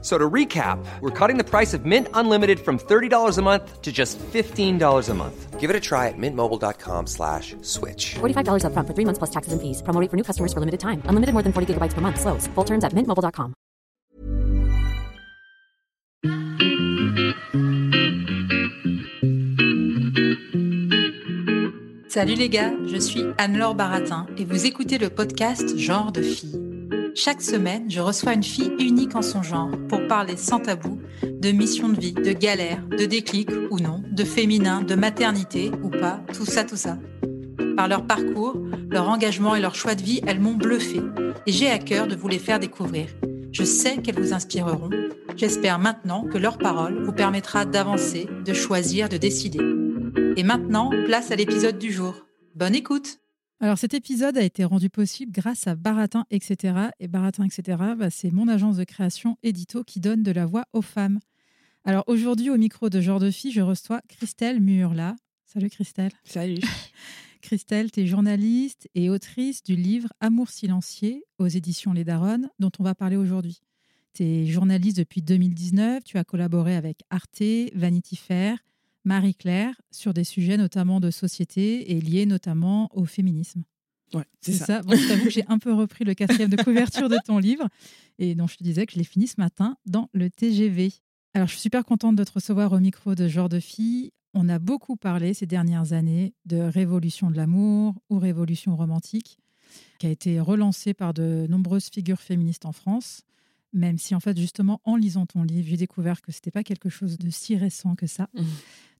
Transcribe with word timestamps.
So 0.00 0.16
to 0.16 0.30
recap, 0.30 0.78
we're 1.00 1.10
cutting 1.10 1.38
the 1.38 1.44
price 1.44 1.74
of 1.74 1.84
Mint 1.84 2.06
Unlimited 2.14 2.60
from 2.60 2.78
$30 2.78 3.36
a 3.36 3.42
month 3.42 3.82
to 3.82 3.90
just 3.90 4.16
$15 4.18 5.08
a 5.08 5.14
month. 5.14 5.58
Give 5.58 5.70
it 5.70 5.74
a 5.74 5.80
try 5.80 6.06
at 6.06 6.14
mintmobile.com 6.16 7.08
slash 7.08 7.56
switch. 7.62 8.14
$45 8.20 8.62
upfront 8.62 8.86
for 8.86 8.94
three 8.94 9.04
months 9.04 9.18
plus 9.18 9.30
taxes 9.30 9.52
and 9.52 9.60
fees. 9.60 9.82
Promo 9.82 10.00
rate 10.00 10.08
for 10.08 10.16
new 10.16 10.22
customers 10.22 10.52
for 10.52 10.60
limited 10.60 10.78
time. 10.78 11.02
Unlimited 11.06 11.32
more 11.34 11.42
than 11.42 11.52
40 11.52 11.74
gigabytes 11.74 11.94
per 11.94 12.00
month. 12.00 12.20
Slows. 12.20 12.46
Full 12.54 12.64
terms 12.64 12.84
at 12.84 12.92
mintmobile.com. 12.92 13.54
Salut 22.08 22.34
les 22.34 22.48
gars, 22.48 22.72
je 22.86 22.96
suis 22.96 23.22
Anne-Laure 23.36 23.74
Baratin 23.74 24.26
et 24.38 24.44
vous 24.44 24.66
écoutez 24.66 24.98
le 24.98 25.10
podcast 25.10 25.76
Genre 25.76 26.10
de 26.10 26.22
fille. 26.22 26.77
Chaque 27.14 27.42
semaine, 27.42 27.90
je 27.90 28.00
reçois 28.00 28.34
une 28.34 28.42
fille 28.42 28.72
unique 28.78 29.14
en 29.14 29.22
son 29.22 29.42
genre 29.42 29.70
pour 29.88 30.06
parler 30.06 30.36
sans 30.36 30.60
tabou 30.60 31.00
de 31.22 31.50
mission 31.50 31.88
de 31.88 32.00
vie, 32.00 32.12
de 32.12 32.32
galère, 32.32 32.82
de 32.86 33.04
déclic 33.04 33.50
ou 33.70 33.80
non, 33.80 34.02
de 34.10 34.24
féminin, 34.24 34.82
de 34.82 34.94
maternité 34.94 35.70
ou 35.82 35.88
pas, 35.88 36.20
tout 36.32 36.46
ça, 36.46 36.64
tout 36.64 36.76
ça. 36.76 36.98
Par 37.76 37.88
leur 37.88 38.06
parcours, 38.06 38.56
leur 38.90 39.08
engagement 39.08 39.54
et 39.54 39.60
leur 39.60 39.74
choix 39.74 39.94
de 39.94 40.02
vie, 40.02 40.20
elles 40.26 40.40
m'ont 40.40 40.54
bluffé 40.54 41.00
et 41.46 41.52
j'ai 41.52 41.70
à 41.70 41.78
cœur 41.78 42.06
de 42.06 42.16
vous 42.16 42.28
les 42.28 42.38
faire 42.38 42.60
découvrir. 42.60 43.06
Je 43.52 43.64
sais 43.64 43.98
qu'elles 43.98 44.20
vous 44.20 44.32
inspireront. 44.32 44.90
J'espère 45.36 45.78
maintenant 45.78 46.24
que 46.24 46.38
leur 46.38 46.58
parole 46.58 47.02
vous 47.04 47.12
permettra 47.12 47.64
d'avancer, 47.64 48.28
de 48.44 48.52
choisir, 48.52 49.08
de 49.08 49.16
décider. 49.16 49.60
Et 50.36 50.42
maintenant, 50.42 50.90
place 51.06 51.30
à 51.30 51.36
l'épisode 51.36 51.78
du 51.78 51.92
jour. 51.92 52.26
Bonne 52.54 52.74
écoute 52.74 53.18
Alors 53.60 53.76
cet 53.76 53.92
épisode 53.92 54.38
a 54.38 54.42
été 54.42 54.64
rendu 54.64 54.88
possible 54.88 55.32
grâce 55.32 55.66
à 55.66 55.74
Baratin, 55.74 56.26
etc. 56.30 56.90
Et 57.00 57.08
Baratin, 57.08 57.44
etc., 57.44 57.76
bah, 57.96 58.08
c'est 58.08 58.30
mon 58.30 58.46
agence 58.46 58.76
de 58.76 58.84
création 58.84 59.36
édito 59.42 59.82
qui 59.82 59.98
donne 59.98 60.22
de 60.22 60.30
la 60.30 60.46
voix 60.46 60.64
aux 60.72 60.82
femmes. 60.82 61.18
Alors 61.84 62.04
aujourd'hui, 62.06 62.50
au 62.50 62.56
micro 62.56 62.88
de 62.88 63.00
Genre 63.00 63.18
de 63.18 63.32
Fille, 63.32 63.50
je 63.50 63.60
reçois 63.60 64.00
Christelle 64.08 64.60
Muurla. 64.60 65.16
Salut 65.44 65.70
Christelle. 65.70 66.12
Salut. 66.22 66.60
Christelle, 67.40 67.90
tu 67.90 68.00
es 68.00 68.06
journaliste 68.06 68.88
et 68.94 69.10
autrice 69.10 69.64
du 69.64 69.74
livre 69.74 70.12
Amour 70.20 70.50
silencieux 70.50 71.24
aux 71.38 71.48
éditions 71.48 71.92
Les 71.92 72.04
Daronnes, 72.04 72.50
dont 72.60 72.70
on 72.78 72.84
va 72.84 72.94
parler 72.94 73.16
aujourd'hui. 73.16 73.60
Tu 74.14 74.22
es 74.22 74.46
journaliste 74.46 74.98
depuis 74.98 75.22
2019, 75.22 76.04
tu 76.04 76.16
as 76.18 76.24
collaboré 76.24 76.76
avec 76.76 77.02
Arte, 77.10 77.42
Vanity 77.74 78.16
Fair, 78.16 78.58
Marie-Claire 79.08 79.74
sur 79.90 80.12
des 80.12 80.22
sujets 80.22 80.58
notamment 80.58 81.00
de 81.00 81.10
société 81.10 81.92
et 81.92 82.00
liés 82.00 82.26
notamment 82.26 82.90
au 82.94 83.06
féminisme. 83.06 83.64
Ouais, 84.12 84.24
c'est 84.40 84.52
ça. 84.52 84.82
Bon, 84.82 84.94
je 84.94 85.08
t'avoue 85.08 85.24
que 85.24 85.30
j'ai 85.30 85.46
un 85.48 85.58
peu 85.58 85.72
repris 85.72 86.04
le 86.04 86.14
quatrième 86.14 86.50
de 86.50 86.62
couverture 86.62 87.08
de 87.08 87.16
ton 87.24 87.38
livre 87.38 87.66
et 88.18 88.34
dont 88.34 88.46
je 88.46 88.56
te 88.56 88.62
disais 88.62 88.84
que 88.86 88.92
je 88.92 88.98
l'ai 88.98 89.04
fini 89.04 89.26
ce 89.26 89.34
matin 89.38 89.76
dans 89.86 90.10
le 90.12 90.28
TGV. 90.30 90.92
Alors, 91.32 91.48
je 91.48 91.52
suis 91.52 91.62
super 91.62 91.84
contente 91.84 92.16
de 92.16 92.24
te 92.24 92.32
recevoir 92.32 92.72
au 92.72 92.80
micro 92.80 93.14
de 93.14 93.28
Genre 93.28 93.48
de 93.48 93.60
Fille. 93.60 94.12
On 94.34 94.48
a 94.48 94.58
beaucoup 94.58 94.96
parlé 94.96 95.32
ces 95.32 95.46
dernières 95.46 95.94
années 95.94 96.34
de 96.44 96.58
révolution 96.58 97.30
de 97.30 97.36
l'amour 97.36 97.94
ou 98.10 98.18
révolution 98.18 98.76
romantique, 98.76 99.38
qui 99.98 100.06
a 100.06 100.10
été 100.10 100.38
relancée 100.38 100.92
par 100.92 101.14
de 101.14 101.46
nombreuses 101.48 101.88
figures 101.88 102.20
féministes 102.20 102.66
en 102.66 102.72
France. 102.72 103.22
Même 103.72 103.98
si, 103.98 104.14
en 104.14 104.20
fait, 104.20 104.38
justement, 104.38 104.80
en 104.84 104.96
lisant 104.96 105.26
ton 105.26 105.42
livre, 105.42 105.68
j'ai 105.68 105.76
découvert 105.76 106.22
que 106.22 106.32
c'était 106.32 106.50
pas 106.50 106.62
quelque 106.62 106.88
chose 106.88 107.18
de 107.18 107.28
si 107.30 107.56
récent 107.56 107.94
que 107.94 108.06
ça. 108.06 108.28
Mmh. 108.34 108.42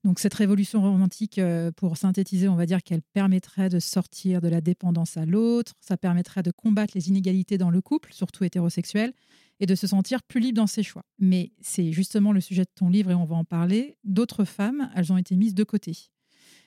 Donc, 0.03 0.19
cette 0.19 0.33
révolution 0.33 0.81
romantique, 0.81 1.39
euh, 1.39 1.71
pour 1.71 1.97
synthétiser, 1.97 2.47
on 2.47 2.55
va 2.55 2.65
dire 2.65 2.83
qu'elle 2.83 3.01
permettrait 3.01 3.69
de 3.69 3.79
sortir 3.79 4.41
de 4.41 4.47
la 4.47 4.61
dépendance 4.61 5.17
à 5.17 5.25
l'autre, 5.25 5.73
ça 5.81 5.97
permettrait 5.97 6.43
de 6.43 6.51
combattre 6.51 6.93
les 6.95 7.09
inégalités 7.09 7.57
dans 7.57 7.69
le 7.69 7.81
couple, 7.81 8.13
surtout 8.13 8.43
hétérosexuel, 8.43 9.13
et 9.59 9.65
de 9.65 9.75
se 9.75 9.87
sentir 9.87 10.23
plus 10.23 10.39
libre 10.39 10.57
dans 10.57 10.67
ses 10.67 10.83
choix. 10.83 11.03
Mais 11.17 11.51
c'est 11.61 11.91
justement 11.91 12.31
le 12.31 12.41
sujet 12.41 12.63
de 12.63 12.71
ton 12.73 12.89
livre 12.89 13.11
et 13.11 13.15
on 13.15 13.25
va 13.25 13.35
en 13.35 13.43
parler. 13.43 13.97
D'autres 14.03 14.45
femmes, 14.45 14.89
elles 14.95 15.11
ont 15.11 15.17
été 15.17 15.35
mises 15.35 15.55
de 15.55 15.63
côté. 15.63 15.97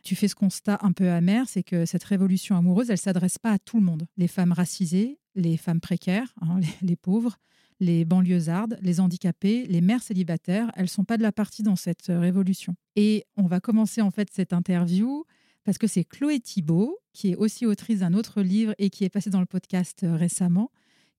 Tu 0.03 0.16
fais 0.16 0.28
ce 0.28 0.34
constat 0.34 0.78
un 0.82 0.93
peu 0.93 1.09
amer, 1.09 1.49
c'est 1.49 1.62
que 1.62 1.87
cette 1.87 2.05
révolution 2.05 2.56
amoureuse, 2.56 2.91
elle 2.91 2.99
s'adresse 2.99 3.38
pas 3.38 3.53
à 3.53 3.59
tout 3.59 3.78
le 3.78 3.84
monde. 3.84 4.06
Les 4.16 4.28
femmes 4.28 4.53
racisées, 4.53 5.19
les 5.34 5.56
femmes 5.56 5.81
précaires, 5.81 6.34
hein, 6.43 6.60
les, 6.82 6.88
les 6.88 6.97
pauvres, 6.97 7.38
les 7.82 8.04
banlieusardes, 8.04 8.78
les 8.81 9.00
handicapés, 9.00 9.66
les 9.66 9.81
mères 9.81 10.03
célibataires, 10.03 10.70
elles 10.76 10.88
sont 10.88 11.03
pas 11.03 11.16
de 11.16 11.22
la 11.22 11.32
partie 11.32 11.65
dans 11.65 11.75
cette 11.75 12.10
euh, 12.10 12.20
révolution. 12.20 12.76
Et 12.94 13.25
on 13.37 13.47
va 13.47 13.59
commencer 13.59 14.00
en 14.00 14.12
fait 14.12 14.28
cette 14.32 14.53
interview 14.53 15.25
parce 15.65 15.78
que 15.78 15.88
c'est 15.88 16.04
Chloé 16.04 16.38
Thibault, 16.38 16.98
qui 17.12 17.32
est 17.32 17.37
aussi 17.37 17.66
autrice 17.66 17.98
d'un 17.98 18.15
autre 18.15 18.41
livre 18.41 18.72
et 18.78 18.88
qui 18.88 19.04
est 19.04 19.09
passée 19.09 19.31
dans 19.31 19.41
le 19.41 19.47
podcast 19.47 20.04
euh, 20.04 20.15
récemment, 20.15 20.70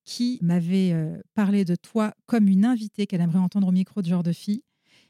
qui 0.04 0.38
m'avait 0.40 0.92
euh, 0.92 1.18
parlé 1.34 1.66
de 1.66 1.76
toi 1.76 2.14
comme 2.24 2.48
une 2.48 2.64
invitée 2.64 3.06
qu'elle 3.06 3.20
aimerait 3.20 3.38
entendre 3.38 3.68
au 3.68 3.72
micro 3.72 4.00
de 4.00 4.08
genre 4.08 4.22
de 4.22 4.32
fille. 4.32 4.62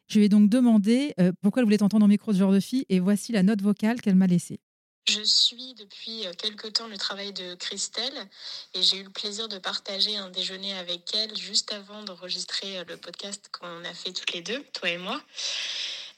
Je 0.09 0.19
lui 0.19 0.27
ai 0.27 0.29
donc 0.29 0.51
demandé 0.51 1.15
pourquoi 1.41 1.63
elle 1.63 1.65
voulait 1.65 1.79
t'entendre 1.79 2.05
au 2.05 2.09
micro 2.09 2.31
de 2.33 2.37
genre 2.37 2.53
de 2.53 2.61
fille 2.61 2.85
et 2.91 3.01
voici 3.01 3.33
la 3.33 3.43
note 3.43 3.63
vocale 3.63 4.03
qu'elle 4.03 4.17
m'a 4.17 4.27
laissée. 4.27 4.61
Je 5.07 5.23
suis 5.23 5.75
depuis 5.75 6.27
euh, 6.27 6.33
quelque 6.33 6.67
temps 6.67 6.87
le 6.87 6.97
travail 6.97 7.33
de 7.35 7.55
Christelle 7.57 8.27
et 8.73 8.83
j'ai 8.83 8.99
eu 8.99 9.03
le 9.03 9.11
plaisir 9.11 9.49
de 9.49 9.59
partager 9.59 10.17
un 10.17 10.31
déjeuner 10.31 10.73
avec 10.79 11.15
elle 11.15 11.37
juste 11.37 11.73
avant 11.75 12.03
d'enregistrer 12.05 12.79
euh, 12.79 12.85
le 12.89 12.97
podcast 12.97 13.51
qu'on 13.53 13.85
a 13.85 13.93
fait 13.93 14.13
toutes 14.13 14.33
les 14.33 14.41
deux, 14.41 14.65
toi 14.73 14.89
et 14.89 14.97
moi. 14.97 15.21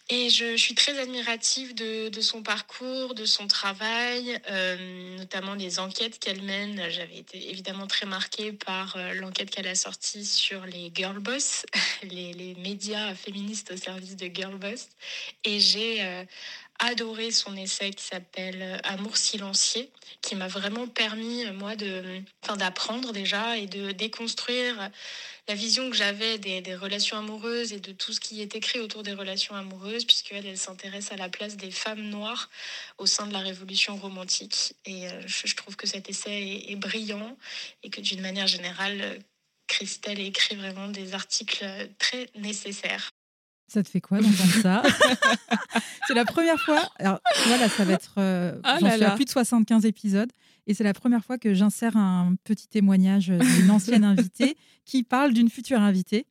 Et 0.09 0.31
je, 0.31 0.57
suis 0.57 0.77
très 0.77 0.97
admirative 1.01 1.75
de, 1.75 2.21
son 2.21 2.45
parcours, 2.45 3.17
de 3.17 3.25
son 3.25 3.49
travail, 3.49 4.41
euh, 4.49 5.17
notamment 5.17 5.55
les 5.55 5.81
enquêtes 5.81 6.21
qu'elle 6.21 6.43
mène. 6.43 6.89
J'avais 6.91 7.17
été 7.17 7.51
évidemment 7.51 7.89
très 7.89 8.07
marquée 8.07 8.53
par 8.53 8.97
l'enquête 9.15 9.51
qu'elle 9.51 9.67
a 9.67 9.75
sortie 9.75 10.25
sur 10.25 10.65
les 10.65 10.93
girl 10.95 11.19
boss, 11.19 11.67
les, 12.05 12.55
médias 12.61 13.17
féministes 13.17 13.73
au 13.73 13.77
service 13.77 14.15
de 14.15 14.31
girl 14.33 14.57
boss. 14.59 14.87
Et 15.43 15.59
j'ai 15.59 16.25
adoré 16.79 17.31
son 17.31 17.57
essai 17.57 17.91
qui 17.91 18.05
s'appelle 18.05 18.63
euh, 18.63 18.79
Amour 18.85 19.17
silencieux, 19.17 19.89
qui 20.23 20.35
m'a 20.35 20.49
vraiment 20.49 20.87
permis, 20.87 21.45
euh, 21.45 21.53
moi, 21.53 21.75
d'apprendre 21.77 23.13
déjà 23.13 23.57
et 23.57 23.67
de 23.67 23.93
déconstruire 23.93 24.91
la 25.49 25.55
vision 25.55 25.89
que 25.91 25.97
j'avais 25.97 26.39
des, 26.39 26.75
relations 26.75 27.17
amoureuses 27.17 27.73
et 27.73 27.81
de 27.81 27.93
tout 27.93 28.13
ce 28.13 28.21
qui 28.21 28.43
est 28.43 28.57
écrit 28.57 28.81
autour 28.81 29.03
des 29.03 29.13
relations 29.13 29.55
amoureuses, 29.55 30.05
puisqu'elle, 30.05 30.47
elle 30.47 30.59
s'intéresse 30.59 31.13
à 31.13 31.17
la 31.17 31.29
place 31.29 31.57
des 31.57 31.71
femmes 31.71 32.03
noires 32.03 32.51
au 32.99 33.07
sein 33.07 33.27
de 33.27 33.33
la 33.33 33.39
révolution 33.39 33.97
romantique. 33.97 34.75
Et 34.85 35.09
euh, 35.09 35.23
je, 35.27 35.55
trouve 35.55 35.77
que 35.77 35.87
cet 35.87 36.09
essai 36.09 36.33
est, 36.33 36.73
est 36.73 36.77
brillant 36.77 37.37
et 37.83 37.91
que 37.91 38.01
d'une 38.01 38.21
manière 38.21 38.49
générale, 38.49 39.01
euh, 39.01 39.19
Christelle 39.69 40.21
écrit 40.21 40.57
vraiment 40.57 40.89
des 40.89 41.15
articles 41.15 41.65
euh, 41.65 41.87
très 41.99 42.29
nécessaires. 42.35 43.11
Ça 43.69 43.83
te 43.83 43.89
fait 43.89 44.01
quoi 44.01 44.19
d'entendre 44.21 44.63
ça 44.63 44.83
C'est 46.07 46.15
la 46.15 46.25
première 46.25 46.59
fois. 46.61 46.81
Alors 46.99 47.21
voilà, 47.47 47.69
ça 47.69 47.85
va 47.85 47.95
être. 47.95 48.15
euh, 48.19 48.59
Ah 48.63 48.77
J'en 48.81 48.87
là 48.87 48.95
suis 48.97 49.05
à 49.05 49.11
plus 49.11 49.25
de 49.25 49.31
75 49.31 49.85
épisodes. 49.87 50.31
Et 50.69 50.75
c'est 50.75 50.85
la 50.85 50.95
première 50.95 51.25
fois 51.25 51.37
que 51.39 51.53
j'insère 51.55 51.97
un 51.97 52.35
petit 52.45 52.69
témoignage 52.69 53.29
d'une 53.29 53.71
ancienne 53.71 54.05
invitée 54.05 54.57
qui 54.85 55.03
parle 55.03 55.33
d'une 55.33 55.51
future 55.51 55.81
invitée. 55.81 56.27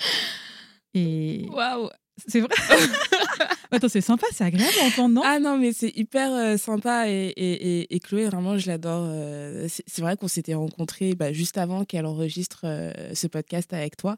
Et 0.94 1.46
Waouh 1.51 1.90
c'est 2.28 2.40
vrai. 2.40 2.50
Attends, 3.75 3.89
c'est 3.89 4.01
sympa, 4.01 4.25
c'est 4.31 4.43
agréable 4.43 4.73
à 4.81 4.85
entendre, 4.87 5.15
non 5.15 5.21
Ah 5.25 5.39
non, 5.39 5.57
mais 5.57 5.73
c'est 5.73 5.91
hyper 5.95 6.33
euh, 6.33 6.57
sympa 6.57 7.09
et, 7.09 7.27
et, 7.35 7.79
et, 7.81 7.95
et 7.95 7.99
Chloé, 7.99 8.25
vraiment, 8.25 8.57
je 8.57 8.67
l'adore. 8.67 9.05
euh, 9.07 9.67
c'est 9.69 10.01
vrai 10.01 10.17
qu'on 10.17 10.27
s'était 10.27 10.53
rencontrés 10.53 11.15
bah, 11.15 11.33
juste 11.33 11.57
avant 11.57 11.85
qu'elle 11.85 12.05
enregistre 12.05 12.61
euh, 12.63 12.91
ce 13.13 13.27
podcast 13.27 13.73
avec 13.73 13.97
toi. 13.97 14.17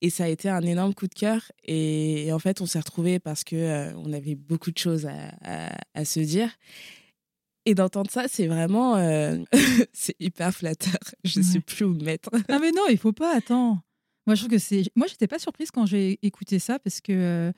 Et 0.00 0.10
ça 0.10 0.24
a 0.24 0.28
été 0.28 0.48
un 0.48 0.62
énorme 0.62 0.94
coup 0.94 1.06
de 1.06 1.14
cœur. 1.14 1.52
Et, 1.64 2.30
en 2.32 2.38
fait, 2.38 2.60
on 2.60 2.66
s'est 2.66 2.78
retrouvés 2.78 3.18
parce 3.18 3.42
euh, 3.52 3.92
on 3.96 4.12
avait 4.12 4.34
beaucoup 4.34 4.70
de 4.70 4.78
choses 4.78 5.06
à, 5.06 5.12
à, 5.44 5.76
à 5.94 6.04
se 6.04 6.20
dire. 6.20 6.50
Et 7.66 7.74
d'entendre 7.74 8.10
ça, 8.10 8.24
c'est 8.28 8.46
vraiment... 8.46 8.96
c'est 9.92 10.16
hyper 10.20 10.52
flatteur. 10.54 10.98
Je 11.24 11.38
ne 11.40 11.44
sais 11.44 11.60
plus 11.60 11.84
où 11.84 11.94
me 11.94 12.04
mettre. 12.04 12.30
Ah 12.48 12.58
mais 12.58 12.72
non, 12.72 12.82
il 12.90 12.98
faut 12.98 13.12
pas, 13.12 13.34
attends. 13.36 13.78
Moi, 14.26 14.34
je 14.36 14.40
trouve 14.42 14.52
que 14.52 14.58
c'est. 14.58 14.84
Moi, 14.96 15.06
j'étais 15.06 15.26
pas 15.26 15.38
surprise 15.38 15.70
quand 15.70 15.84
j'ai 15.86 16.18
écouté 16.22 16.58
ça 16.58 16.78
parce 16.78 17.00
que 17.00 17.52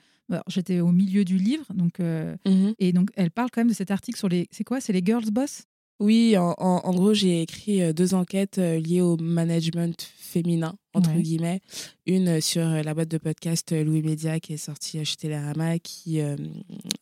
j'étais 0.47 0.79
au 0.79 0.91
milieu 0.91 1.23
du 1.25 1.37
livre, 1.37 1.65
donc 1.73 1.99
euh, 1.99 2.35
et 2.79 2.91
donc 2.93 3.09
elle 3.15 3.31
parle 3.31 3.49
quand 3.51 3.61
même 3.61 3.69
de 3.69 3.73
cet 3.73 3.91
article 3.91 4.17
sur 4.17 4.29
les. 4.29 4.47
C'est 4.51 4.63
quoi 4.63 4.81
C'est 4.81 4.93
les 4.93 5.01
girls 5.03 5.31
boss? 5.31 5.63
Oui, 5.99 6.37
en, 6.37 6.53
en- 6.59 6.81
en 6.83 6.93
gros, 6.93 7.15
j'ai 7.15 7.41
écrit 7.41 7.81
euh, 7.81 7.91
deux 7.91 8.13
enquêtes 8.13 8.59
euh, 8.59 8.79
liées 8.79 9.01
au 9.01 9.17
management 9.17 9.99
féminin, 10.17 10.75
entre 10.93 11.09
Ouais. 11.15 11.21
guillemets. 11.23 11.59
Une 12.05 12.39
sur 12.39 12.61
la 12.67 12.93
boîte 12.93 13.09
de 13.09 13.17
podcast 13.17 13.71
Louis 13.71 14.03
Média 14.03 14.39
qui 14.39 14.53
est 14.53 14.57
sortie 14.57 15.03
chez 15.03 15.15
Télérama, 15.15 15.79
qui, 15.79 16.21
euh, 16.21 16.35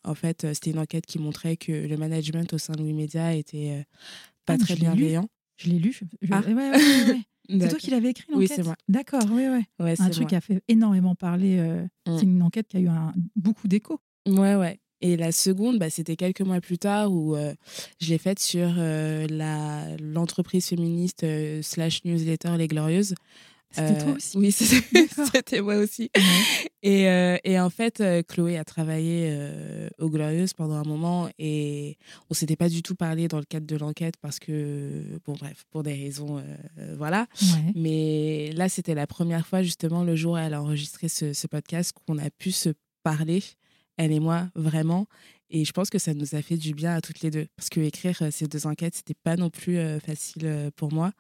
en 0.06 0.16
fait, 0.16 0.48
c'était 0.54 0.72
une 0.72 0.80
enquête 0.80 1.06
qui 1.06 1.20
montrait 1.20 1.58
que 1.58 1.74
le 1.74 1.98
management 1.98 2.54
au 2.54 2.58
sein 2.58 2.72
de 2.72 2.80
Louis 2.84 2.94
Média 2.94 3.34
était 3.34 3.72
euh, 3.80 3.84
pas 4.46 4.54
Ah, 4.54 4.58
très 4.60 4.76
bienveillant. 4.76 5.28
Je 5.58 5.70
l'ai 5.72 5.80
lu. 5.80 5.92
je- 6.22 6.28
Ah. 6.32 6.42
ouais, 6.48 6.54
ouais. 6.54 6.72
C'est 7.50 7.68
toi 7.70 7.80
qui 7.80 7.92
l'avais 7.92 8.10
écrit 8.10 8.26
Oui, 8.30 8.44
l'enquête 8.44 8.52
c'est 8.58 8.64
moi. 8.64 8.76
D'accord, 8.88 9.22
oui, 9.32 9.44
oui. 9.48 9.64
Ouais, 9.84 9.96
Un 10.00 10.10
truc 10.10 10.22
moi. 10.22 10.30
qui 10.30 10.36
a 10.36 10.42
fait 10.42 10.62
énormément 10.68 11.16
parler. 11.16 11.58
euh, 11.60 11.86
Mm. 12.08 12.18
C'est 12.18 12.24
une 12.26 12.42
enquête 12.44 12.68
qui 12.68 12.78
a 12.78 12.80
eu 12.82 12.88
un, 12.88 13.14
beaucoup 13.36 13.68
d'écho. 13.68 14.00
Ouais, 14.28 14.56
ouais. 14.56 14.80
Et 15.02 15.18
la 15.18 15.32
seconde, 15.32 15.80
bah, 15.80 15.90
c'était 15.90 16.16
quelques 16.16 16.42
mois 16.42 16.62
plus 16.62 16.78
tard 16.78 17.12
où 17.12 17.36
euh, 17.36 17.54
je 18.00 18.10
l'ai 18.10 18.18
faite 18.20 18.40
sur 18.40 18.74
euh, 18.78 19.26
la 19.30 19.98
l'entreprise 19.98 20.68
féministe 20.68 21.26
slash 21.64 22.04
newsletter 22.06 22.58
Les 22.58 22.68
Glorieuses. 22.68 23.16
C'était 23.76 24.02
Euh, 24.02 24.04
toi 24.04 24.14
aussi 24.14 24.38
Oui, 24.38 24.52
c'était 25.34 25.62
moi 25.62 25.76
aussi. 25.76 26.10
Et, 26.82 27.10
euh, 27.10 27.38
et 27.44 27.60
en 27.60 27.70
fait, 27.70 28.00
euh, 28.00 28.22
Chloé 28.24 28.58
a 28.58 28.64
travaillé 28.64 29.28
euh, 29.32 29.90
aux 30.00 30.10
Glorieuses 30.10 30.54
pendant 30.54 30.76
un 30.76 30.84
moment 30.84 31.30
et 31.40 31.98
on 32.30 32.34
s'était 32.34 32.56
pas 32.56 32.70
du 32.70 32.82
tout 32.84 32.96
parlé 32.96 33.28
dans 33.28 33.40
le 33.40 33.46
cadre 33.46 33.66
de 33.66 33.76
l'enquête 33.76 34.16
parce 34.22 34.40
que, 34.40 35.20
bon, 35.26 35.34
bref, 35.34 35.66
pour 35.72 35.84
des 35.84 35.94
raisons, 35.94 36.38
euh, 36.38 36.96
voilà. 36.98 37.28
Ouais. 37.42 37.72
Mais 37.76 38.52
là, 38.54 38.70
c'était 38.70 38.96
la 38.96 39.08
première 39.08 39.46
fois, 39.48 39.62
justement, 39.64 40.04
le 40.04 40.16
jour 40.16 40.34
où 40.34 40.38
elle 40.38 40.54
a 40.54 40.62
enregistré 40.62 41.08
ce, 41.08 41.34
ce 41.34 41.48
podcast, 41.48 41.92
qu'on 42.06 42.18
a 42.18 42.30
pu 42.30 42.52
se 42.52 42.70
parler, 43.04 43.44
elle 43.98 44.12
et 44.12 44.20
moi, 44.20 44.50
vraiment. 44.56 45.08
Et 45.50 45.64
je 45.66 45.72
pense 45.72 45.90
que 45.90 46.00
ça 46.00 46.14
nous 46.14 46.36
a 46.36 46.42
fait 46.42 46.58
du 46.58 46.74
bien 46.74 46.96
à 46.96 47.02
toutes 47.02 47.22
les 47.22 47.30
deux. 47.32 47.48
Parce 47.56 47.70
que 47.70 47.80
écrire 47.80 48.20
ces 48.32 48.48
deux 48.48 48.66
enquêtes, 48.68 48.96
c'était 48.96 49.14
pas 49.14 49.36
non 49.38 49.50
plus 49.50 49.78
facile 50.06 50.72
pour 50.76 50.92
moi. 50.92 51.12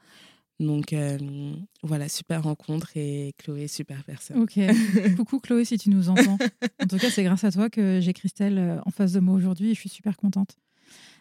Donc 0.60 0.94
euh, 0.94 1.18
voilà, 1.84 2.08
super 2.08 2.44
rencontre 2.44 2.92
et 2.96 3.34
Chloé, 3.38 3.68
super 3.68 4.04
personne. 4.06 4.38
Ok. 4.40 4.58
Coucou 5.18 5.40
Chloé, 5.40 5.66
si 5.66 5.78
tu 5.78 5.90
nous 5.90 6.10
entends. 6.10 6.38
En 6.82 6.88
tout 6.88 6.98
cas, 6.98 7.10
c'est 7.10 7.24
grâce 7.24 7.44
à 7.44 7.52
toi 7.52 7.70
que 7.70 8.00
j'ai 8.02 8.14
Christelle 8.14 8.58
euh, 8.58 8.80
en 8.86 8.92
face 8.92 9.12
de 9.14 9.20
moi 9.20 9.36
aujourd'hui 9.36 9.72
et 9.72 9.74
je 9.74 9.80
suis 9.80 9.90
super 9.90 10.16
contente. 10.16 10.56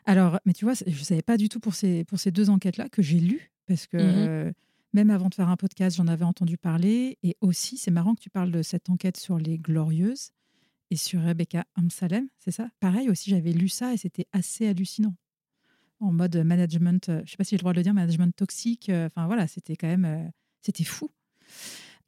Alors, 0.06 0.38
mais 0.44 0.52
tu 0.52 0.64
vois, 0.64 0.74
je 0.74 0.84
ne 0.90 1.04
savais 1.04 1.22
pas 1.22 1.36
du 1.36 1.48
tout 1.48 1.58
pour 1.58 1.74
ces, 1.74 2.04
pour 2.04 2.18
ces 2.20 2.30
deux 2.30 2.48
enquêtes-là 2.50 2.88
que 2.88 3.02
j'ai 3.02 3.18
lues 3.20 3.50
parce 3.66 3.86
que 3.86 3.96
Mhm. 3.96 4.02
euh, 4.28 4.52
même 4.92 5.10
avant 5.10 5.28
de 5.28 5.34
faire 5.34 5.48
un 5.48 5.56
podcast, 5.56 5.96
j'en 5.96 6.06
avais 6.06 6.24
entendu 6.24 6.56
parler. 6.56 7.18
Et 7.24 7.36
aussi, 7.40 7.76
c'est 7.76 7.90
marrant 7.90 8.14
que 8.14 8.20
tu 8.20 8.30
parles 8.30 8.52
de 8.52 8.62
cette 8.62 8.88
enquête 8.90 9.16
sur 9.16 9.38
les 9.38 9.58
Glorieuses 9.58 10.30
et 10.92 10.96
sur 10.96 11.20
Rebecca 11.22 11.64
Amsalem, 11.74 12.28
c'est 12.38 12.52
ça? 12.52 12.68
Pareil 12.78 13.10
aussi, 13.10 13.30
j'avais 13.30 13.50
lu 13.52 13.68
ça 13.68 13.92
et 13.92 13.96
c'était 13.96 14.26
assez 14.32 14.68
hallucinant. 14.68 15.16
En 16.00 16.12
mode 16.12 16.36
management, 16.36 17.08
euh, 17.08 17.16
je 17.18 17.22
ne 17.22 17.26
sais 17.26 17.36
pas 17.36 17.44
si 17.44 17.50
j'ai 17.50 17.56
le 17.56 17.60
droit 17.60 17.72
de 17.72 17.78
le 17.78 17.82
dire, 17.82 17.94
management 17.94 18.34
toxique. 18.36 18.88
euh, 18.88 19.06
Enfin 19.06 19.26
voilà, 19.26 19.46
c'était 19.46 19.76
quand 19.76 19.86
même, 19.86 20.04
euh, 20.04 20.28
c'était 20.60 20.84
fou. 20.84 21.10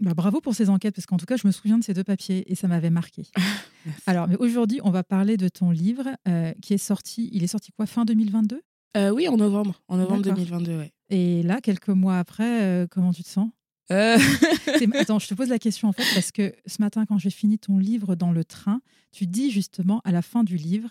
Bah, 0.01 0.13
bravo 0.13 0.41
pour 0.43 0.55
ces 0.55 0.69
enquêtes, 0.69 0.95
parce 0.95 1.07
qu'en 1.07 1.17
tout 1.17 1.25
cas, 1.25 1.37
je 1.37 1.47
me 1.47 1.53
souviens 1.53 1.79
de 1.79 1.85
ces 1.85 1.95
deux 1.95 2.05
papiers 2.05 2.51
et 2.51 2.55
ça 2.55 2.69
m'avait 2.69 2.91
marqué. 2.91 3.29
Alors, 4.07 4.29
mais 4.29 4.37
aujourd'hui, 4.37 4.81
on 4.85 4.91
va 4.91 5.03
parler 5.03 5.37
de 5.39 5.49
ton 5.49 5.71
livre 5.71 6.09
euh, 6.29 6.53
qui 6.61 6.75
est 6.75 6.79
sorti. 6.79 7.31
Il 7.33 7.43
est 7.45 7.47
sorti 7.47 7.73
quoi, 7.73 7.87
fin 7.87 8.05
2022 8.05 8.61
Euh, 8.99 9.11
oui, 9.11 9.27
en 9.29 9.37
novembre, 9.39 9.83
en 9.89 9.97
novembre 9.97 10.23
D'accord. 10.23 10.37
2022, 10.45 10.77
ouais. 10.79 10.93
Et 11.09 11.43
là, 11.45 11.61
quelques 11.63 11.89
mois 11.89 12.19
après, 12.19 12.63
euh, 12.63 12.87
comment 12.91 13.13
tu 13.13 13.23
te 13.23 13.29
sens? 13.29 13.51
Attends, 13.91 15.19
je 15.21 15.29
te 15.29 15.35
pose 15.35 15.49
la 15.49 15.59
question 15.61 15.89
en 15.89 15.93
fait, 15.93 16.05
parce 16.15 16.33
que 16.33 16.53
ce 16.67 16.83
matin, 16.83 17.07
quand 17.07 17.19
j'ai 17.19 17.31
fini 17.31 17.57
ton 17.59 17.79
livre 17.79 18.17
dans 18.17 18.33
le 18.33 18.45
train, 18.45 18.81
tu 19.13 19.27
dis 19.29 19.51
justement 19.53 20.01
à 20.05 20.11
la 20.13 20.23
fin 20.23 20.43
du 20.45 20.57
livre. 20.57 20.91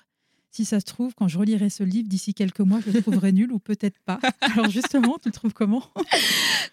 Si 0.55 0.63
ça 0.63 0.79
se 0.79 0.85
trouve, 0.85 1.13
quand 1.15 1.27
je 1.27 1.37
relirai 1.37 1.69
ce 1.69 1.83
livre 1.83 2.07
d'ici 2.07 2.33
quelques 2.33 2.61
mois, 2.61 2.79
je 2.79 2.89
le 2.89 3.01
trouverai 3.01 3.33
nul 3.33 3.51
ou 3.51 3.59
peut-être 3.59 3.99
pas. 4.05 4.21
Alors 4.39 4.69
justement, 4.69 5.17
tu 5.21 5.27
le 5.27 5.33
trouves 5.33 5.51
comment? 5.51 5.83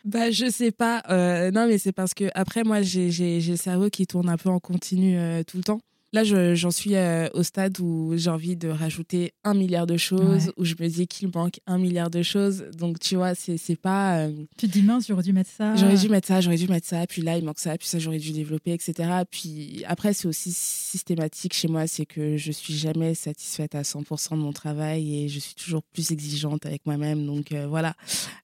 Bah, 0.05 0.31
je 0.31 0.49
sais 0.49 0.71
pas. 0.71 1.03
Euh, 1.11 1.51
non, 1.51 1.67
mais 1.67 1.79
c'est 1.79 1.91
parce 1.91 2.15
que 2.15 2.31
après, 2.37 2.63
moi, 2.63 2.83
j'ai 2.83 3.41
le 3.41 3.57
cerveau 3.57 3.91
qui 3.91 4.07
tourne 4.07 4.29
un 4.29 4.37
peu 4.37 4.51
en 4.51 4.61
continu 4.61 5.19
euh, 5.19 5.43
tout 5.43 5.57
le 5.57 5.65
temps. 5.65 5.81
Là, 6.15 6.25
je- 6.25 6.55
j'en 6.55 6.71
suis 6.71 6.95
euh, 6.95 7.29
au 7.33 7.43
stade 7.43 7.81
où 7.81 8.13
j'ai 8.17 8.29
envie 8.29 8.55
de 8.55 8.69
rajouter 8.69 9.33
un 9.45 9.55
milliard 9.55 9.87
de 9.87 9.97
choses, 9.97 10.47
Ouais. 10.49 10.53
où 10.59 10.65
je 10.65 10.75
me 10.79 10.87
dis 10.89 11.07
qu'il 11.07 11.29
manque 11.35 11.61
un 11.67 11.79
milliard 11.79 12.11
de 12.11 12.23
choses. 12.23 12.65
Donc, 12.77 12.99
tu 12.99 13.17
vois, 13.17 13.35
c'est 13.35 13.77
pas. 13.81 14.19
euh, 14.19 14.33
Tu 14.59 14.67
te 14.69 14.73
dis 14.73 14.83
mince, 14.83 15.07
j'aurais 15.09 15.23
dû 15.23 15.33
mettre 15.33 15.49
ça. 15.51 15.75
J'aurais 15.75 15.97
dû 15.97 16.09
mettre 16.11 16.29
ça, 16.29 16.41
j'aurais 16.43 16.57
dû 16.59 16.69
mettre 16.69 16.87
ça, 16.87 17.07
puis 17.07 17.23
là, 17.23 17.39
il 17.39 17.45
manque 17.45 17.59
ça, 17.59 17.79
puis 17.79 17.89
ça, 17.89 17.99
j'aurais 17.99 18.19
dû 18.19 18.33
développer, 18.33 18.73
etc. 18.73 19.09
Puis 19.31 19.85
après, 19.87 20.13
c'est 20.13 20.29
aussi 20.29 20.53
systématique 20.53 21.55
chez 21.55 21.69
moi, 21.69 21.87
c'est 21.87 22.05
que 22.07 22.37
je 22.37 22.53
suis 22.53 22.75
jamais 22.75 23.15
satisfaite 23.15 23.75
à 23.75 23.83
100% 23.83 24.37
de 24.37 24.43
mon 24.43 24.53
travail 24.53 25.25
et 25.25 25.29
je 25.29 25.39
suis 25.39 25.55
toujours 25.55 25.83
plus 25.83 26.11
exigeante 26.11 26.67
avec 26.67 26.85
moi-même. 26.85 27.25
Donc 27.25 27.53
euh, 27.53 27.67
voilà, 27.67 27.95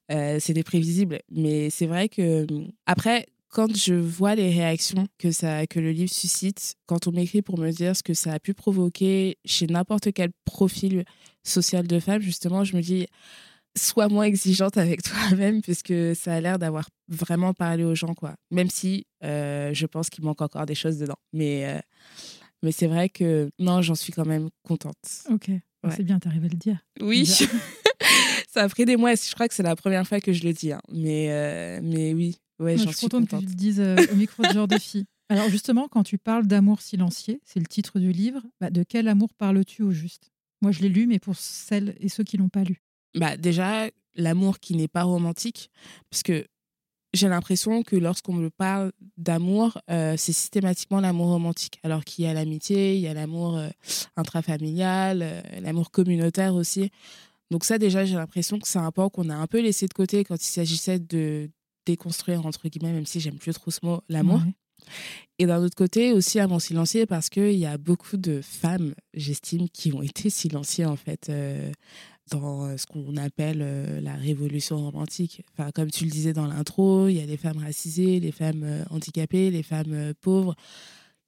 c'est 0.09 0.55
des 0.55 0.63
prévisibles. 0.63 1.21
Mais 1.31 1.69
c'est 1.71 1.87
vrai 1.87 2.09
que 2.09 2.47
après, 2.87 3.27
quand 3.51 3.75
je 3.77 3.95
vois 3.95 4.35
les 4.35 4.51
réactions 4.51 5.07
que, 5.19 5.31
ça, 5.31 5.67
que 5.67 5.81
le 5.81 5.91
livre 5.93 6.13
suscite, 6.13 6.75
quand 6.87 7.07
on 7.07 7.13
m'écrit 7.13 7.43
pour 7.43 7.59
me 7.59 7.71
dire 7.71 7.97
ce 7.97 8.03
que 8.03 8.15
ça 8.15 8.33
a 8.35 8.39
pu 8.41 8.55
provoquer 8.55 9.39
chez 9.45 9.67
n'importe 9.67 10.13
quel 10.13 10.31
profil 10.45 11.05
social 11.45 11.87
de 11.87 11.99
femme, 11.99 12.21
justement, 12.21 12.63
je 12.65 12.77
me 12.77 12.83
dis, 12.83 13.07
sois 13.77 14.09
moins 14.09 14.25
exigeante 14.25 14.77
avec 14.77 15.03
toi-même, 15.33 15.63
puisque 15.63 15.95
ça 16.15 16.35
a 16.35 16.41
l'air 16.41 16.59
d'avoir 16.59 16.89
vraiment 17.09 17.55
parlé 17.55 17.85
aux 17.85 17.95
gens, 17.95 18.15
quoi. 18.15 18.35
Même 18.51 18.69
si 18.71 19.07
euh, 19.25 19.73
je 19.73 19.87
pense 19.87 20.11
qu'il 20.11 20.25
manque 20.25 20.43
encore 20.43 20.67
des 20.67 20.75
choses 20.75 20.99
dedans. 20.99 21.17
Mais, 21.33 21.65
euh, 21.67 21.81
mais 22.63 22.73
c'est 22.73 22.87
vrai 22.87 23.09
que 23.09 23.51
non, 23.59 23.81
j'en 23.83 23.95
suis 23.95 24.13
quand 24.13 24.27
même 24.27 24.49
contente. 24.63 24.97
Ok, 25.31 25.51
Ouais. 25.85 25.93
c'est 25.97 26.03
bien, 26.03 26.19
t'arrives 26.19 26.45
à 26.45 26.49
le 26.49 26.57
dire. 26.57 26.79
Oui. 27.01 27.25
Ça 28.59 28.65
a 28.65 28.69
pris 28.69 28.85
des 28.85 28.97
mois. 28.97 29.15
Je 29.15 29.35
crois 29.35 29.47
que 29.49 29.55
c'est 29.55 29.63
la 29.63 29.77
première 29.77 30.07
fois 30.07 30.21
que 30.21 30.33
je 30.33 30.43
le 30.43 30.53
dis. 30.53 30.73
hein. 30.73 30.81
Mais, 30.93 31.29
euh, 31.31 31.81
mais 31.83 32.13
oui, 32.13 32.37
ouais, 32.59 32.77
j'en 32.77 32.85
je 32.85 32.89
suis 32.89 32.97
suis 32.97 33.07
contente 33.09 33.29
contente. 33.29 33.41
que 33.41 33.45
tu 33.47 33.51
le 33.51 33.57
dises 33.57 33.81
euh, 33.81 33.97
au 34.13 34.17
micro 34.17 34.43
de 34.43 34.53
genre 34.53 34.67
de 34.69 34.79
fille. 34.79 35.05
Alors 35.29 35.49
justement, 35.49 35.87
quand 35.89 36.03
tu 36.03 36.19
parles 36.19 36.47
d'amour 36.47 36.81
silencieux, 36.81 37.39
c'est 37.45 37.61
le 37.61 37.67
titre 37.67 38.01
du 38.01 38.11
livre, 38.13 38.43
bah, 38.61 38.71
de 38.71 38.83
quel 38.83 39.07
amour 39.09 39.33
parles-tu 39.35 39.83
au 39.83 39.93
juste? 39.93 40.31
Moi, 40.61 40.73
je 40.73 40.81
l'ai 40.81 40.89
lu, 40.89 41.07
mais 41.07 41.19
pour 41.21 41.37
celles 41.37 41.95
et 42.01 42.09
ceux 42.09 42.25
qui 42.25 42.37
l'ont 42.37 42.49
pas 42.49 42.65
lu. 42.65 42.83
bah, 43.17 43.37
déjà, 43.37 43.89
l'amour 44.17 44.59
qui 44.59 44.75
n'est 44.75 44.89
pas 44.89 45.05
romantique, 45.05 45.71
parce 46.11 46.25
que 46.25 46.45
j'ai 47.15 47.29
l'impression 47.29 47.83
que 47.85 47.95
lorsqu'on 47.97 48.33
me 48.35 48.51
parle 48.51 48.91
d'amour, 49.17 49.79
euh, 49.91 50.15
c'est 50.19 50.33
systématiquement 50.33 51.01
l'amour 51.01 51.29
romantique, 51.29 51.79
alors 51.85 52.05
qu'il 52.05 52.25
y 52.25 52.29
a 52.29 52.35
l'amitié, 52.35 52.97
il 52.97 53.01
y 53.01 53.07
a 53.09 53.15
l'amour 53.15 53.57
euh, 53.57 53.69
intrafamilial, 54.17 55.21
euh, 55.23 55.41
l'amour 55.61 55.91
communautaire 55.91 56.55
aussi. 56.55 56.91
Donc 57.51 57.65
ça, 57.65 57.79
déjà, 57.79 58.05
j'ai 58.05 58.17
l'impression 58.17 58.59
que 58.59 58.69
c'est 58.69 58.79
un 58.79 58.91
point 58.91 59.09
qu'on 59.09 59.31
a 59.31 59.35
un 59.35 59.47
peu 59.47 59.61
laissé 59.61 59.87
de 59.87 59.95
côté 59.95 60.25
quand 60.25 60.37
il 60.37 60.49
s'agissait 60.49 60.99
de 60.99 61.51
déconstruire, 61.87 62.45
entre 62.45 62.69
guillemets, 62.69 62.93
même 62.93 63.07
si 63.07 63.21
j'aime 63.21 63.39
plus 63.39 63.55
trop 63.55 63.71
ce 63.71 63.81
mot, 63.83 64.03
l'amour. 64.09 64.41
Et 65.39 65.47
d'un 65.47 65.63
autre 65.63 65.75
côté, 65.75 66.13
aussi 66.13 66.39
amour 66.39 66.61
silencieux, 66.61 67.07
parce 67.07 67.31
qu'il 67.31 67.55
y 67.55 67.67
a 67.67 67.79
beaucoup 67.79 68.17
de 68.17 68.41
femmes, 68.43 68.95
j'estime, 69.15 69.69
qui 69.69 69.93
ont 69.93 70.03
été 70.03 70.31
silenciées, 70.31 70.87
en 70.87 70.97
fait, 70.97 71.29
euh, 71.31 71.73
dans 72.31 72.67
euh, 72.67 72.77
ce 72.77 72.87
qu'on 72.87 73.17
appelle 73.17 73.61
euh, 73.63 74.01
la 74.01 74.15
révolution 74.15 74.77
romantique. 74.77 75.43
Enfin, 75.53 75.71
comme 75.71 75.91
tu 75.91 76.05
le 76.05 76.11
disais 76.11 76.33
dans 76.33 76.47
l'intro, 76.47 77.09
il 77.09 77.15
y 77.15 77.21
a 77.21 77.27
les 77.27 77.37
femmes 77.37 77.59
racisées, 77.59 78.21
les 78.21 78.33
femmes 78.33 78.63
euh, 78.63 78.85
handicapées, 78.91 79.51
les 79.51 79.63
femmes 79.63 80.13
pauvres. 80.21 80.55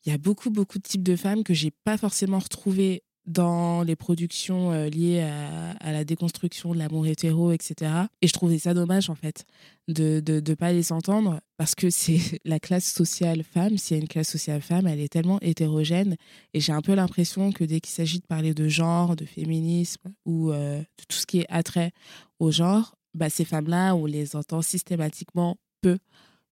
Il 0.05 0.13
y 0.13 0.15
a 0.15 0.19
beaucoup, 0.19 0.51
beaucoup 0.51 0.79
de 0.79 0.83
types 0.83 1.03
de 1.03 1.17
femmes 1.17 1.45
que 1.45 1.55
j'ai 1.55 1.73
pas 1.85 1.97
forcément 1.99 2.39
retrouvées 2.39 3.03
dans 3.31 3.85
les 3.85 3.95
productions 3.95 4.73
euh, 4.73 4.89
liées 4.89 5.21
à, 5.21 5.93
la 5.93 6.05
déconstruction 6.05 6.75
de 6.75 6.79
l'amour 6.79 7.07
hétéro, 7.07 7.53
etc. 7.53 7.93
Et 8.23 8.27
je 8.27 8.33
trouvais 8.33 8.59
ça 8.59 8.75
dommage, 8.75 9.09
en 9.09 9.15
fait, 9.15 9.47
de 9.87 10.23
ne 10.27 10.55
pas 10.55 10.73
les 10.73 10.91
entendre, 10.93 11.41
parce 11.57 11.75
que 11.75 11.91
c'est 11.91 12.41
la 12.45 12.59
classe 12.59 12.93
sociale 12.93 13.45
femme, 13.45 13.79
s'il 13.79 13.97
y 13.97 14.01
a 14.01 14.03
une 14.03 14.09
classe 14.09 14.29
sociale 14.29 14.61
femme, 14.61 14.87
elle 14.89 15.01
est 15.01 15.13
tellement 15.13 15.39
hétérogène, 15.43 16.17
et 16.55 16.61
j'ai 16.61 16.73
un 16.73 16.83
peu 16.83 16.95
l'impression 16.95 17.53
que 17.53 17.63
dès 17.63 17.81
qu'il 17.81 17.93
s'agit 17.93 18.19
de 18.19 18.27
parler 18.27 18.53
de 18.53 18.67
genre, 18.67 19.15
de 19.15 19.25
féminisme, 19.25 20.13
ou 20.25 20.51
euh, 20.51 20.81
de 20.81 21.05
tout 21.09 21.17
ce 21.17 21.27
qui 21.27 21.41
est 21.41 21.47
attrait 21.49 21.93
au 22.41 22.51
genre, 22.51 22.97
bah, 23.15 23.31
ces 23.31 23.45
femmes-là, 23.45 23.95
on 23.95 24.07
les 24.07 24.35
entend 24.35 24.61
systématiquement 24.61 25.57
peu. 25.83 25.99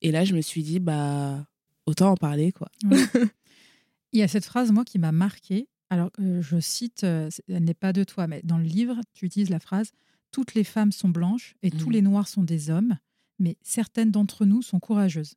Et 0.01 0.13
là, 0.13 0.25
je 0.25 0.35
me 0.35 0.41
suis 0.41 0.63
dit, 0.63 0.79
bah, 0.79 1.45
autant 1.87 2.13
en 2.13 2.17
parler, 2.17 2.53
quoi. 2.53 2.69
Il 4.13 4.21
y 4.21 4.23
a 4.23 4.29
cette 4.29 4.45
phrase, 4.45 4.71
moi, 4.71 4.85
qui 4.85 4.99
m'a 4.99 5.13
marquée. 5.13 5.69
Alors, 5.91 6.11
euh, 6.21 6.43
je 6.43 6.61
cite, 6.61 7.05
euh, 7.05 7.31
elle 7.49 7.65
n'est 7.65 7.75
pas 7.75 7.93
de 7.93 8.05
toi, 8.05 8.27
mais 8.27 8.41
dans 8.45 8.59
le 8.59 8.65
livre, 8.65 8.97
tu 9.15 9.25
utilises 9.27 9.51
la 9.51 9.61
phrase 9.61 9.91
Toutes 10.31 10.55
les 10.55 10.65
femmes 10.65 10.93
sont 10.93 11.09
blanches 11.09 11.55
et 11.63 11.71
tous 11.71 11.87
Mhm. 11.87 11.93
les 11.93 12.03
noirs 12.03 12.29
sont 12.29 12.43
des 12.43 12.69
hommes, 12.69 12.99
mais 13.39 13.57
certaines 13.63 14.11
d'entre 14.11 14.45
nous 14.45 14.61
sont 14.61 14.79
courageuses. 14.81 15.35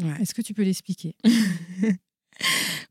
Ouais. 0.00 0.20
Est-ce 0.22 0.32
que 0.34 0.42
tu 0.42 0.54
peux 0.54 0.62
l'expliquer? 0.62 1.16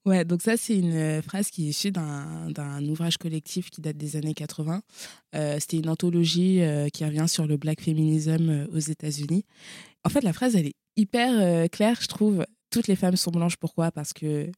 Ouais, 0.05 0.23
donc 0.23 0.41
ça, 0.43 0.55
c'est 0.57 0.77
une 0.77 0.93
euh, 0.93 1.21
phrase 1.23 1.49
qui 1.49 1.65
est 1.65 1.69
issue 1.69 1.91
d'un 1.91 2.83
ouvrage 2.87 3.17
collectif 3.17 3.69
qui 3.71 3.81
date 3.81 3.97
des 3.97 4.15
années 4.15 4.33
80. 4.35 4.81
Euh, 5.35 5.57
C'était 5.59 5.77
une 5.77 5.89
anthologie 5.89 6.61
qui 6.93 7.03
revient 7.05 7.25
sur 7.27 7.47
le 7.47 7.57
black 7.57 7.81
feminism 7.81 8.49
euh, 8.49 8.67
aux 8.67 8.77
États-Unis. 8.79 9.45
En 10.03 10.09
fait, 10.09 10.21
la 10.21 10.33
phrase, 10.33 10.55
elle 10.55 10.67
est 10.67 10.75
hyper 10.95 11.69
claire, 11.71 11.97
je 12.01 12.07
trouve. 12.07 12.45
Toutes 12.69 12.87
les 12.87 12.95
femmes 12.95 13.15
sont 13.15 13.31
blanches. 13.31 13.57
Pourquoi? 13.57 13.91
Parce 13.91 14.13
que 14.13 14.51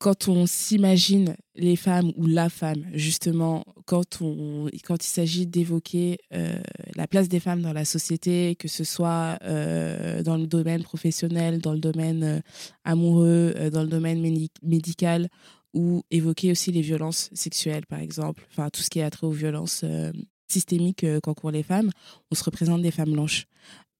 quand 0.00 0.28
on 0.28 0.46
s'imagine 0.46 1.36
les 1.54 1.76
femmes 1.76 2.10
ou 2.16 2.26
la 2.26 2.48
femme, 2.48 2.86
justement, 2.94 3.66
quand, 3.84 4.22
on, 4.22 4.66
quand 4.82 5.04
il 5.04 5.08
s'agit 5.08 5.46
d'évoquer 5.46 6.16
euh, 6.32 6.58
la 6.96 7.06
place 7.06 7.28
des 7.28 7.38
femmes 7.38 7.60
dans 7.60 7.74
la 7.74 7.84
société, 7.84 8.56
que 8.56 8.66
ce 8.66 8.82
soit 8.82 9.38
euh, 9.42 10.22
dans 10.22 10.38
le 10.38 10.46
domaine 10.46 10.82
professionnel, 10.82 11.60
dans 11.60 11.74
le 11.74 11.80
domaine 11.80 12.24
euh, 12.24 12.40
amoureux, 12.82 13.54
dans 13.70 13.82
le 13.82 13.88
domaine 13.88 14.22
médi- 14.22 14.48
médical, 14.62 15.28
ou 15.74 16.02
évoquer 16.10 16.50
aussi 16.50 16.72
les 16.72 16.80
violences 16.80 17.28
sexuelles, 17.34 17.84
par 17.86 18.00
exemple, 18.00 18.46
enfin 18.50 18.70
tout 18.70 18.80
ce 18.80 18.88
qui 18.88 19.00
est 19.00 19.02
attrait 19.02 19.26
aux 19.26 19.32
violences 19.32 19.84
systémiques 20.48 21.04
qu'encourent 21.22 21.52
les 21.52 21.62
femmes, 21.62 21.90
on 22.30 22.34
se 22.34 22.42
représente 22.42 22.80
des 22.80 22.90
femmes 22.90 23.12
blanches. 23.12 23.46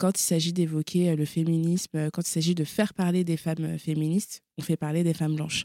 Quand 0.00 0.18
il 0.18 0.22
s'agit 0.22 0.54
d'évoquer 0.54 1.14
le 1.14 1.24
féminisme, 1.26 2.10
quand 2.10 2.22
il 2.26 2.30
s'agit 2.30 2.54
de 2.54 2.64
faire 2.64 2.94
parler 2.94 3.22
des 3.22 3.36
femmes 3.36 3.78
féministes, 3.78 4.40
on 4.58 4.62
fait 4.62 4.78
parler 4.78 5.04
des 5.04 5.12
femmes 5.12 5.36
blanches. 5.36 5.64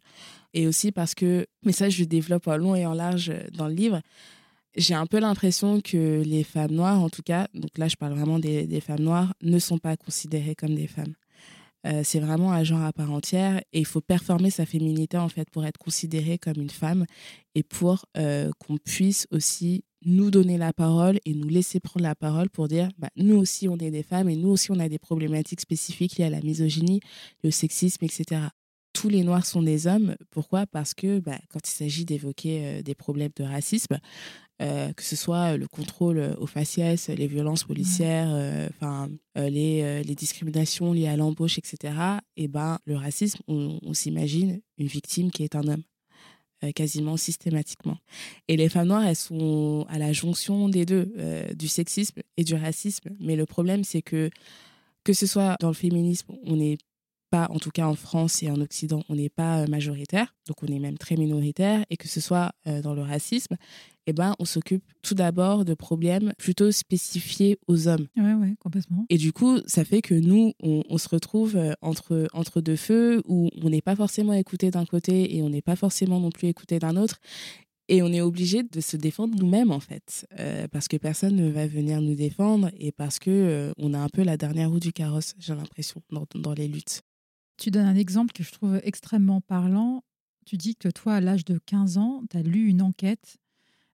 Et 0.53 0.67
aussi 0.67 0.91
parce 0.91 1.15
que, 1.15 1.47
mais 1.65 1.71
ça 1.71 1.89
je 1.89 2.03
développe 2.03 2.47
en 2.47 2.57
long 2.57 2.75
et 2.75 2.85
en 2.85 2.93
large 2.93 3.31
dans 3.53 3.67
le 3.67 3.73
livre, 3.73 4.01
j'ai 4.75 4.93
un 4.93 5.05
peu 5.05 5.19
l'impression 5.19 5.79
que 5.79 6.21
les 6.25 6.43
femmes 6.43 6.71
noires, 6.71 7.01
en 7.01 7.09
tout 7.09 7.21
cas, 7.23 7.47
donc 7.53 7.77
là 7.77 7.87
je 7.87 7.95
parle 7.95 8.13
vraiment 8.13 8.39
des, 8.39 8.81
femmes 8.81 8.99
noires, 8.99 9.33
ne 9.41 9.57
sont 9.57 9.77
pas 9.77 9.95
considérées 9.95 10.55
comme 10.55 10.75
des 10.75 10.87
femmes. 10.87 11.13
Euh, 11.87 12.01
c'est 12.03 12.19
vraiment 12.19 12.51
un 12.51 12.63
genre 12.63 12.81
à 12.81 12.91
part 12.91 13.11
entière 13.11 13.59
et 13.71 13.79
il 13.79 13.85
faut 13.85 14.01
performer 14.01 14.49
sa 14.49 14.65
féminité 14.65 15.17
en 15.17 15.29
fait 15.29 15.49
pour 15.49 15.65
être 15.65 15.77
considérée 15.77 16.39
comme 16.39 16.59
une 16.59 16.71
femme 16.71 17.05
et 17.53 17.61
pour 17.61 18.05
euh, 18.17 18.51
qu'on 18.59 18.77
puisse 18.77 19.27
aussi 19.29 19.83
nous 20.05 20.31
donner 20.31 20.57
la 20.57 20.73
parole 20.73 21.19
et 21.25 21.33
nous 21.33 21.47
laisser 21.47 21.79
prendre 21.79 22.03
la 22.03 22.15
parole 22.15 22.49
pour 22.49 22.67
dire 22.67 22.89
bah, 22.97 23.09
nous 23.15 23.35
aussi 23.35 23.67
on 23.67 23.77
est 23.77 23.91
des 23.91 24.03
femmes 24.03 24.29
et 24.29 24.35
nous 24.35 24.49
aussi 24.49 24.71
on 24.71 24.79
a 24.79 24.89
des 24.89 24.99
problématiques 24.99 25.61
spécifiques 25.61 26.17
liées 26.17 26.25
à 26.25 26.29
la 26.29 26.41
misogynie, 26.41 27.01
le 27.43 27.51
sexisme, 27.51 28.05
etc. 28.05 28.41
Tous 28.93 29.09
les 29.09 29.23
noirs 29.23 29.45
sont 29.45 29.61
des 29.61 29.87
hommes. 29.87 30.15
Pourquoi? 30.29 30.65
Parce 30.67 30.93
que 30.93 31.19
bah, 31.19 31.37
quand 31.49 31.67
il 31.67 31.71
s'agit 31.71 32.05
d'évoquer 32.05 32.65
euh, 32.65 32.81
des 32.81 32.95
problèmes 32.95 33.31
de 33.35 33.43
racisme, 33.43 33.97
euh, 34.61 34.93
que 34.93 35.03
ce 35.03 35.17
soit 35.17 35.57
le 35.57 35.67
contrôle 35.67 36.17
euh, 36.17 36.33
aux 36.37 36.47
faciès, 36.47 37.09
les 37.09 37.27
violences 37.27 37.65
policières, 37.65 38.29
euh, 38.31 38.69
les, 39.35 40.01
les, 40.01 40.15
discriminations 40.15 40.93
liées 40.93 41.09
à 41.09 41.17
l'embauche, 41.17 41.57
etc. 41.57 41.93
Et 42.37 42.47
ben 42.47 42.79
le 42.85 42.95
racisme, 42.95 43.39
on, 43.49 43.93
s'imagine 43.93 44.61
une 44.77 44.87
victime 44.87 45.29
qui 45.29 45.43
est 45.43 45.55
un 45.55 45.67
homme 45.67 45.83
quasiment 46.73 47.17
systématiquement. 47.17 47.97
Et 48.47 48.57
les 48.57 48.69
femmes 48.69 48.87
noires, 48.87 49.05
elles 49.05 49.15
sont 49.15 49.85
à 49.89 49.97
la 49.99 50.13
jonction 50.13 50.69
des 50.69 50.85
deux, 50.85 51.13
du 51.55 51.67
sexisme 51.67 52.21
et 52.37 52.43
du 52.43 52.55
racisme. 52.55 53.09
Mais 53.19 53.35
le 53.35 53.45
problème, 53.45 53.83
c'est 53.83 54.01
que 54.01 54.29
que 55.03 55.13
ce 55.13 55.27
soit 55.27 55.55
dans 55.59 55.67
le 55.67 55.75
féminisme, 55.75 56.33
on 56.45 56.55
n'est 56.55 56.77
pas, 57.35 57.47
en 57.49 57.59
tout 57.59 57.71
cas 57.71 57.87
en 57.87 57.95
France 57.95 58.43
et 58.43 58.49
en 58.49 58.61
Occident, 58.61 59.03
on 59.09 59.15
n'est 59.15 59.29
pas 59.29 59.67
majoritaire, 59.67 60.33
donc 60.47 60.63
on 60.63 60.67
est 60.67 60.79
même 60.79 60.97
très 60.97 61.15
minoritaire, 61.15 61.85
et 61.89 61.97
que 61.97 62.07
ce 62.07 62.21
soit 62.21 62.51
dans 62.83 62.93
le 62.93 63.01
racisme, 63.01 63.55
eh 64.07 64.13
ben, 64.13 64.35
on 64.39 64.45
s'occupe 64.45 64.83
tout 65.01 65.15
d'abord 65.15 65.65
de 65.65 65.73
problèmes 65.73 66.33
plutôt 66.37 66.71
spécifiés 66.71 67.57
aux 67.67 67.87
hommes. 67.87 68.07
Oui, 68.17 68.33
ouais, 68.33 68.55
complètement. 68.59 69.05
Et 69.09 69.17
du 69.17 69.33
coup, 69.33 69.59
ça 69.65 69.83
fait 69.83 70.01
que 70.01 70.13
nous, 70.13 70.53
on, 70.61 70.97
se 70.97 71.09
retrouve 71.09 71.55
euh, 71.55 71.73
entre, 71.81 72.27
entre 72.33 72.61
deux 72.61 72.75
feux 72.75 73.21
où 73.27 73.49
on 73.61 73.69
n'est 73.69 73.81
pas 73.81 73.95
forcément 73.95 74.33
écouté 74.33 74.71
d'un 74.71 74.85
côté 74.85 75.35
et 75.35 75.41
on 75.41 75.49
n'est 75.49 75.61
pas 75.61 75.75
forcément 75.75 76.19
non 76.19 76.29
plus 76.29 76.47
écouté 76.47 76.79
d'un 76.79 76.95
autre. 76.97 77.19
Et 77.87 78.01
on 78.01 78.11
est 78.11 78.21
obligé 78.21 78.63
de 78.63 78.81
se 78.81 78.97
défendre 78.97 79.35
nous-mêmes, 79.37 79.71
en 79.71 79.79
fait, 79.79 80.27
euh, 80.39 80.67
parce 80.71 80.87
que 80.87 80.97
personne 80.97 81.35
ne 81.35 81.51
va 81.51 81.67
venir 81.67 82.01
nous 82.01 82.15
défendre 82.15 82.71
et 82.79 82.91
parce 82.91 83.19
que 83.19 83.29
euh, 83.29 83.73
on 83.77 83.93
a 83.93 83.99
un 83.99 84.09
peu 84.09 84.23
la 84.23 84.37
dernière 84.37 84.71
roue 84.71 84.79
du 84.79 84.91
carrosse, 84.91 85.35
j'ai 85.37 85.53
l'impression, 85.53 86.01
dans, 86.11 86.25
dans 86.33 86.53
les 86.53 86.67
luttes. 86.67 87.03
Tu 87.57 87.71
donnes 87.71 87.85
un 87.85 87.95
exemple 87.95 88.33
que 88.33 88.43
je 88.43 88.51
trouve 88.51 88.79
extrêmement 88.83 89.41
parlant. 89.41 90.03
Tu 90.45 90.57
dis 90.57 90.75
que 90.75 90.89
toi, 90.89 91.15
à 91.15 91.21
l'âge 91.21 91.45
de 91.45 91.57
15 91.57 91.97
ans, 91.97 92.23
tu 92.29 92.37
as 92.37 92.41
lu 92.41 92.67
une 92.67 92.81
enquête 92.81 93.39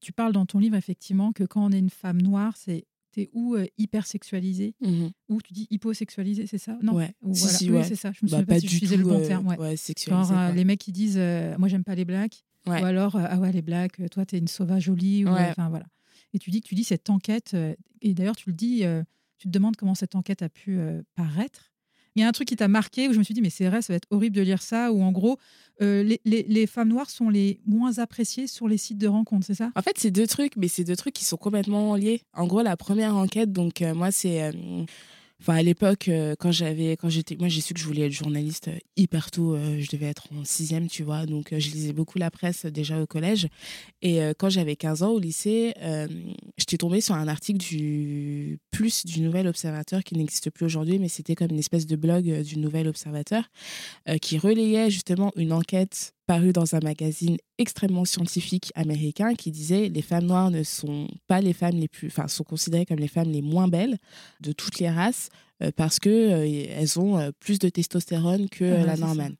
tu 0.01 0.11
parles 0.11 0.33
dans 0.33 0.45
ton 0.45 0.59
livre 0.59 0.75
effectivement 0.75 1.31
que 1.31 1.43
quand 1.43 1.63
on 1.63 1.71
est 1.71 1.79
une 1.79 1.91
femme 1.91 2.21
noire, 2.21 2.57
c'est 2.57 2.85
t'es 3.11 3.29
ou 3.33 3.55
euh, 3.55 3.65
hyper 3.77 4.07
sexualisée 4.07 4.73
mmh 4.79 5.07
ou 5.27 5.41
tu 5.41 5.53
dis 5.53 5.67
hyposexualisée, 5.69 6.47
c'est 6.47 6.57
ça? 6.57 6.77
Non? 6.81 6.93
Ouais. 6.93 7.13
Ou, 7.21 7.35
si, 7.35 7.69
oui, 7.69 7.83
c'est 7.83 7.95
ça. 7.95 8.11
Je 8.13 8.25
me 8.25 8.29
bah, 8.29 8.39
souviens 8.39 8.55
pas, 8.55 8.59
si 8.59 8.85
je 8.85 8.95
le 8.95 9.03
bon 9.03 9.21
terme. 9.21 9.47
Ouais. 9.47 9.75
Genre 10.07 10.31
euh, 10.31 10.51
les 10.51 10.65
mecs 10.65 10.79
qui 10.79 10.91
disent 10.91 11.17
euh, 11.17 11.55
moi 11.57 11.67
j'aime 11.67 11.83
pas 11.83 11.95
les 11.95 12.05
blacks 12.05 12.43
ou 12.65 12.71
alors 12.71 13.15
ah 13.15 13.39
ouais 13.39 13.51
les 13.51 13.61
blacks, 13.61 14.01
toi 14.11 14.25
t'es 14.25 14.37
une 14.37 14.47
sauvage 14.47 14.83
jolie 14.83 15.25
ou 15.25 15.29
enfin 15.29 15.69
voilà. 15.69 15.85
Et 16.33 16.39
tu 16.39 16.49
dis 16.51 16.61
que 16.61 16.67
tu 16.67 16.75
dis 16.75 16.83
cette 16.83 17.09
enquête 17.09 17.55
et 18.01 18.13
d'ailleurs 18.13 18.35
tu 18.35 18.49
le 18.49 18.55
dis, 18.55 18.83
tu 19.37 19.47
te 19.47 19.51
demandes 19.51 19.75
comment 19.75 19.95
cette 19.95 20.15
enquête 20.15 20.41
a 20.41 20.49
pu 20.49 20.79
paraître 21.15 21.70
il 22.15 22.21
y 22.21 22.25
a 22.25 22.27
un 22.27 22.31
truc 22.31 22.47
qui 22.47 22.55
t'a 22.55 22.67
marqué 22.67 23.07
où 23.07 23.13
je 23.13 23.19
me 23.19 23.23
suis 23.23 23.33
dit, 23.33 23.41
mais 23.41 23.49
c'est 23.49 23.67
vrai, 23.67 23.81
ça 23.81 23.93
va 23.93 23.97
être 23.97 24.07
horrible 24.09 24.35
de 24.35 24.41
lire 24.41 24.61
ça, 24.61 24.91
où 24.91 25.01
en 25.01 25.11
gros, 25.11 25.37
euh, 25.81 26.03
les, 26.03 26.19
les, 26.25 26.67
femmes 26.67 26.89
noires 26.89 27.09
sont 27.09 27.29
les 27.29 27.59
moins 27.65 27.97
appréciées 27.97 28.47
sur 28.47 28.67
les 28.67 28.77
sites 28.77 28.97
de 28.97 29.07
rencontres, 29.07 29.45
c'est 29.47 29.55
ça? 29.55 29.71
En 29.75 29.81
fait, 29.81 29.97
c'est 29.97 30.11
deux 30.11 30.27
trucs, 30.27 30.55
mais 30.57 30.67
c'est 30.67 30.83
deux 30.83 30.95
trucs 30.95 31.13
qui 31.13 31.25
sont 31.25 31.37
complètement 31.37 31.95
liés. 31.95 32.21
En 32.33 32.45
gros, 32.45 32.61
la 32.61 32.77
première 32.77 33.15
enquête, 33.15 33.51
donc 33.51 33.81
euh, 33.81 33.93
moi, 33.93 34.11
c'est. 34.11 34.51
Enfin, 35.41 35.55
à 35.55 35.63
l'époque, 35.63 36.07
euh, 36.07 36.35
quand 36.37 36.51
j'avais, 36.51 36.91
quand 36.97 37.09
j'étais, 37.09 37.35
moi, 37.35 37.47
j'ai 37.47 37.61
su 37.61 37.73
que 37.73 37.79
je 37.79 37.85
voulais 37.85 38.05
être 38.05 38.11
journaliste 38.11 38.67
euh, 38.67 38.77
hyper 38.95 39.31
tôt. 39.31 39.55
Euh, 39.55 39.79
je 39.79 39.89
devais 39.89 40.05
être 40.05 40.27
en 40.39 40.45
sixième, 40.45 40.87
tu 40.87 41.01
vois. 41.01 41.25
Donc, 41.25 41.47
je 41.51 41.71
lisais 41.71 41.93
beaucoup 41.93 42.19
la 42.19 42.29
presse 42.29 42.67
déjà 42.67 43.01
au 43.01 43.07
collège. 43.07 43.47
Et 44.03 44.19
quand 44.37 44.49
j'avais 44.49 44.75
15 44.75 45.03
ans 45.03 45.11
au 45.11 45.19
lycée, 45.19 45.73
j'étais 46.57 46.77
tombée 46.77 47.01
sur 47.01 47.15
un 47.15 47.27
article 47.27 47.59
du 47.59 48.59
Plus 48.71 49.05
du 49.05 49.21
Nouvel 49.21 49.47
Observateur 49.47 50.03
qui 50.03 50.15
n'existe 50.15 50.49
plus 50.49 50.65
aujourd'hui, 50.65 50.99
mais 50.99 51.07
c'était 51.07 51.35
comme 51.35 51.51
une 51.51 51.59
espèce 51.59 51.85
de 51.85 51.95
blog 51.95 52.41
du 52.41 52.57
Nouvel 52.57 52.87
Observateur 52.87 53.49
qui 54.21 54.37
relayait 54.37 54.89
justement 54.89 55.31
une 55.35 55.53
enquête 55.53 56.13
paru 56.31 56.53
dans 56.53 56.75
un 56.75 56.79
magazine 56.79 57.35
extrêmement 57.57 58.05
scientifique 58.05 58.71
américain 58.75 59.35
qui 59.35 59.51
disait 59.51 59.89
les 59.89 60.01
femmes 60.01 60.27
noires 60.27 60.49
ne 60.49 60.63
sont 60.63 61.09
pas 61.27 61.41
les 61.41 61.51
femmes 61.51 61.75
les 61.75 61.89
plus, 61.89 62.07
enfin 62.07 62.29
sont 62.29 62.45
considérées 62.45 62.85
comme 62.85 62.99
les 62.99 63.09
femmes 63.09 63.29
les 63.29 63.41
moins 63.41 63.67
belles 63.67 63.97
de 64.39 64.53
toutes 64.53 64.79
les 64.79 64.89
races 64.89 65.27
euh, 65.61 65.71
parce 65.75 65.99
que 65.99 66.09
euh, 66.09 66.65
elles 66.69 66.97
ont 66.97 67.19
euh, 67.19 67.31
plus 67.41 67.59
de 67.59 67.67
testostérone 67.67 68.47
que 68.47 68.63
la 68.63 68.95
normale. 68.95 69.35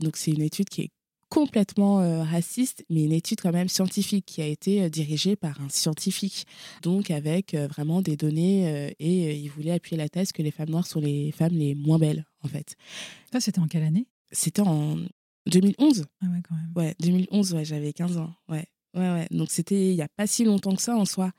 Donc 0.00 0.16
c'est 0.16 0.30
une 0.30 0.42
étude 0.42 0.68
qui 0.68 0.82
est 0.82 0.90
complètement 1.28 1.96
raciste, 2.22 2.84
mais 2.88 3.02
une 3.02 3.12
étude 3.12 3.40
quand 3.40 3.52
même 3.52 3.68
scientifique 3.68 4.24
qui 4.24 4.40
a 4.40 4.46
été 4.46 4.88
dirigée 4.88 5.34
par 5.34 5.60
un 5.60 5.68
scientifique, 5.68 6.46
donc 6.82 7.10
avec 7.10 7.54
vraiment 7.54 8.00
des 8.00 8.16
données 8.16 8.94
et 8.98 9.34
il 9.34 9.48
voulait 9.50 9.72
appuyer 9.72 9.98
la 9.98 10.08
thèse 10.08 10.30
que 10.32 10.40
les 10.40 10.52
femmes 10.52 10.70
noires 10.70 10.86
sont 10.86 11.00
les 11.00 11.32
femmes 11.32 11.52
les 11.52 11.74
moins 11.74 11.98
belles 11.98 12.24
en 12.44 12.48
fait. 12.48 12.76
Ça 13.30 13.40
c'était 13.40 13.58
en 13.58 13.66
quelle 13.66 13.82
année? 13.82 14.06
C'était 14.30 14.62
en 14.62 14.96
2011 15.48 16.04
Ah 16.22 16.26
ouais, 16.26 16.42
quand 16.48 16.54
même. 16.54 16.72
Ouais, 16.76 16.94
2011, 17.00 17.54
ouais, 17.54 17.64
j'avais 17.64 17.92
15 17.92 18.18
ans. 18.18 18.34
Ouais, 18.48 18.66
ouais, 18.94 19.10
ouais. 19.12 19.26
Donc 19.30 19.50
c'était 19.50 19.90
il 19.90 19.94
n'y 19.94 20.02
a 20.02 20.08
pas 20.08 20.26
si 20.26 20.44
longtemps 20.44 20.74
que 20.74 20.82
ça 20.82 20.96
en 20.96 21.04
soi. 21.04 21.32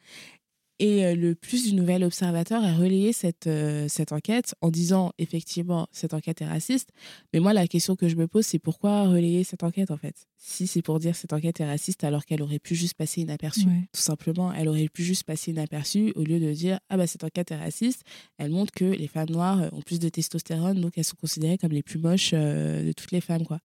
Et 0.81 1.05
euh, 1.05 1.13
le 1.13 1.35
plus 1.35 1.65
du 1.67 1.75
Nouvel 1.75 2.05
Observateur 2.05 2.63
a 2.63 2.73
relayé 2.73 3.11
cette, 3.11 3.47
euh, 3.47 3.87
cette 3.89 4.13
enquête 4.13 4.55
en 4.61 4.69
disant 4.69 5.11
effectivement 5.17 5.87
cette 5.91 6.13
enquête 6.13 6.41
est 6.41 6.47
raciste. 6.47 6.91
Mais 7.33 7.41
moi, 7.41 7.51
la 7.51 7.67
question 7.67 7.97
que 7.97 8.07
je 8.07 8.15
me 8.15 8.27
pose, 8.27 8.45
c'est 8.45 8.59
pourquoi 8.59 9.09
relayer 9.09 9.43
cette 9.43 9.63
enquête 9.63 9.91
en 9.91 9.97
fait? 9.97 10.15
Si 10.37 10.67
c'est 10.67 10.81
pour 10.81 10.99
dire 10.99 11.17
cette 11.17 11.33
enquête 11.33 11.59
est 11.59 11.65
raciste 11.65 12.05
alors 12.05 12.25
qu'elle 12.25 12.41
aurait 12.41 12.59
pu 12.59 12.75
juste 12.75 12.93
passer 12.93 13.19
inaperçue. 13.19 13.65
Tout 13.91 13.99
simplement, 13.99 14.53
elle 14.53 14.69
aurait 14.69 14.87
pu 14.87 15.03
juste 15.03 15.23
passer 15.23 15.51
inaperçue 15.51 16.13
au 16.15 16.23
lieu 16.23 16.39
de 16.39 16.53
dire 16.53 16.79
ah 16.87 16.95
bah 16.95 17.07
cette 17.07 17.25
enquête 17.25 17.51
est 17.51 17.57
raciste. 17.57 18.03
Elle 18.37 18.51
montre 18.51 18.71
que 18.71 18.85
les 18.85 19.07
femmes 19.07 19.31
noires 19.31 19.67
ont 19.73 19.81
plus 19.81 19.99
de 19.99 20.07
testostérone 20.07 20.79
donc 20.79 20.97
elles 20.97 21.03
sont 21.03 21.17
considérées 21.19 21.57
comme 21.57 21.73
les 21.73 21.83
plus 21.83 21.99
moches 21.99 22.31
euh, 22.33 22.85
de 22.85 22.93
toutes 22.93 23.11
les 23.11 23.19
femmes 23.21 23.45
quoi. 23.45 23.59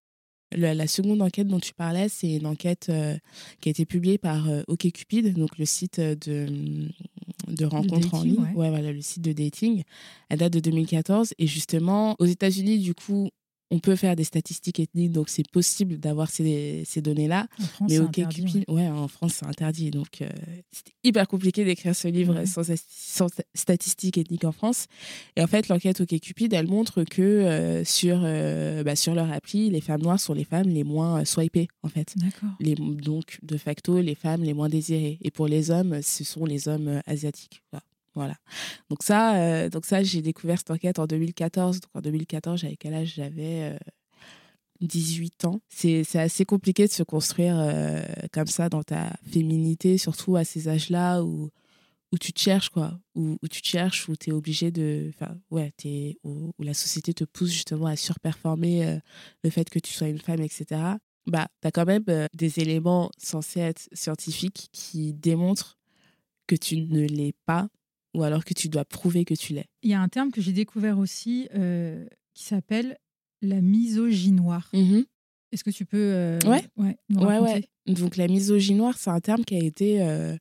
La, 0.55 0.87
seconde 0.87 1.21
enquête 1.21 1.47
dont 1.47 1.59
tu 1.59 1.73
parlais, 1.73 2.07
c'est 2.09 2.35
une 2.35 2.45
enquête 2.45 2.87
euh, 2.89 3.15
qui 3.61 3.69
a 3.69 3.71
été 3.71 3.85
publiée 3.85 4.17
par 4.17 4.49
euh, 4.49 4.63
OkCupid, 4.67 5.33
donc 5.37 5.57
le 5.57 5.65
site 5.65 5.99
de, 5.99 6.47
de 7.47 7.65
rencontres 7.65 8.13
en 8.13 8.23
ligne. 8.23 8.39
Ouais. 8.55 8.69
voilà, 8.69 8.91
le 8.91 9.01
site 9.01 9.21
de 9.21 9.33
dating. 9.33 9.83
Elle 10.29 10.39
date 10.39 10.53
de 10.53 10.59
2014. 10.59 11.33
Et 11.37 11.47
justement, 11.47 12.15
aux 12.19 12.25
États-Unis, 12.25 12.79
du 12.79 12.93
coup, 12.93 13.29
on 13.71 13.79
peut 13.79 13.95
faire 13.95 14.15
des 14.15 14.23
statistiques 14.23 14.79
ethniques, 14.79 15.11
donc 15.11 15.29
c'est 15.29 15.49
possible 15.49 15.97
d'avoir 15.97 16.29
ces, 16.29 16.83
ces 16.85 17.01
données-là. 17.01 17.47
mais 17.89 17.99
OK 17.99 18.21
Cupid, 18.29 18.65
ouais. 18.67 18.87
en 18.87 19.07
France, 19.07 19.35
c'est 19.39 19.45
interdit. 19.45 19.91
Donc, 19.91 20.21
euh, 20.21 20.29
c'était 20.71 20.93
hyper 21.03 21.27
compliqué 21.27 21.65
d'écrire 21.65 21.95
ce 21.95 22.07
livre 22.07 22.43
sans, 22.45 22.63
statistiques 23.53 24.17
ethniques 24.17 24.45
en 24.45 24.51
France. 24.51 24.85
Et 25.35 25.41
en 25.41 25.47
fait, 25.47 25.67
l'enquête 25.67 25.99
OK 26.01 26.19
Cupid, 26.19 26.53
elle 26.53 26.67
montre 26.67 27.03
que 27.03 27.21
euh, 27.21 27.83
sur, 27.83 28.21
euh, 28.23 28.83
bah, 28.83 28.95
sur 28.95 29.15
leur 29.15 29.31
appli, 29.31 29.69
les 29.69 29.81
femmes 29.81 30.01
noires 30.01 30.19
sont 30.19 30.33
les 30.33 30.45
femmes 30.45 30.69
les 30.69 30.83
moins 30.83 31.25
swipées, 31.25 31.67
en 31.81 31.89
fait. 31.89 32.13
Les, 32.59 32.75
donc, 32.75 33.39
de 33.41 33.57
facto, 33.57 33.99
les 33.99 34.15
femmes 34.15 34.43
les 34.43 34.53
moins 34.53 34.69
désirées. 34.69 35.17
Et 35.21 35.31
pour 35.31 35.47
les 35.47 35.71
hommes, 35.71 36.01
ce 36.03 36.23
sont 36.23 36.45
les 36.45 36.67
hommes 36.67 37.01
asiatiques. 37.07 37.63
Voilà. 37.71 37.83
Donc 38.89 39.03
ça, 39.03 39.35
euh, 39.35 39.69
donc 39.69 39.85
ça 39.85 40.03
j'ai 40.03 40.21
découvert 40.21 40.57
cette 40.57 40.71
enquête 40.71 40.99
en 40.99 41.07
2014. 41.07 41.79
Donc 41.81 41.91
en 41.93 42.01
2014, 42.01 42.59
j'avais 42.59 42.75
quel 42.77 42.93
âge? 42.93 43.13
J'avais 43.15 43.77
18 44.81 45.43
euh, 45.43 45.47
ans. 45.47 45.61
C'est 45.69 46.15
assez 46.15 46.45
compliqué 46.45 46.87
de 46.87 46.91
se 46.91 47.03
construire 47.03 47.57
euh, 47.59 48.01
comme 48.31 48.47
ça 48.47 48.69
dans 48.69 48.83
ta 48.83 49.13
féminité, 49.31 49.97
surtout 49.97 50.35
à 50.35 50.43
ces 50.43 50.67
âges-là 50.67 51.23
où, 51.23 51.49
où 52.11 52.17
tu 52.17 52.33
te 52.33 52.39
cherches, 52.39 52.69
quoi. 52.69 52.99
Où, 53.15 53.37
où 53.41 53.47
tu 53.47 53.61
te 53.61 53.67
cherches, 53.67 54.07
où 54.09 54.15
tu 54.15 54.29
es 54.29 54.33
obligé 54.33 54.71
de... 54.71 55.11
Enfin, 55.13 55.35
ouais, 55.51 55.73
es, 55.83 56.17
où, 56.23 56.53
où, 56.57 56.63
la 56.63 56.73
société 56.73 57.13
te 57.13 57.23
pousse 57.23 57.51
justement 57.51 57.87
à 57.87 57.95
surperformer 57.95 58.99
le 59.43 59.49
fait 59.49 59.69
que 59.69 59.79
tu 59.79 59.93
sois 59.93 60.07
une 60.07 60.19
femme, 60.19 60.41
etc. 60.41 60.81
Bah, 61.27 61.47
tu 61.61 61.67
as 61.67 61.71
quand 61.71 61.85
même 61.85 62.03
des 62.33 62.59
éléments 62.59 63.09
censés 63.17 63.59
être 63.59 63.89
scientifiques 63.93 64.69
qui 64.71 65.13
démontrent 65.13 65.77
que 66.47 66.55
tu 66.55 66.77
ne 66.77 67.01
l'es 67.01 67.33
pas 67.45 67.69
ou 68.15 68.23
alors 68.23 68.45
que 68.45 68.53
tu 68.53 68.69
dois 68.69 68.85
prouver 68.85 69.25
que 69.25 69.33
tu 69.33 69.53
l'es? 69.53 69.65
Il 69.83 69.89
y 69.89 69.93
a 69.93 70.01
un 70.01 70.07
terme 70.07 70.31
que 70.31 70.41
j'ai 70.41 70.53
découvert 70.53 70.97
aussi 70.97 71.47
euh, 71.53 72.05
qui 72.33 72.43
s'appelle 72.45 72.97
la 73.41 73.61
misogynoire. 73.61 74.69
Mmh 74.73 75.01
Est-ce 75.51 75.63
que 75.63 75.69
tu 75.69 75.85
peux 75.85 75.97
euh, 75.97 76.39
ouais. 76.45 76.65
Ouais, 76.77 77.39
ouais, 77.39 77.65
Donc 77.87 78.17
la 78.17 78.27
misogynie 78.27 78.79
noire, 78.79 78.95
c'est 78.97 79.11
un 79.11 79.19
terme 79.19 79.43
qui 79.45 79.55
a 79.55 79.59
été, 79.59 80.01
euh, 80.01 80.35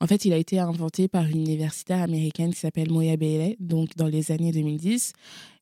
en 0.00 0.06
fait, 0.06 0.24
il 0.24 0.32
a 0.32 0.36
été 0.36 0.60
inventé 0.60 1.08
par 1.08 1.26
une 1.26 1.40
universitaire 1.40 2.00
américaine 2.00 2.52
qui 2.52 2.60
s'appelle 2.60 2.90
Moya 2.90 3.16
Bailey, 3.16 3.56
donc 3.58 3.96
dans 3.96 4.06
les 4.06 4.30
années 4.30 4.52
2010. 4.52 5.12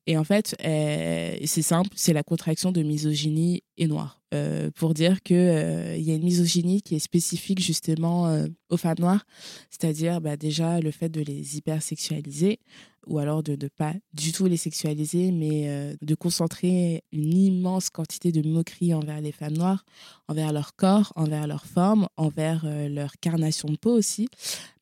Et 0.05 0.17
en 0.17 0.23
fait, 0.23 0.55
euh, 0.63 1.35
c'est 1.45 1.61
simple, 1.61 1.89
c'est 1.95 2.13
la 2.13 2.23
contraction 2.23 2.71
de 2.71 2.83
misogynie 2.83 3.63
et 3.77 3.87
noir. 3.87 4.19
Euh, 4.33 4.69
pour 4.75 4.93
dire 4.93 5.21
qu'il 5.21 5.37
il 5.37 6.03
y 6.03 6.11
a 6.11 6.15
une 6.15 6.23
misogynie 6.23 6.81
qui 6.81 6.95
est 6.95 6.99
spécifique 6.99 7.61
justement 7.61 8.45
aux 8.69 8.77
femmes 8.77 8.97
noires, 8.99 9.25
c'est-à-dire 9.69 10.21
bah, 10.21 10.35
déjà 10.37 10.81
le 10.81 10.91
fait 10.91 11.09
de 11.09 11.21
les 11.21 11.57
hypersexualiser, 11.57 12.59
ou 13.07 13.19
alors 13.19 13.43
de 13.43 13.57
ne 13.59 13.67
pas 13.67 13.93
du 14.13 14.31
tout 14.31 14.45
les 14.45 14.57
sexualiser, 14.57 15.31
mais 15.31 15.67
euh, 15.67 15.95
de 16.01 16.15
concentrer 16.15 17.03
une 17.11 17.33
immense 17.33 17.89
quantité 17.89 18.31
de 18.31 18.47
moqueries 18.47 18.93
envers 18.93 19.21
les 19.21 19.31
femmes 19.31 19.57
noires, 19.57 19.85
envers 20.27 20.53
leur 20.53 20.75
corps, 20.75 21.11
envers 21.23 21.47
leur 21.47 21.65
forme, 21.65 22.07
envers 22.17 22.63
euh, 22.65 22.87
leur 22.89 23.13
carnation 23.19 23.69
de 23.69 23.75
peau 23.75 23.91
aussi, 23.91 24.27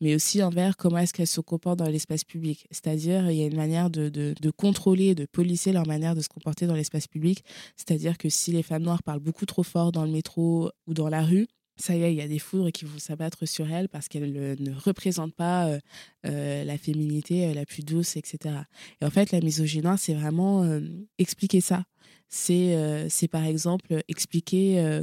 mais 0.01 0.15
aussi 0.15 0.43
envers 0.43 0.77
comment 0.77 0.97
est-ce 0.97 1.13
qu'elles 1.13 1.27
se 1.27 1.41
comportent 1.41 1.79
dans 1.79 1.89
l'espace 1.89 2.23
public. 2.23 2.67
C'est-à-dire, 2.71 3.31
il 3.31 3.37
y 3.37 3.43
a 3.43 3.47
une 3.47 3.55
manière 3.55 3.89
de, 3.89 4.09
de, 4.09 4.51
contrôler, 4.51 5.15
de 5.15 5.25
policer 5.25 5.71
leur 5.71 5.87
manière 5.87 6.15
de 6.15 6.21
se 6.21 6.29
comporter 6.29 6.67
dans 6.67 6.75
l'espace 6.75 7.07
public. 7.07 7.43
C'est-à-dire 7.77 8.17
que 8.17 8.29
si 8.29 8.51
les 8.51 8.63
femmes 8.63 8.83
noires 8.83 9.03
parlent 9.03 9.19
beaucoup 9.19 9.45
trop 9.45 9.63
fort 9.63 9.91
dans 9.91 10.03
le 10.03 10.11
métro 10.11 10.69
ou 10.87 10.93
dans 10.93 11.09
la 11.09 11.23
rue, 11.23 11.47
ça 11.81 11.95
y 11.95 12.03
est, 12.03 12.13
il 12.13 12.17
y 12.17 12.21
a 12.21 12.27
des 12.27 12.39
foudres 12.39 12.71
qui 12.71 12.85
vont 12.85 12.99
s'abattre 12.99 13.45
sur 13.45 13.69
elle 13.71 13.89
parce 13.89 14.07
qu'elle 14.07 14.31
ne 14.31 14.73
représente 14.73 15.33
pas 15.33 15.67
euh, 15.67 15.79
euh, 16.27 16.63
la 16.63 16.77
féminité 16.77 17.47
euh, 17.47 17.53
la 17.53 17.65
plus 17.65 17.83
douce, 17.83 18.15
etc. 18.17 18.55
Et 19.01 19.05
en 19.05 19.09
fait, 19.09 19.31
la 19.31 19.41
misogynie, 19.41 19.87
c'est 19.97 20.13
vraiment 20.13 20.79
expliquer 21.17 21.61
ça. 21.61 21.83
C'est 22.29 23.27
par 23.31 23.43
exemple 23.45 24.03
expliquer 24.07 25.01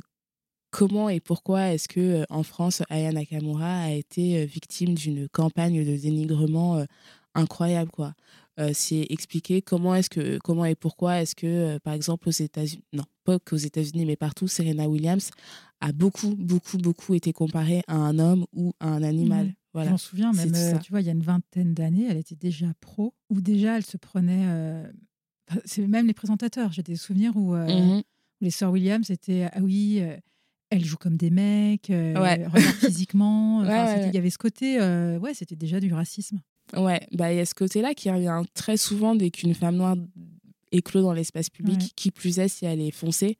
comment 0.70 1.08
et 1.08 1.20
pourquoi 1.20 1.72
est-ce 1.72 1.88
que 1.88 2.24
en 2.30 2.42
France, 2.42 2.82
Aya 2.90 3.12
Nakamura 3.12 3.82
a 3.82 3.90
été 3.90 4.44
victime 4.46 4.94
d'une 4.94 5.28
campagne 5.28 5.84
de 5.84 5.96
dénigrement 5.96 6.84
incroyable, 7.34 7.90
quoi. 7.90 8.14
c'est 8.72 9.06
expliquer 9.10 9.62
comment 9.62 9.94
est-ce 9.94 10.10
que 10.10 10.38
comment 10.38 10.64
et 10.64 10.74
pourquoi 10.74 11.20
est-ce 11.20 11.34
que 11.34 11.78
par 11.78 11.94
exemple 11.94 12.28
aux 12.28 12.32
États-Unis 12.32 12.82
non 12.92 13.04
pas 13.24 13.38
qu'aux 13.38 13.56
États-Unis 13.56 14.06
mais 14.06 14.16
partout 14.16 14.48
Serena 14.48 14.88
Williams 14.88 15.30
a 15.80 15.92
beaucoup, 15.92 16.34
beaucoup, 16.36 16.78
beaucoup 16.78 17.14
été 17.14 17.32
comparée 17.32 17.82
à 17.86 17.94
un 17.94 18.18
homme 18.18 18.46
ou 18.52 18.72
à 18.80 18.88
un 18.88 19.02
animal. 19.02 19.46
Mmh. 19.46 19.54
Voilà. 19.74 19.88
Je 19.88 19.92
m'en 19.92 19.98
souviens, 19.98 20.32
même, 20.32 20.52
euh, 20.54 20.78
tu 20.78 20.90
vois, 20.90 21.00
il 21.00 21.06
y 21.06 21.10
a 21.10 21.12
une 21.12 21.22
vingtaine 21.22 21.74
d'années, 21.74 22.06
elle 22.08 22.16
était 22.16 22.34
déjà 22.34 22.66
pro, 22.80 23.14
ou 23.30 23.40
déjà 23.40 23.76
elle 23.76 23.84
se 23.84 23.96
prenait. 23.96 24.46
Euh, 24.46 24.90
c'est 25.64 25.86
même 25.86 26.06
les 26.06 26.14
présentateurs. 26.14 26.72
J'ai 26.72 26.82
des 26.82 26.96
souvenirs 26.96 27.36
où, 27.36 27.54
euh, 27.54 27.98
mmh 27.98 28.02
les 28.40 28.52
sœurs 28.52 28.70
Williams 28.70 29.10
étaient 29.10 29.48
Ah 29.52 29.58
oui, 29.60 30.00
elles 30.70 30.84
jouent 30.84 30.96
comme 30.96 31.16
des 31.16 31.30
mecs, 31.30 31.88
ouais. 31.88 32.46
physiquement. 32.80 33.62
Il 33.64 34.14
y 34.14 34.18
avait 34.18 34.30
ce 34.30 34.38
côté, 34.38 34.78
ouais, 34.78 35.34
c'était 35.34 35.56
déjà 35.56 35.80
du 35.80 35.92
racisme. 35.92 36.40
Ouais, 36.76 37.00
bah, 37.12 37.32
il 37.32 37.36
y 37.36 37.40
a 37.40 37.46
ce 37.46 37.54
côté-là 37.54 37.94
qui 37.94 38.10
revient 38.10 38.42
très 38.54 38.76
souvent 38.76 39.14
dès 39.14 39.30
qu'une 39.30 39.54
femme 39.54 39.76
noire 39.76 39.96
éclos 40.72 41.02
dans 41.02 41.12
l'espace 41.12 41.50
public, 41.50 41.92
qui 41.96 42.10
plus 42.10 42.38
est 42.38 42.48
si 42.48 42.66
elle 42.66 42.80
est 42.80 42.90
foncée, 42.90 43.38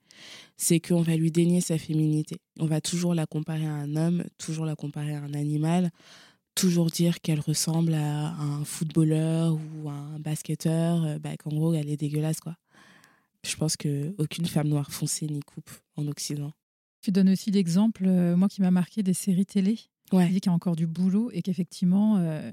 c'est 0.57 0.79
qu'on 0.79 1.01
va 1.01 1.15
lui 1.15 1.31
dénier 1.31 1.61
sa 1.61 1.77
féminité. 1.77 2.37
On 2.59 2.65
va 2.65 2.81
toujours 2.81 3.13
la 3.13 3.25
comparer 3.25 3.65
à 3.65 3.73
un 3.73 3.95
homme, 3.95 4.23
toujours 4.37 4.65
la 4.65 4.75
comparer 4.75 5.13
à 5.13 5.21
un 5.21 5.33
animal, 5.33 5.91
toujours 6.55 6.89
dire 6.89 7.21
qu'elle 7.21 7.39
ressemble 7.39 7.93
à 7.93 8.33
un 8.33 8.65
footballeur 8.65 9.53
ou 9.53 9.89
à 9.89 9.93
un 9.93 10.19
basketteur, 10.19 11.03
euh, 11.03 11.19
bah, 11.19 11.37
qu'en 11.37 11.51
gros, 11.51 11.73
elle 11.73 11.89
est 11.89 11.97
dégueulasse, 11.97 12.39
quoi. 12.39 12.55
Je 13.45 13.55
pense 13.55 13.77
qu'aucune 13.77 14.45
femme 14.45 14.67
noire 14.67 14.91
foncée 14.91 15.27
n'y 15.27 15.39
coupe 15.39 15.71
en 15.95 16.07
Occident. 16.07 16.51
Tu 17.01 17.11
donnes 17.11 17.29
aussi 17.29 17.51
l'exemple, 17.51 18.03
euh, 18.05 18.35
moi 18.35 18.49
qui 18.49 18.61
m'a 18.61 18.71
marqué 18.71 19.03
des 19.03 19.13
séries 19.13 19.45
télé. 19.45 19.79
Ouais. 20.11 20.27
Tu 20.27 20.33
dis 20.33 20.41
qu'il 20.41 20.49
y 20.49 20.53
a 20.53 20.55
encore 20.55 20.75
du 20.75 20.87
boulot 20.87 21.29
et 21.31 21.41
qu'effectivement, 21.41 22.17
euh, 22.17 22.51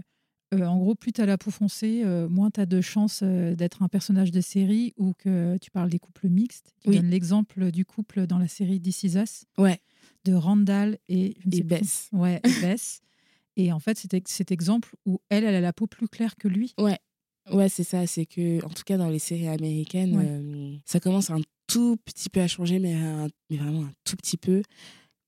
euh, 0.54 0.64
en 0.64 0.78
gros, 0.78 0.94
plus 0.94 1.12
tu 1.12 1.20
as 1.20 1.26
la 1.26 1.38
peau 1.38 1.50
foncée, 1.50 2.04
moins 2.28 2.50
tu 2.50 2.60
as 2.60 2.66
de 2.66 2.80
chances 2.80 3.22
d'être 3.22 3.82
un 3.82 3.88
personnage 3.88 4.30
de 4.30 4.40
série 4.40 4.92
ou 4.96 5.14
que 5.14 5.56
tu 5.58 5.70
parles 5.70 5.90
des 5.90 5.98
couples 5.98 6.28
mixtes. 6.28 6.74
Tu 6.84 6.90
donnes 6.90 7.10
l'exemple 7.10 7.72
du 7.72 7.84
couple 7.84 8.26
dans 8.26 8.38
la 8.38 8.48
série 8.48 8.80
This 8.80 9.02
Is 9.04 9.16
Us 9.16 9.44
ouais. 9.58 9.80
de 10.24 10.34
Randall 10.34 10.98
et, 11.08 11.36
et 11.50 11.62
Bess. 11.62 12.08
Ouais, 12.12 12.40
Bess. 12.62 13.00
Et 13.56 13.72
en 13.72 13.80
fait, 13.80 13.98
c'était 13.98 14.22
cet 14.26 14.52
exemple 14.52 14.94
où 15.06 15.18
elle, 15.30 15.44
elle 15.44 15.54
a 15.54 15.60
la 15.62 15.72
peau 15.72 15.86
plus 15.86 16.08
claire 16.08 16.36
que 16.36 16.46
lui. 16.46 16.74
Ouais, 16.78 16.98
ouais 17.50 17.70
c'est 17.70 17.84
ça. 17.84 18.06
C'est 18.06 18.26
que, 18.26 18.64
en 18.64 18.68
tout 18.68 18.84
cas, 18.84 18.98
dans 18.98 19.08
les 19.08 19.18
séries 19.18 19.48
américaines, 19.48 20.78
ça 20.84 21.00
commence 21.00 21.30
un 21.30 21.40
tout 21.66 21.96
petit 22.04 22.28
peu 22.28 22.40
à 22.40 22.48
changer, 22.48 22.78
mais, 22.78 22.94
mais 23.50 23.56
vraiment 23.56 23.84
un 23.84 23.92
tout 24.04 24.16
petit 24.16 24.36
peu 24.36 24.62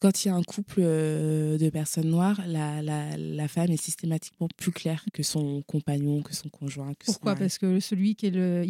quand 0.00 0.24
il 0.24 0.28
y 0.28 0.30
a 0.30 0.34
un 0.34 0.42
couple 0.42 0.78
euh, 0.78 1.58
de 1.58 1.70
personnes 1.70 2.08
noires, 2.08 2.40
la, 2.46 2.82
la, 2.82 3.16
la, 3.16 3.48
femme 3.48 3.70
est 3.70 3.82
systématiquement 3.82 4.48
plus 4.56 4.70
claire 4.70 5.04
que 5.12 5.22
son 5.22 5.62
compagnon, 5.62 6.22
que 6.22 6.34
son 6.34 6.48
conjoint. 6.48 6.94
Que 6.94 7.06
Pourquoi? 7.06 7.34
Parce 7.34 7.58
que 7.58 7.80
celui 7.80 8.14
qui 8.14 8.26
est 8.26 8.30
le. 8.30 8.66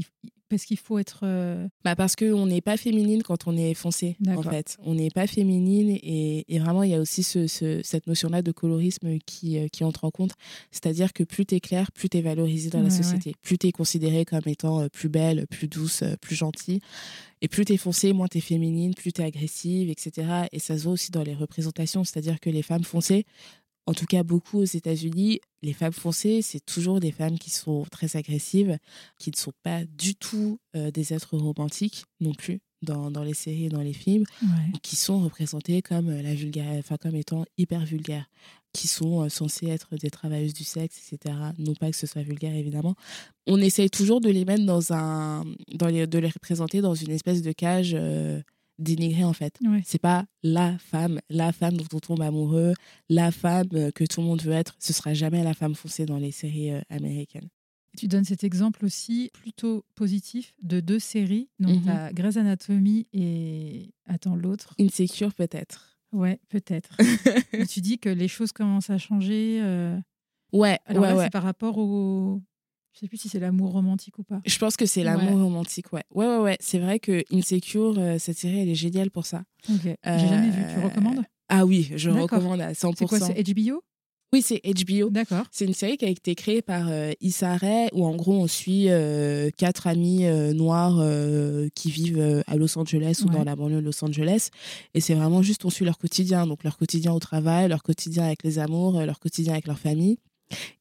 Parce 0.49 0.65
qu'il 0.65 0.79
faut 0.79 0.99
être. 0.99 1.21
Euh, 1.25 1.69
bah 1.85 1.95
parce 1.95 2.17
qu'on 2.17 2.47
n'est 2.47 2.61
pas 2.61 2.77
féminine 2.77 3.23
quand 3.23 3.47
on 3.47 3.57
est 3.57 3.75
foncé, 3.75 4.17
en 4.29 4.43
fait. 4.43 4.77
On 4.83 4.95
n'est 4.95 5.11
pas 5.11 5.27
féminine 5.27 5.91
et, 5.91 6.45
et, 6.49 6.59
vraiment, 6.59 6.83
il 6.83 6.91
y 6.91 6.95
a 6.95 7.01
aussi 7.01 7.23
ce, 7.23 7.47
ce, 7.47 7.81
cette 7.83 8.07
notion-là 8.07 8.43
de 8.43 8.53
colorisme 8.53 9.19
qui, 9.27 9.59
euh, 9.59 9.69
qui 9.69 9.85
entre 9.85 10.05
en 10.05 10.11
compte. 10.11 10.33
C'est-à-dire 10.71 11.13
que 11.13 11.23
plus 11.25 11.45
tu 11.45 11.55
es 11.55 11.61
claire, 11.61 11.93
plus 11.93 12.09
tu 12.09 12.19
es 12.19 12.23
valorisée 12.23 12.71
dans 12.71 12.83
la 12.83 12.91
société. 12.91 13.35
Plus 13.43 13.59
tu 13.59 13.67
es 13.67 13.73
considérée 13.73 14.25
comme 14.25 14.43
étant 14.47 14.89
plus 14.89 15.09
belle, 15.09 15.47
plus 15.49 15.69
douce, 15.69 16.03
plus 16.21 16.37
gentille. 16.37 16.81
Et 17.41 17.49
plus 17.49 17.65
tu 17.65 17.73
es 17.73 17.77
foncée, 17.77 18.13
moins 18.13 18.27
tu 18.27 18.39
es 18.39 18.41
féminine, 18.41 18.95
plus 18.95 19.13
tu 19.13 19.21
es 19.21 19.25
agressive, 19.25 19.91
etc. 19.91 20.47
Et 20.53 20.59
ça 20.59 20.77
se 20.77 20.85
voit 20.85 20.93
aussi 20.93 21.11
dans 21.11 21.23
les 21.23 21.35
représentations. 21.35 22.05
C'est-à-dire 22.05 22.41
que 22.41 22.51
les 22.51 22.63
femmes 22.63 22.85
foncées, 22.85 23.27
en 23.89 23.95
tout 23.95 24.05
cas 24.05 24.23
beaucoup 24.23 24.59
aux 24.59 24.65
États-Unis, 24.65 25.41
les 25.63 25.73
femmes 25.73 25.95
foncées, 25.95 26.43
c'est 26.43 26.61
toujours 26.61 27.01
des 27.01 27.11
femmes 27.11 27.39
qui 27.39 27.49
sont 27.49 27.87
très 27.91 28.19
agressives, 28.19 28.77
qui 29.19 29.31
ne 29.31 29.37
sont 29.37 29.55
pas 29.63 29.83
du 29.87 30.15
tout 30.15 30.59
euh, 30.77 30.91
des 30.91 31.15
êtres 31.15 31.39
romantiques 31.39 32.05
non 32.21 32.35
plus 32.35 32.61
dans, 32.83 33.11
dans 33.11 33.23
les 33.23 33.33
séries 33.33 33.65
et 33.65 33.69
dans 33.71 33.81
les 33.81 33.95
films, 33.95 34.25
qui 34.83 34.95
sont 34.95 35.21
représentées 35.21 35.81
comme 35.81 36.11
euh, 36.11 36.21
la 36.21 36.35
vulgaire, 36.35 36.75
enfin 36.79 36.99
comme 36.99 37.17
étant 37.17 37.47
hyper 37.57 37.87
vulgaires, 37.87 38.29
qui 38.75 38.89
sont 38.89 39.23
euh, 39.23 39.31
censées 39.31 39.69
être 39.69 39.97
des 39.97 40.11
travailleuses 40.11 40.53
du 40.53 40.65
sexe, 40.65 41.11
etc. 41.11 41.35
Non 41.57 41.75
pas 41.75 41.91
que 41.91 41.97
ce 41.97 42.07
soit 42.07 42.23
vulgaire 42.23 42.55
évidemment. 42.55 42.95
On 43.47 43.59
essaye 43.59 43.89
toujours 43.89 44.21
de 44.21 44.29
les 44.29 44.45
mettre 44.45 44.67
dans 44.67 44.93
un, 44.93 45.47
dans 45.73 45.87
les, 45.87 46.07
de 46.07 46.19
les 46.19 46.29
représenter 46.29 46.83
dans 46.83 46.95
une 46.95 47.11
espèce 47.11 47.41
de 47.41 47.53
cage 47.53 47.97
dénigrée 48.79 49.25
en 49.25 49.33
fait. 49.33 49.59
C'est 49.85 50.01
pas 50.01 50.25
la 50.43 50.79
femme, 50.79 51.21
la 51.29 51.53
femme 51.53 51.77
dont 51.77 51.87
on 51.93 52.01
tombe 52.01 52.23
amoureux, 52.23 52.75
la 53.09 53.31
femme 53.31 53.93
que 53.93 54.05
tout 54.05 54.21
le 54.21 54.27
monde 54.27 54.43
veut 54.43 54.53
être. 54.53 54.77
Ce 54.79 54.93
sera 54.93 55.15
jamais 55.15 55.43
la 55.43 55.55
femme 55.55 55.75
foncée 55.75 56.07
dans 56.07 56.19
les 56.19 56.33
séries 56.33 56.73
américaines. 56.91 57.49
Tu 57.97 58.07
donnes 58.07 58.25
cet 58.25 58.45
exemple 58.45 58.85
aussi 58.85 59.31
plutôt 59.33 59.85
positif 59.95 60.55
de 60.63 60.81
deux 60.81 60.99
séries. 60.99 61.49
Donc, 61.59 61.85
mm 61.85 62.13
Grey's 62.13 62.37
Anatomy 62.37 63.07
et. 63.13 63.93
Attends, 64.07 64.37
l'autre. 64.37 64.75
Insecure, 64.79 65.35
peut-être. 65.35 65.99
Ouais, 66.13 66.41
peut-être. 66.49 66.97
tu 67.69 67.81
dis 67.81 67.99
que 67.99 68.09
les 68.09 68.29
choses 68.29 68.53
commencent 68.53 68.91
à 68.91 68.99
changer. 68.99 69.61
Euh... 69.63 69.99
Ouais, 70.53 70.79
Alors 70.87 71.03
ouais, 71.03 71.15
là, 71.15 71.25
c'est 71.25 71.31
par 71.31 71.43
rapport 71.43 71.79
au. 71.79 72.41
Je 72.99 73.05
sais 73.05 73.09
plus 73.09 73.19
si 73.19 73.29
c'est 73.29 73.39
l'amour 73.39 73.71
romantique 73.71 74.19
ou 74.19 74.25
pas. 74.25 74.41
Je 74.45 74.59
pense 74.59 74.77
que 74.77 74.85
c'est 74.85 75.05
l'amour 75.05 75.41
romantique, 75.41 75.93
ouais. 75.93 76.03
Ouais, 76.13 76.27
ouais, 76.27 76.39
ouais. 76.39 76.57
C'est 76.59 76.81
vrai 76.81 76.99
que 76.99 77.23
Insecure, 77.33 77.95
euh, 77.97 78.19
cette 78.19 78.39
série, 78.39 78.59
elle 78.59 78.69
est 78.69 78.75
géniale 78.75 79.13
pour 79.13 79.25
ça. 79.25 79.45
Ok. 79.71 79.85
J'ai 79.85 80.29
jamais 80.29 80.51
vu. 80.51 80.63
Tu 80.75 80.81
recommandes? 80.81 81.23
Ah 81.49 81.65
oui, 81.65 81.93
je 81.95 82.11
recommande 82.11 82.61
à 82.61 82.73
100%. 82.73 82.95
C'est 82.99 83.07
quoi, 83.07 83.21
c'est 83.21 83.41
HBO 83.55 83.85
oui, 84.35 84.43
c'est 84.43 84.61
HBO. 84.63 85.09
D'accord. 85.09 85.45
C'est 85.51 85.65
une 85.65 85.73
série 85.73 85.97
qui 85.97 86.05
a 86.05 86.09
été 86.09 86.35
créée 86.35 86.61
par 86.61 86.89
euh, 86.91 87.13
Issa 87.23 87.57
Rae, 87.57 87.89
où 87.95 88.05
en 88.05 88.15
gros 88.15 88.35
on 88.35 88.47
suit 88.47 88.91
euh, 88.91 89.49
quatre 89.57 89.87
amis 89.87 90.27
euh, 90.27 90.53
noirs 90.53 90.99
euh, 91.01 91.69
qui 91.75 91.91
vivent 91.91 92.45
à 92.47 92.57
Los 92.57 92.79
Angeles 92.79 93.23
ou 93.25 93.31
dans 93.31 93.43
la 93.43 93.57
banlieue 93.57 93.81
de 93.81 93.87
Los 93.87 94.05
Angeles. 94.05 94.51
Et 94.93 95.01
c'est 95.01 95.15
vraiment 95.15 95.41
juste, 95.41 95.65
on 95.65 95.71
suit 95.71 95.87
leur 95.87 95.97
quotidien. 95.97 96.47
Donc 96.47 96.63
leur 96.63 96.77
quotidien 96.77 97.15
au 97.15 97.19
travail, 97.21 97.69
leur 97.69 97.83
quotidien 97.83 98.25
avec 98.25 98.43
les 98.43 98.59
amours, 98.59 99.01
leur 99.01 99.19
quotidien 99.19 99.55
avec 99.55 99.67
leur 99.67 99.79
famille. 99.79 100.19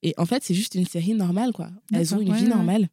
Et 0.03 0.13
en 0.17 0.25
fait, 0.25 0.43
c'est 0.43 0.53
juste 0.53 0.75
une 0.75 0.85
série 0.85 1.13
normale, 1.13 1.51
quoi. 1.53 1.69
Elles 1.93 2.15
ont 2.15 2.19
une 2.19 2.33
vie 2.33 2.47
normale. 2.47 2.89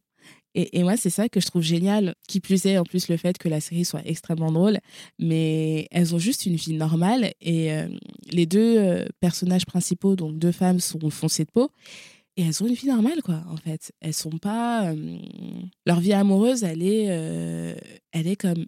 Et, 0.57 0.83
moi, 0.83 0.95
c'est 0.95 1.09
ça 1.09 1.27
que 1.27 1.41
je 1.41 1.47
trouve 1.47 1.61
génial. 1.61 2.15
Qui 2.29 2.39
plus 2.39 2.65
est, 2.65 2.77
en 2.77 2.85
plus, 2.85 3.09
le 3.09 3.17
fait 3.17 3.37
que 3.37 3.49
la 3.49 3.59
série 3.59 3.83
soit 3.83 4.01
extrêmement 4.05 4.53
drôle. 4.53 4.79
Mais 5.19 5.87
elles 5.91 6.15
ont 6.15 6.17
juste 6.17 6.45
une 6.45 6.55
vie 6.55 6.73
normale. 6.73 7.33
Et 7.41 7.73
euh, 7.73 7.89
les 8.31 8.45
deux 8.45 8.77
euh, 8.77 9.05
personnages 9.19 9.65
principaux, 9.65 10.15
donc 10.15 10.37
deux 10.37 10.53
femmes, 10.53 10.79
sont 10.79 11.09
foncées 11.09 11.43
de 11.43 11.51
peau. 11.51 11.69
Et 12.37 12.43
elles 12.43 12.63
ont 12.63 12.67
une 12.67 12.73
vie 12.73 12.87
normale, 12.87 13.21
quoi, 13.21 13.43
en 13.49 13.57
fait. 13.57 13.91
Elles 13.99 14.13
sont 14.13 14.37
pas. 14.37 14.93
Euh, 14.93 15.17
leur 15.85 15.99
vie 15.99 16.13
amoureuse, 16.13 16.63
elle 16.63 16.83
est, 16.83 17.05
elle 18.13 18.27
est 18.27 18.37
comme 18.37 18.65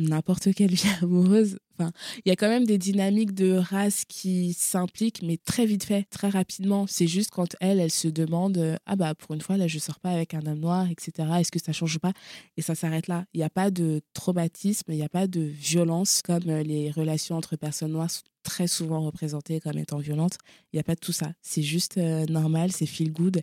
n'importe 0.00 0.52
quelle 0.54 0.74
vie 0.74 0.88
amoureuse. 1.02 1.58
Enfin, 1.78 1.92
il 2.24 2.28
y 2.28 2.32
a 2.32 2.36
quand 2.36 2.48
même 2.48 2.66
des 2.66 2.76
dynamiques 2.76 3.32
de 3.32 3.52
race 3.52 4.04
qui 4.06 4.52
s'impliquent, 4.52 5.22
mais 5.22 5.38
très 5.38 5.64
vite 5.64 5.84
fait, 5.84 6.04
très 6.10 6.28
rapidement. 6.28 6.86
C'est 6.86 7.06
juste 7.06 7.30
quand 7.30 7.56
elle, 7.60 7.80
elle 7.80 7.90
se 7.90 8.08
demande 8.08 8.58
euh, 8.58 8.76
Ah, 8.86 8.96
bah, 8.96 9.14
pour 9.14 9.34
une 9.34 9.40
fois, 9.40 9.56
là, 9.56 9.66
je 9.66 9.78
sors 9.78 9.98
pas 9.98 10.10
avec 10.10 10.34
un 10.34 10.44
homme 10.46 10.58
noir, 10.58 10.90
etc. 10.90 11.28
Est-ce 11.38 11.50
que 11.50 11.58
ça 11.58 11.72
change 11.72 11.98
pas? 11.98 12.12
Et 12.56 12.62
ça 12.62 12.74
s'arrête 12.74 13.08
là. 13.08 13.24
Il 13.32 13.38
n'y 13.38 13.44
a 13.44 13.50
pas 13.50 13.70
de 13.70 14.02
traumatisme, 14.12 14.92
il 14.92 14.96
n'y 14.96 15.02
a 15.02 15.08
pas 15.08 15.26
de 15.26 15.40
violence 15.40 16.20
comme 16.22 16.48
euh, 16.48 16.62
les 16.62 16.90
relations 16.90 17.36
entre 17.36 17.56
personnes 17.56 17.92
noires 17.92 18.10
très 18.42 18.66
souvent 18.66 19.00
représentées 19.00 19.60
comme 19.60 19.78
étant 19.78 19.98
violentes. 19.98 20.38
Il 20.72 20.76
n'y 20.76 20.80
a 20.80 20.84
pas 20.84 20.94
de 20.94 21.00
tout 21.00 21.12
ça. 21.12 21.32
C'est 21.42 21.62
juste 21.62 21.98
euh, 21.98 22.26
normal, 22.26 22.72
c'est 22.72 22.86
feel 22.86 23.12
good 23.12 23.40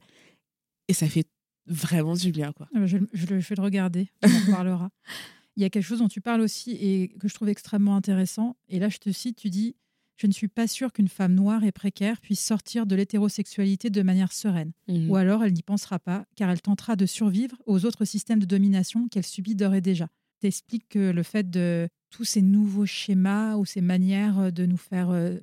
et 0.88 0.94
ça 0.94 1.08
fait 1.08 1.26
vraiment 1.66 2.16
du 2.16 2.32
bien. 2.32 2.52
Quoi. 2.54 2.68
Ah 2.74 2.80
bah, 2.80 2.86
je, 2.86 2.98
je, 3.14 3.26
je 3.26 3.48
vais 3.48 3.56
le 3.56 3.64
regarder, 3.64 4.10
on 4.24 4.28
en 4.28 4.56
parlera. 4.56 4.90
Il 5.58 5.64
y 5.64 5.66
a 5.66 5.70
quelque 5.70 5.84
chose 5.84 6.00
dont 6.00 6.08
tu 6.08 6.22
parles 6.22 6.42
aussi 6.42 6.72
et 6.72 7.10
que 7.20 7.28
je 7.28 7.34
trouve 7.34 7.50
extrêmement 7.50 7.96
intéressant. 7.96 8.56
Et 8.70 8.78
là, 8.78 8.90
je 8.90 9.00
te 9.00 9.12
cite, 9.12 9.38
tu 9.38 9.50
dis 9.50 9.76
je 10.18 10.26
ne 10.26 10.32
suis 10.32 10.48
pas 10.48 10.68
sûre 10.68 10.92
qu'une 10.92 11.08
femme 11.08 11.36
noire 11.36 11.64
et 11.64 11.72
précaire 11.72 12.20
puisse 12.22 12.44
sortir 12.44 12.88
de 12.88 12.96
l'hétérosexualité 12.96 13.90
de 13.90 14.02
manière 14.02 14.34
sereine. 14.34 14.72
Mhm. 14.88 15.10
Ou 15.10 15.16
alors 15.16 15.44
elle 15.44 15.54
n'y 15.54 15.62
pensera 15.62 16.00
pas, 16.00 16.26
car 16.36 16.50
elle 16.50 16.62
tentera 16.62 16.96
de 16.96 17.06
survivre 17.06 17.56
aux 17.66 17.86
autres 17.86 18.06
systèmes 18.06 18.40
de 18.40 18.46
domination 18.46 19.08
qu'elle 19.10 19.26
subit 19.26 19.56
d'ores 19.56 19.76
et 19.76 19.82
déjà. 19.82 20.08
T'expliques 20.40 20.90
que 20.90 21.12
le 21.12 21.24
fait 21.24 21.50
de 21.50 21.88
tous 22.10 22.24
ces 22.24 22.42
nouveaux 22.42 22.86
schémas 22.86 23.56
ou 23.58 23.66
ces 23.66 23.82
manières 23.82 24.52
de 24.52 24.66
nous 24.66 24.78
faire, 24.78 25.10
euh, 25.10 25.38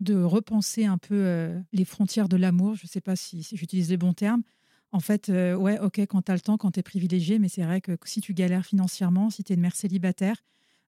de 0.00 0.14
repenser 0.20 0.84
un 0.84 0.98
peu 0.98 1.14
euh, 1.14 1.60
les 1.72 1.84
frontières 1.84 2.28
de 2.28 2.36
l'amour, 2.36 2.74
je 2.74 2.84
ne 2.84 2.88
sais 2.88 3.00
pas 3.00 3.16
si, 3.16 3.42
si 3.42 3.56
j'utilise 3.56 3.90
les 3.90 3.96
bons 3.96 4.14
termes, 4.14 4.42
en 4.92 5.00
fait, 5.00 5.28
euh, 5.28 5.54
ouais, 5.54 5.78
ok, 5.78 6.00
quand 6.00 6.22
tu 6.22 6.32
as 6.32 6.34
le 6.34 6.40
temps, 6.40 6.56
quand 6.56 6.72
tu 6.72 6.80
es 6.80 6.82
privilégié, 6.82 7.38
mais 7.38 7.48
c'est 7.48 7.62
vrai 7.62 7.80
que 7.80 7.96
si 8.04 8.20
tu 8.20 8.34
galères 8.34 8.66
financièrement, 8.66 9.30
si 9.30 9.44
tu 9.44 9.52
es 9.52 9.54
une 9.56 9.62
mère 9.62 9.76
célibataire, 9.76 10.36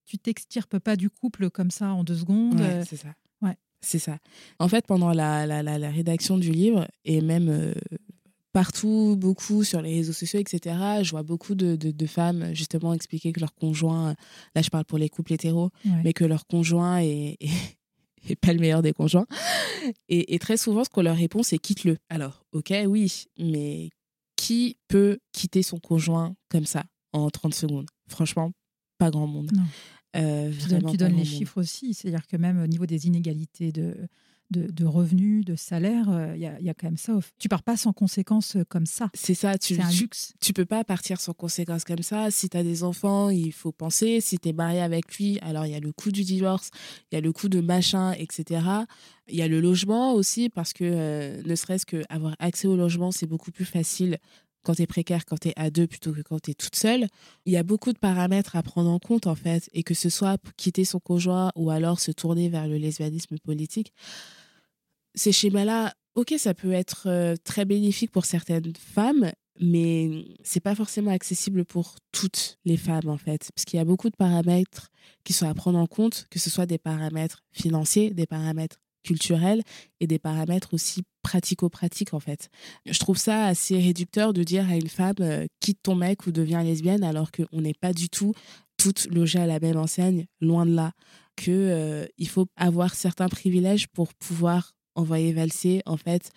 tu 0.04 0.18
t'extirpes 0.18 0.78
pas 0.78 0.96
du 0.96 1.08
couple 1.10 1.50
comme 1.50 1.70
ça 1.70 1.92
en 1.92 2.02
deux 2.04 2.16
secondes. 2.16 2.60
Ouais, 2.60 2.66
euh, 2.66 2.84
c'est 2.84 2.96
ça. 2.96 3.14
ouais. 3.42 3.56
C'est 3.80 3.98
ça. 4.00 4.18
En 4.58 4.68
fait, 4.68 4.86
pendant 4.86 5.12
la, 5.12 5.46
la, 5.46 5.62
la, 5.62 5.78
la 5.78 5.90
rédaction 5.90 6.38
du 6.38 6.50
livre, 6.50 6.88
et 7.04 7.20
même 7.20 7.48
euh, 7.48 7.74
partout, 8.52 9.16
beaucoup 9.18 9.64
sur 9.64 9.80
les 9.80 9.94
réseaux 9.96 10.12
sociaux, 10.12 10.40
etc., 10.40 10.76
je 11.02 11.10
vois 11.12 11.22
beaucoup 11.22 11.54
de, 11.54 11.76
de, 11.76 11.90
de 11.90 12.06
femmes 12.06 12.54
justement 12.54 12.92
expliquer 12.94 13.32
que 13.32 13.40
leur 13.40 13.54
conjoint, 13.54 14.14
là 14.54 14.62
je 14.62 14.68
parle 14.70 14.84
pour 14.84 14.98
les 14.98 15.08
couples 15.08 15.32
hétéros, 15.32 15.70
ouais. 15.84 16.00
mais 16.04 16.12
que 16.12 16.24
leur 16.24 16.46
conjoint 16.46 16.98
est, 16.98 17.36
est, 17.40 17.78
est 18.28 18.36
pas 18.36 18.52
le 18.52 18.60
meilleur 18.60 18.82
des 18.82 18.92
conjoints. 18.92 19.26
Et, 20.08 20.34
et 20.34 20.38
très 20.38 20.56
souvent, 20.56 20.84
ce 20.84 20.90
qu'on 20.90 21.02
leur 21.02 21.16
répond, 21.16 21.42
c'est 21.42 21.58
quitte-le. 21.58 21.96
Alors, 22.08 22.44
ok, 22.52 22.72
oui, 22.86 23.24
mais 23.38 23.90
qui 24.36 24.76
peut 24.88 25.18
quitter 25.32 25.62
son 25.62 25.78
conjoint 25.78 26.34
comme 26.48 26.66
ça 26.66 26.84
en 27.12 27.30
30 27.30 27.54
secondes? 27.54 27.88
Franchement, 28.08 28.52
pas 28.98 29.10
grand 29.10 29.26
monde. 29.26 29.50
Non. 29.54 29.62
Euh, 30.16 30.52
Tu 30.52 30.68
donnes, 30.68 30.90
tu 30.90 30.96
les 30.98 31.08
monde. 31.10 31.24
chiffres 31.24 31.60
aussi, 31.60 31.94
c'est-à-dire 31.94 32.26
que 32.26 32.36
même 32.36 32.62
au 32.62 32.66
niveau 32.66 32.86
des 32.86 33.06
inégalités 33.06 33.72
de, 33.72 33.96
de, 34.52 34.70
de 34.70 34.84
revenus, 34.84 35.44
de 35.44 35.56
salaire, 35.56 36.08
euh, 36.10 36.32
il 36.36 36.42
y, 36.42 36.46
a, 36.46 36.58
il 36.60 36.66
y 36.66 36.70
a 36.70 36.74
quand 36.74 36.86
même 36.86 36.96
ça. 36.96 37.18
Tu 37.38 37.48
pars 37.48 37.62
pas 37.62 37.76
sans 37.76 37.92
conséquences 37.92 38.56
euh, 38.56 38.64
comme 38.68 38.86
ça. 38.86 39.10
C'est 39.14 39.34
ça, 39.34 39.58
tu, 39.58 39.74
C'est 39.74 39.82
un 39.82 39.88
tu, 39.88 40.02
luxe. 40.02 40.34
tu 40.40 40.52
peux 40.52 40.64
pas 40.64 40.84
partir 40.84 41.20
sans 41.20 41.32
conséquences 41.32 41.84
comme 41.84 42.02
ça. 42.02 42.30
Si 42.30 42.48
tu 42.48 42.56
as 42.56 42.62
des 42.62 42.84
enfants, 42.84 43.30
il 43.30 43.52
faut 43.52 43.72
penser. 43.72 44.20
Si 44.20 44.38
tu 44.38 44.50
es 44.50 44.52
marié 44.52 44.80
avec 44.80 45.16
lui, 45.16 45.38
alors 45.40 45.66
il 45.66 45.72
y 45.72 45.74
a 45.74 45.80
le 45.80 45.92
coût 45.92 46.12
du 46.12 46.22
divorce, 46.22 46.70
il 47.10 47.16
y 47.16 47.18
a 47.18 47.20
le 47.20 47.32
coût 47.32 47.48
de 47.48 47.60
machin, 47.60 48.12
etc. 48.12 48.60
Il 49.28 49.36
y 49.36 49.42
a 49.42 49.48
le 49.48 49.60
logement 49.60 50.12
aussi, 50.14 50.48
parce 50.48 50.72
que 50.72 50.84
euh, 50.84 51.42
ne 51.44 51.54
serait-ce 51.54 51.86
qu'avoir 51.86 52.36
accès 52.38 52.68
au 52.68 52.76
logement, 52.76 53.10
c'est 53.10 53.26
beaucoup 53.26 53.50
plus 53.50 53.64
facile 53.64 54.18
quand 54.64 54.74
tu 54.74 54.82
es 54.82 54.86
précaire, 54.86 55.24
quand 55.24 55.38
tu 55.38 55.48
es 55.48 55.52
à 55.56 55.70
deux 55.70 55.86
plutôt 55.86 56.12
que 56.12 56.20
quand 56.20 56.40
tu 56.40 56.52
es 56.52 56.54
toute 56.54 56.76
seule. 56.76 57.06
Il 57.46 57.52
y 57.52 57.56
a 57.56 57.62
beaucoup 57.62 57.92
de 57.92 57.98
paramètres 57.98 58.56
à 58.56 58.62
prendre 58.62 58.90
en 58.90 58.98
compte, 58.98 59.26
en 59.26 59.34
fait, 59.34 59.68
et 59.72 59.82
que 59.82 59.94
ce 59.94 60.08
soit 60.08 60.38
pour 60.38 60.54
quitter 60.54 60.84
son 60.84 61.00
conjoint 61.00 61.50
ou 61.56 61.70
alors 61.70 62.00
se 62.00 62.12
tourner 62.12 62.48
vers 62.48 62.66
le 62.68 62.76
lesbianisme 62.76 63.38
politique. 63.38 63.92
Ces 65.14 65.32
schémas-là, 65.32 65.94
ok, 66.14 66.34
ça 66.38 66.54
peut 66.54 66.72
être 66.72 67.04
euh, 67.06 67.36
très 67.44 67.64
bénéfique 67.64 68.10
pour 68.10 68.24
certaines 68.24 68.74
femmes, 68.76 69.30
mais 69.60 70.24
c'est 70.42 70.60
pas 70.60 70.74
forcément 70.74 71.10
accessible 71.10 71.64
pour 71.64 71.96
toutes 72.10 72.58
les 72.64 72.76
femmes 72.76 73.08
en 73.08 73.18
fait, 73.18 73.50
parce 73.54 73.64
qu'il 73.64 73.76
y 73.76 73.80
a 73.80 73.84
beaucoup 73.84 74.10
de 74.10 74.16
paramètres 74.16 74.88
qui 75.24 75.32
sont 75.32 75.48
à 75.48 75.54
prendre 75.54 75.78
en 75.78 75.86
compte, 75.86 76.26
que 76.30 76.38
ce 76.38 76.50
soit 76.50 76.66
des 76.66 76.78
paramètres 76.78 77.42
financiers, 77.52 78.10
des 78.10 78.26
paramètres 78.26 78.78
culturels 79.02 79.62
et 80.00 80.06
des 80.06 80.18
paramètres 80.18 80.74
aussi 80.74 81.02
pratico-pratiques 81.22 82.14
en 82.14 82.20
fait. 82.20 82.48
Je 82.86 82.98
trouve 82.98 83.18
ça 83.18 83.46
assez 83.46 83.76
réducteur 83.78 84.32
de 84.32 84.42
dire 84.42 84.68
à 84.68 84.76
une 84.76 84.88
femme 84.88 85.14
euh, 85.20 85.46
quitte 85.60 85.82
ton 85.82 85.94
mec 85.94 86.26
ou 86.26 86.32
deviens 86.32 86.62
lesbienne 86.62 87.02
alors 87.02 87.30
qu'on 87.32 87.60
n'est 87.60 87.74
pas 87.74 87.92
du 87.92 88.08
tout 88.08 88.32
toutes 88.76 89.06
logées 89.10 89.38
à 89.38 89.46
la 89.46 89.60
même 89.60 89.76
enseigne, 89.76 90.26
loin 90.40 90.66
de 90.66 90.74
là, 90.74 90.92
que 91.36 91.50
euh, 91.50 92.06
il 92.18 92.28
faut 92.28 92.46
avoir 92.56 92.94
certains 92.94 93.28
privilèges 93.28 93.86
pour 93.88 94.12
pouvoir 94.14 94.72
envoyer 94.94 95.32
valser 95.32 95.82
en 95.86 95.96
fait 95.96 96.30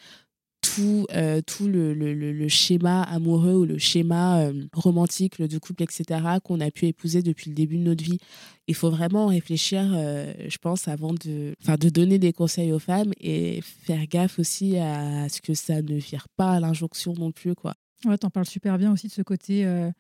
tout, 0.62 1.06
euh, 1.14 1.42
tout 1.46 1.68
le, 1.68 1.94
le, 1.94 2.14
le, 2.14 2.32
le 2.32 2.48
schéma 2.48 3.04
amoureux 3.04 3.54
ou 3.54 3.66
le 3.66 3.78
schéma 3.78 4.42
euh, 4.42 4.64
romantique 4.74 5.42
de 5.42 5.58
couple, 5.58 5.84
etc., 5.84 6.22
qu'on 6.44 6.60
a 6.60 6.72
pu 6.72 6.88
épouser 6.88 7.22
depuis 7.22 7.50
le 7.50 7.56
début 7.56 7.78
de 7.78 7.84
notre 7.84 8.04
vie. 8.04 8.18
Il 8.68 8.76
faut 8.76 8.90
vraiment 8.90 9.28
réfléchir, 9.28 9.92
euh, 9.96 10.34
je 10.48 10.58
pense, 10.58 10.88
avant 10.88 11.14
de, 11.14 11.54
de 11.80 11.90
donner 11.90 12.18
des 12.18 12.34
conseils 12.34 12.72
aux 12.72 12.80
femmes 12.80 13.12
et 13.20 13.62
faire 13.62 14.08
gaffe 14.08 14.40
aussi 14.40 14.78
à 14.78 15.30
ce 15.30 15.42
que 15.42 15.54
ça 15.54 15.82
ne 15.82 15.96
vire 15.96 16.28
pas 16.36 16.54
à 16.54 16.60
l'injonction 16.60 17.14
non 17.14 17.32
plus. 17.32 17.54
Quoi. 17.54 17.76
Ouais, 18.06 18.18
t'en 18.18 18.30
parles 18.30 18.48
super 18.48 18.78
bien 18.78 18.92
aussi 18.92 19.08
de 19.08 19.14
ce 19.14 19.22
côté, 19.22 19.66
euh, 19.66 19.92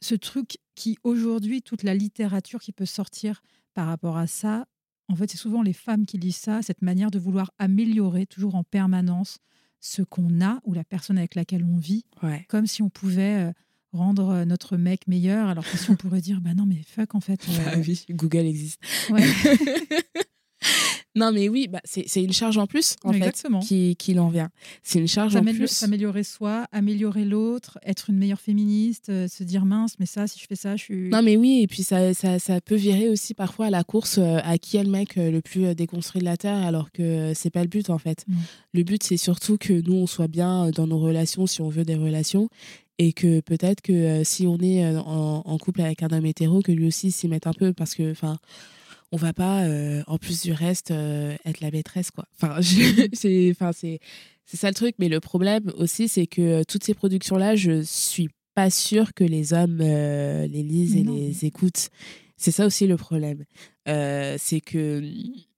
ce 0.00 0.14
truc 0.14 0.58
qui 0.74 0.96
aujourd'hui, 1.02 1.62
toute 1.62 1.82
la 1.82 1.94
littérature 1.94 2.60
qui 2.60 2.72
peut 2.72 2.86
sortir 2.86 3.42
par 3.74 3.88
rapport 3.88 4.16
à 4.16 4.26
ça, 4.26 4.66
en 5.08 5.16
fait, 5.16 5.30
c'est 5.30 5.36
souvent 5.36 5.62
les 5.62 5.72
femmes 5.72 6.06
qui 6.06 6.18
lisent 6.18 6.36
ça, 6.36 6.62
cette 6.62 6.82
manière 6.82 7.10
de 7.10 7.18
vouloir 7.18 7.50
améliorer 7.58 8.26
toujours 8.26 8.54
en 8.54 8.64
permanence 8.64 9.38
ce 9.80 10.02
qu'on 10.02 10.40
a 10.40 10.60
ou 10.64 10.72
la 10.72 10.84
personne 10.84 11.18
avec 11.18 11.34
laquelle 11.34 11.64
on 11.64 11.76
vit, 11.76 12.04
Ouais. 12.22 12.44
comme 12.48 12.66
si 12.66 12.80
on 12.82 12.88
pouvait 12.88 13.48
euh, 13.48 13.52
rendre 13.92 14.30
euh, 14.30 14.44
notre 14.46 14.76
mec 14.78 15.06
meilleur, 15.06 15.48
alors 15.48 15.64
que 15.70 15.76
si 15.76 15.90
on 15.90 15.96
pourrait 15.96 16.22
dire, 16.22 16.40
bah 16.40 16.54
non, 16.54 16.64
mais 16.66 16.80
fuck, 16.86 17.14
en 17.14 17.20
fait. 17.20 17.46
euh, 17.48 17.52
Ah 17.66 17.78
oui, 17.86 18.04
Google 18.10 18.46
existe. 18.46 18.80
ouais. 19.10 19.22
non, 21.16 21.30
mais 21.30 21.48
oui, 21.48 21.68
bah, 21.68 21.80
c'est 21.84 22.22
une 22.22 22.32
charge 22.32 22.58
en 22.58 22.66
plus, 22.66 22.96
en 23.04 23.12
Exactement. 23.12 23.60
fait, 23.60 23.66
qui, 23.68 23.96
qui 23.96 24.14
l'en 24.14 24.28
vient. 24.28 24.50
C'est 24.82 24.98
une 24.98 25.06
charge 25.06 25.36
en 25.36 25.44
plus. 25.44 25.68
s'améliorer 25.68 26.24
soi, 26.24 26.66
améliorer 26.72 27.24
l'autre, 27.24 27.78
être 27.84 28.10
une 28.10 28.16
meilleure 28.16 28.40
féministe, 28.40 29.10
euh, 29.10 29.28
se 29.28 29.44
dire 29.44 29.64
mince, 29.64 29.94
mais 30.00 30.06
ça, 30.06 30.26
si 30.26 30.40
je 30.40 30.46
fais 30.46 30.56
ça, 30.56 30.74
je 30.74 30.82
suis. 30.82 31.08
Non, 31.10 31.22
mais 31.22 31.36
oui, 31.36 31.60
et 31.62 31.68
puis 31.68 31.84
ça, 31.84 32.14
ça, 32.14 32.40
ça 32.40 32.60
peut 32.60 32.74
virer 32.74 33.08
aussi 33.08 33.32
parfois 33.32 33.66
à 33.66 33.70
la 33.70 33.84
course 33.84 34.18
euh, 34.18 34.38
à 34.42 34.58
qui 34.58 34.76
est 34.76 34.82
le 34.82 34.90
mec 34.90 35.16
euh, 35.16 35.30
le 35.30 35.40
plus 35.40 35.74
déconstruit 35.76 36.20
de 36.20 36.24
la 36.24 36.36
Terre, 36.36 36.56
alors 36.66 36.90
que 36.90 37.32
c'est 37.34 37.50
pas 37.50 37.62
le 37.62 37.68
but 37.68 37.90
en 37.90 37.98
fait. 37.98 38.24
Le 38.72 38.82
but, 38.82 39.02
c'est 39.04 39.16
surtout 39.16 39.56
que 39.56 39.72
nous, 39.72 39.94
on 39.94 40.06
soit 40.08 40.28
bien 40.28 40.70
dans 40.70 40.88
nos 40.88 40.98
relations, 40.98 41.46
si 41.46 41.60
on 41.60 41.68
veut 41.68 41.84
des 41.84 41.94
relations, 41.94 42.48
et 42.98 43.12
que 43.12 43.40
peut-être 43.40 43.82
que 43.82 44.22
si 44.24 44.48
on 44.48 44.58
est 44.58 44.84
en, 44.96 45.42
en 45.44 45.58
couple 45.58 45.80
avec 45.82 46.02
un 46.02 46.08
homme 46.08 46.26
hétéro, 46.26 46.60
que 46.60 46.72
lui 46.72 46.86
aussi 46.88 47.12
s'y 47.12 47.28
mette 47.28 47.46
un 47.46 47.52
peu, 47.52 47.72
parce 47.72 47.94
que, 47.94 48.10
enfin, 48.10 48.38
on 49.12 49.16
va 49.16 49.32
pas, 49.32 49.64
euh, 49.64 50.02
en 50.06 50.18
plus 50.18 50.42
du 50.42 50.52
reste, 50.52 50.90
euh, 50.90 51.34
être 51.44 51.60
la 51.60 51.70
maîtresse, 51.70 52.10
quoi. 52.10 52.26
Enfin, 52.40 52.60
c'est, 53.12 53.50
enfin, 53.50 53.72
c'est, 53.72 54.00
c'est 54.44 54.56
ça 54.56 54.68
le 54.68 54.74
truc. 54.74 54.94
Mais 54.98 55.08
le 55.08 55.20
problème 55.20 55.70
aussi, 55.76 56.08
c'est 56.08 56.26
que 56.26 56.42
euh, 56.42 56.62
toutes 56.66 56.84
ces 56.84 56.94
productions-là, 56.94 57.54
je 57.56 57.82
suis 57.82 58.28
pas 58.54 58.70
sûre 58.70 59.14
que 59.14 59.24
les 59.24 59.52
hommes 59.52 59.80
euh, 59.80 60.46
les 60.46 60.62
lisent 60.62 60.96
et 60.96 61.02
non. 61.02 61.14
les 61.14 61.44
écoutent. 61.44 61.88
C'est 62.36 62.50
ça 62.50 62.66
aussi 62.66 62.86
le 62.86 62.96
problème. 62.96 63.44
C'est 63.86 64.60
que 64.64 65.02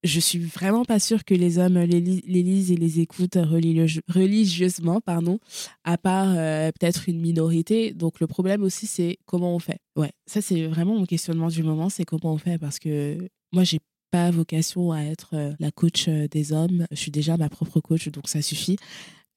je 0.05 0.21
suis 0.21 0.39
vraiment 0.39 0.85
pas 0.85 1.01
sûre 1.01 1.25
que 1.25 1.35
les 1.35 1.59
hommes 1.59 1.79
les, 1.79 2.01
li- 2.01 2.23
les 2.27 2.43
lisent 2.43 2.71
et 2.71 2.77
les 2.77 3.01
écoutent 3.01 3.37
religieuse- 3.37 4.01
religieusement, 4.09 5.01
pardon, 5.01 5.39
à 5.85 5.97
part 5.99 6.35
euh, 6.37 6.71
peut-être 6.79 7.09
une 7.09 7.21
minorité. 7.21 7.93
Donc 7.93 8.21
le 8.21 8.27
problème 8.27 8.63
aussi, 8.63 8.87
c'est 8.87 9.19
comment 9.27 9.55
on 9.55 9.59
fait. 9.59 9.79
Ouais, 9.97 10.13
ça 10.27 10.43
c'est 10.43 10.67
vraiment 10.67 10.95
mon 10.99 11.07
questionnement 11.07 11.49
du 11.49 11.63
moment, 11.63 11.89
c'est 11.89 12.05
comment 12.05 12.33
on 12.35 12.39
fait 12.39 12.59
parce 12.59 12.79
que 12.79 13.19
moi 13.57 13.64
j'ai 13.64 13.81
pas 14.11 14.31
vocation 14.31 14.92
à 14.92 15.01
être 15.03 15.31
euh, 15.35 15.53
la 15.59 15.71
coach 15.73 16.07
euh, 16.09 16.29
des 16.29 16.53
hommes. 16.53 16.87
Je 16.90 16.97
suis 16.97 17.11
déjà 17.11 17.37
ma 17.38 17.49
propre 17.49 17.81
coach, 17.81 18.09
donc 18.11 18.29
ça 18.29 18.42
suffit. 18.42 18.77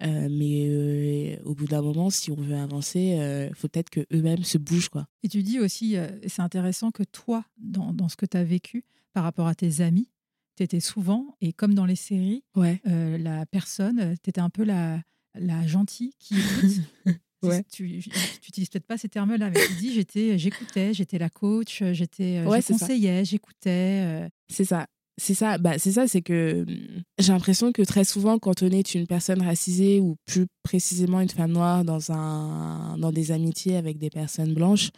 Euh, 0.04 0.28
mais 0.30 0.68
euh, 0.70 1.38
au 1.46 1.56
bout 1.56 1.66
d'un 1.68 1.82
moment, 1.82 2.10
si 2.10 2.30
on 2.32 2.36
veut 2.36 2.56
avancer, 2.56 3.18
il 3.50 3.56
faut 3.56 3.68
peut-être 3.70 3.90
que 3.90 4.02
eux-mêmes 4.14 4.44
se 4.44 4.58
bougent, 4.58 4.90
quoi. 4.90 5.08
Et 5.24 5.30
tu 5.30 5.42
dis 5.42 5.60
aussi, 5.60 5.96
c'est 6.28 6.42
intéressant 6.42 6.92
que 6.92 7.04
toi, 7.04 7.44
dans, 7.58 7.94
dans 7.94 8.08
ce 8.10 8.16
que 8.18 8.26
tu 8.26 8.38
as 8.38 8.44
vécu 8.44 8.84
par 9.14 9.24
rapport 9.24 9.48
à 9.48 9.56
tes 9.56 9.82
amis, 9.82 10.10
tu 10.56 10.64
étais 10.64 10.80
souvent, 10.82 11.36
et 11.42 11.52
comme 11.54 11.74
dans 11.74 11.86
les 11.86 11.96
séries, 11.98 12.44
Ouais. 12.56 12.82
la 12.86 13.46
personne, 13.46 14.16
tu 14.24 14.30
étais 14.30 14.40
un 14.42 14.50
peu 14.50 14.64
la, 14.64 15.02
la 15.36 15.66
gentille 15.68 16.14
qui 16.20 16.36
écoute. 16.36 16.82
Ouais. 17.48 17.64
Tu 17.72 18.00
tu 18.02 18.50
utilises 18.50 18.70
peut-être 18.70 18.86
pas 18.88 18.98
ces 18.98 19.10
termes-là, 19.10 19.50
mais 19.50 19.60
tu 19.68 19.74
dis 19.76 19.94
j'étais, 19.94 20.38
j'écoutais, 20.38 20.94
j'étais 20.94 21.18
la 21.18 21.30
coach, 21.30 21.82
j'étais, 21.94 22.40
euh, 22.40 22.46
Ouais, 22.50 22.62
je 22.62 22.68
conseillais, 22.68 23.24
j'écoutais. 23.26 24.02
euh, 24.04 24.30
C'est 24.50 24.66
ça. 24.66 24.88
C'est 25.22 25.34
ça, 25.34 25.58
bah, 25.58 25.78
c'est 25.78 25.92
ça, 25.92 26.08
c'est 26.08 26.22
que 26.22 26.66
hum, 26.68 27.04
j'ai 27.18 27.34
l'impression 27.34 27.74
que 27.74 27.82
très 27.82 28.06
souvent, 28.06 28.40
quand 28.40 28.64
on 28.64 28.70
est 28.72 28.96
une 28.96 29.06
personne 29.06 29.42
racisée 29.42 30.00
ou 30.00 30.16
plus 30.26 30.48
précisément 30.64 31.20
une 31.20 31.30
femme 31.30 31.52
noire 31.52 31.84
dans, 31.84 32.12
un, 32.14 32.98
dans 32.98 33.12
des 33.12 33.32
amitiés 33.32 33.76
avec 33.76 33.98
des 33.98 34.10
personnes 34.10 34.54
blanches, 34.54 34.92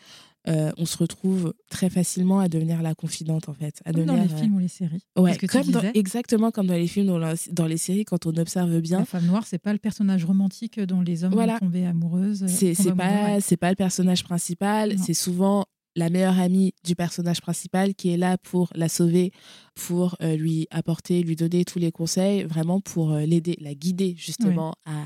euh, 0.47 0.71
on 0.77 0.85
se 0.85 0.97
retrouve 0.97 1.53
très 1.69 1.89
facilement 1.89 2.39
à 2.39 2.47
devenir 2.49 2.81
la 2.81 2.95
confidente 2.95 3.47
en 3.49 3.53
fait. 3.53 3.81
À 3.85 3.91
comme 3.93 4.05
dans 4.05 4.13
devenir, 4.15 4.35
les 4.35 4.41
films 4.41 4.55
ou 4.55 4.59
les 4.59 4.67
séries. 4.67 5.01
euh, 5.17 5.21
ouais, 5.21 5.37
que 5.37 5.45
comme 5.45 5.67
dans- 5.67 5.81
exactement 5.93 6.49
comme 6.51 6.67
dans 6.67 6.73
les 6.73 6.87
films, 6.87 7.07
dans, 7.07 7.17
la- 7.19 7.35
dans 7.51 7.65
les 7.67 7.77
séries, 7.77 8.05
quand 8.05 8.25
on 8.25 8.35
observe 8.37 8.79
bien, 8.81 8.99
la 8.99 9.05
femme 9.05 9.25
noire, 9.27 9.45
c'est 9.45 9.59
pas 9.59 9.73
le 9.73 9.79
personnage 9.79 10.25
romantique 10.25 10.79
dont 10.79 11.01
les 11.01 11.23
hommes 11.23 11.33
Voilà. 11.33 11.53
vont 11.53 11.59
tomber 11.67 11.85
amoureuses. 11.85 12.45
c'est 12.47 12.73
tomber 12.73 12.75
c'est 12.75 12.81
amoureux, 12.89 12.97
pas 13.35 13.41
c'est 13.41 13.57
pas 13.57 13.69
le 13.69 13.75
personnage 13.75 14.23
principal 14.23 14.95
c'est 14.97 15.13
souvent 15.13 15.65
la 15.95 16.09
meilleure 16.09 16.39
amie 16.39 16.73
du 16.83 16.95
personnage 16.95 17.41
principal 17.41 17.93
qui 17.95 18.13
est 18.13 18.17
là 18.17 18.37
pour 18.37 18.69
la 18.75 18.89
sauver, 18.89 19.31
pour 19.75 20.15
euh, 20.21 20.35
lui 20.35 20.67
apporter, 20.71 21.23
lui 21.23 21.35
donner 21.35 21.65
tous 21.65 21.79
les 21.79 21.91
conseils, 21.91 22.43
vraiment 22.43 22.79
pour 22.79 23.11
euh, 23.11 23.21
l'aider, 23.21 23.57
la 23.61 23.73
guider 23.73 24.15
justement 24.17 24.75
à, 24.85 25.01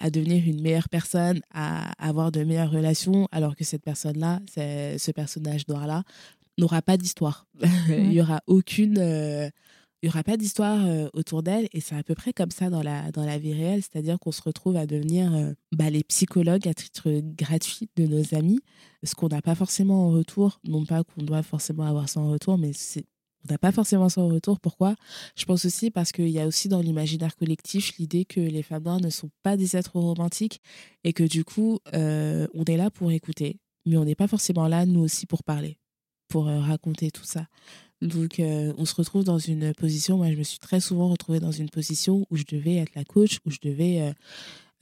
à, 0.00 0.10
devenir 0.10 0.44
une 0.46 0.60
meilleure 0.60 0.88
personne, 0.88 1.40
à 1.52 1.90
avoir 2.04 2.30
de 2.30 2.44
meilleures 2.44 2.70
relations, 2.70 3.28
alors 3.32 3.56
que 3.56 3.64
cette 3.64 3.82
personne-là, 3.82 4.40
ce 4.54 5.10
personnage 5.10 5.66
noir-là, 5.68 6.04
n'aura 6.58 6.82
pas 6.82 6.96
d'histoire. 6.96 7.46
Il 7.88 8.10
n'y 8.10 8.20
aura 8.20 8.42
aucune... 8.46 8.98
Euh, 8.98 9.50
il 10.04 10.08
n'y 10.08 10.10
aura 10.10 10.22
pas 10.22 10.36
d'histoire 10.36 10.84
euh, 10.84 11.08
autour 11.14 11.42
d'elle 11.42 11.66
et 11.72 11.80
c'est 11.80 11.96
à 11.96 12.02
peu 12.02 12.14
près 12.14 12.34
comme 12.34 12.50
ça 12.50 12.68
dans 12.68 12.82
la, 12.82 13.10
dans 13.10 13.24
la 13.24 13.38
vie 13.38 13.54
réelle, 13.54 13.80
c'est-à-dire 13.80 14.18
qu'on 14.18 14.32
se 14.32 14.42
retrouve 14.42 14.76
à 14.76 14.84
devenir 14.84 15.34
euh, 15.34 15.54
bah, 15.74 15.88
les 15.88 16.04
psychologues 16.04 16.68
à 16.68 16.74
titre 16.74 17.22
gratuit 17.22 17.88
de 17.96 18.04
nos 18.04 18.34
amis, 18.34 18.60
ce 19.02 19.14
qu'on 19.14 19.28
n'a 19.28 19.40
pas 19.40 19.54
forcément 19.54 20.08
en 20.08 20.10
retour, 20.10 20.60
non 20.64 20.84
pas 20.84 21.04
qu'on 21.04 21.22
doit 21.22 21.42
forcément 21.42 21.84
avoir 21.84 22.10
ça 22.10 22.20
en 22.20 22.28
retour, 22.28 22.58
mais 22.58 22.72
on 22.98 23.52
n'a 23.52 23.56
pas 23.56 23.72
forcément 23.72 24.10
ça 24.10 24.20
en 24.20 24.28
retour. 24.28 24.60
Pourquoi? 24.60 24.94
Je 25.36 25.46
pense 25.46 25.64
aussi 25.64 25.90
parce 25.90 26.12
qu'il 26.12 26.28
y 26.28 26.38
a 26.38 26.46
aussi 26.46 26.68
dans 26.68 26.82
l'imaginaire 26.82 27.34
collectif 27.34 27.96
l'idée 27.96 28.26
que 28.26 28.40
les 28.40 28.62
femmes 28.62 28.82
noires 28.82 29.00
ne 29.00 29.08
sont 29.08 29.30
pas 29.42 29.56
des 29.56 29.74
êtres 29.74 29.98
romantiques 29.98 30.60
et 31.04 31.14
que 31.14 31.24
du 31.24 31.44
coup, 31.44 31.78
euh, 31.94 32.46
on 32.52 32.64
est 32.64 32.76
là 32.76 32.90
pour 32.90 33.10
écouter, 33.10 33.58
mais 33.86 33.96
on 33.96 34.04
n'est 34.04 34.14
pas 34.14 34.28
forcément 34.28 34.68
là, 34.68 34.84
nous 34.84 35.00
aussi, 35.00 35.24
pour 35.24 35.44
parler, 35.44 35.78
pour 36.28 36.44
raconter 36.44 37.10
tout 37.10 37.24
ça. 37.24 37.46
Donc, 38.04 38.38
euh, 38.38 38.74
on 38.76 38.84
se 38.84 38.94
retrouve 38.94 39.24
dans 39.24 39.38
une 39.38 39.72
position. 39.72 40.18
Moi, 40.18 40.30
je 40.30 40.36
me 40.36 40.42
suis 40.42 40.58
très 40.58 40.78
souvent 40.78 41.08
retrouvée 41.08 41.40
dans 41.40 41.50
une 41.50 41.70
position 41.70 42.26
où 42.30 42.36
je 42.36 42.44
devais 42.46 42.76
être 42.76 42.94
la 42.94 43.04
coach, 43.04 43.38
où 43.46 43.50
je 43.50 43.58
devais 43.62 44.02
euh, 44.02 44.12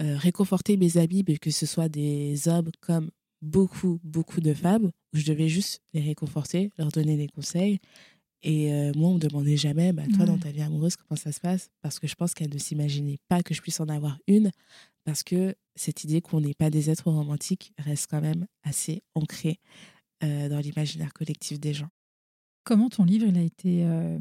euh, 0.03 0.17
réconforter 0.17 0.77
mes 0.77 0.99
amis, 0.99 1.25
que 1.41 1.53
ce 1.53 1.65
soit 1.65 1.89
des 1.89 2.49
hommes 2.49 2.73
comme 2.81 3.11
beaucoup, 3.41 4.01
beaucoup 4.03 4.41
de 4.41 4.53
femmes, 4.53 4.91
où 5.15 5.17
je 5.17 5.25
devais 5.25 5.49
juste 5.49 5.81
les 5.95 6.01
réconforter, 6.01 6.73
leur 6.79 6.89
donner 6.89 7.17
des 7.17 7.29
conseils. 7.29 7.79
Et 8.45 8.73
moi, 8.97 9.11
on 9.11 9.15
me 9.15 9.21
demandait 9.21 9.57
jamais, 9.57 9.93
bah, 9.93 10.03
toi, 10.17 10.27
dans 10.27 10.37
ta 10.37 10.51
vie 10.51 10.63
amoureuse, 10.63 10.97
comment 10.97 11.17
ça 11.17 11.31
se 11.31 11.39
passe? 11.39 11.71
Parce 11.81 12.01
que 12.01 12.09
je 12.09 12.17
pense 12.17 12.35
qu'elle 12.35 12.53
ne 12.53 12.59
s'imaginait 12.59 13.19
pas 13.29 13.41
que 13.41 13.55
je 13.55 13.63
puisse 13.63 13.79
en 13.79 13.89
avoir 13.89 14.19
une, 14.27 14.51
parce 15.05 15.23
que 15.23 15.55
cette 15.77 16.03
idée 16.03 16.21
qu'on 16.21 16.41
n'est 16.41 16.55
pas 16.55 16.69
des 16.69 16.91
êtres 16.91 17.09
romantiques 17.09 17.73
reste 17.79 18.09
quand 18.11 18.21
même 18.21 18.47
assez 18.65 19.05
ancrée 19.15 19.61
dans 20.23 20.61
l'imaginaire 20.61 21.13
collectif 21.13 21.61
des 21.61 21.73
gens. 21.73 21.89
Comment 22.65 22.89
ton 22.89 23.05
livre, 23.05 23.27
il 23.27 23.37
a 23.39 23.43
été. 23.43 23.85
Euh, 23.85 24.19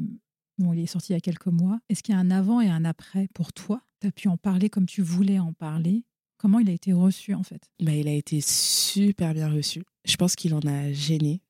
bon, 0.58 0.72
il 0.72 0.80
est 0.80 0.86
sorti 0.86 1.12
il 1.12 1.14
y 1.14 1.16
a 1.16 1.20
quelques 1.20 1.46
mois. 1.46 1.78
Est-ce 1.88 2.02
qu'il 2.02 2.14
y 2.14 2.16
a 2.16 2.20
un 2.20 2.30
avant 2.30 2.60
et 2.60 2.68
un 2.68 2.84
après 2.84 3.28
pour 3.34 3.52
toi? 3.52 3.82
Tu 4.00 4.08
as 4.08 4.12
pu 4.12 4.28
en 4.28 4.36
parler 4.36 4.68
comme 4.70 4.86
tu 4.86 5.02
voulais 5.02 5.38
en 5.38 5.52
parler. 5.52 6.04
Comment 6.38 6.58
il 6.58 6.68
a 6.68 6.72
été 6.72 6.92
reçu, 6.92 7.34
en 7.34 7.44
fait? 7.44 7.70
Bah, 7.80 7.92
Il 7.92 8.08
a 8.08 8.12
été 8.12 8.40
super 8.40 9.32
bien 9.32 9.48
reçu. 9.48 9.84
Je 10.04 10.16
pense 10.16 10.34
qu'il 10.34 10.54
en 10.54 10.60
a 10.66 10.92
gêné. 10.92 11.40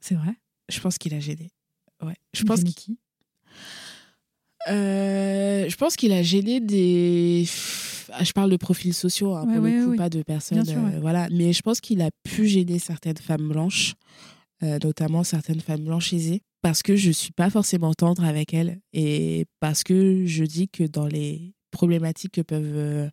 C'est 0.00 0.14
vrai? 0.14 0.34
Je 0.70 0.80
pense 0.80 0.96
qu'il 0.96 1.12
a 1.12 1.20
gêné. 1.20 1.50
Ouais. 2.02 2.16
Je 2.32 2.44
pense 2.44 2.60
gêné 2.60 2.72
qui? 2.72 2.98
euh, 4.68 5.68
je 5.68 5.76
pense 5.76 5.96
qu'il 5.96 6.12
a 6.12 6.22
gêné 6.22 6.60
des. 6.60 7.44
Ah, 8.12 8.24
je 8.24 8.32
parle 8.32 8.50
de 8.50 8.56
profils 8.56 8.94
sociaux, 8.94 9.34
hein, 9.36 9.44
pour 9.46 9.62
le 9.62 9.84
coup, 9.90 9.96
pas 9.96 10.08
de 10.10 10.22
personnes. 10.22 10.64
Euh, 10.68 11.00
voilà. 11.00 11.28
Mais 11.30 11.52
je 11.52 11.62
pense 11.62 11.80
qu'il 11.80 12.00
a 12.02 12.10
pu 12.24 12.46
gêner 12.46 12.78
certaines 12.78 13.18
femmes 13.18 13.48
blanches 13.48 13.94
notamment 14.62 15.24
certaines 15.24 15.60
femmes 15.60 15.84
blanches 15.84 16.14
parce 16.62 16.82
que 16.82 16.96
je 16.96 17.08
ne 17.08 17.12
suis 17.12 17.32
pas 17.32 17.50
forcément 17.50 17.94
tendre 17.94 18.24
avec 18.24 18.52
elles 18.54 18.80
et 18.92 19.46
parce 19.60 19.82
que 19.82 20.24
je 20.26 20.44
dis 20.44 20.68
que 20.68 20.84
dans 20.84 21.06
les 21.06 21.54
problématiques 21.70 22.32
que 22.32 22.40
peuvent 22.42 22.76
euh, 22.76 23.08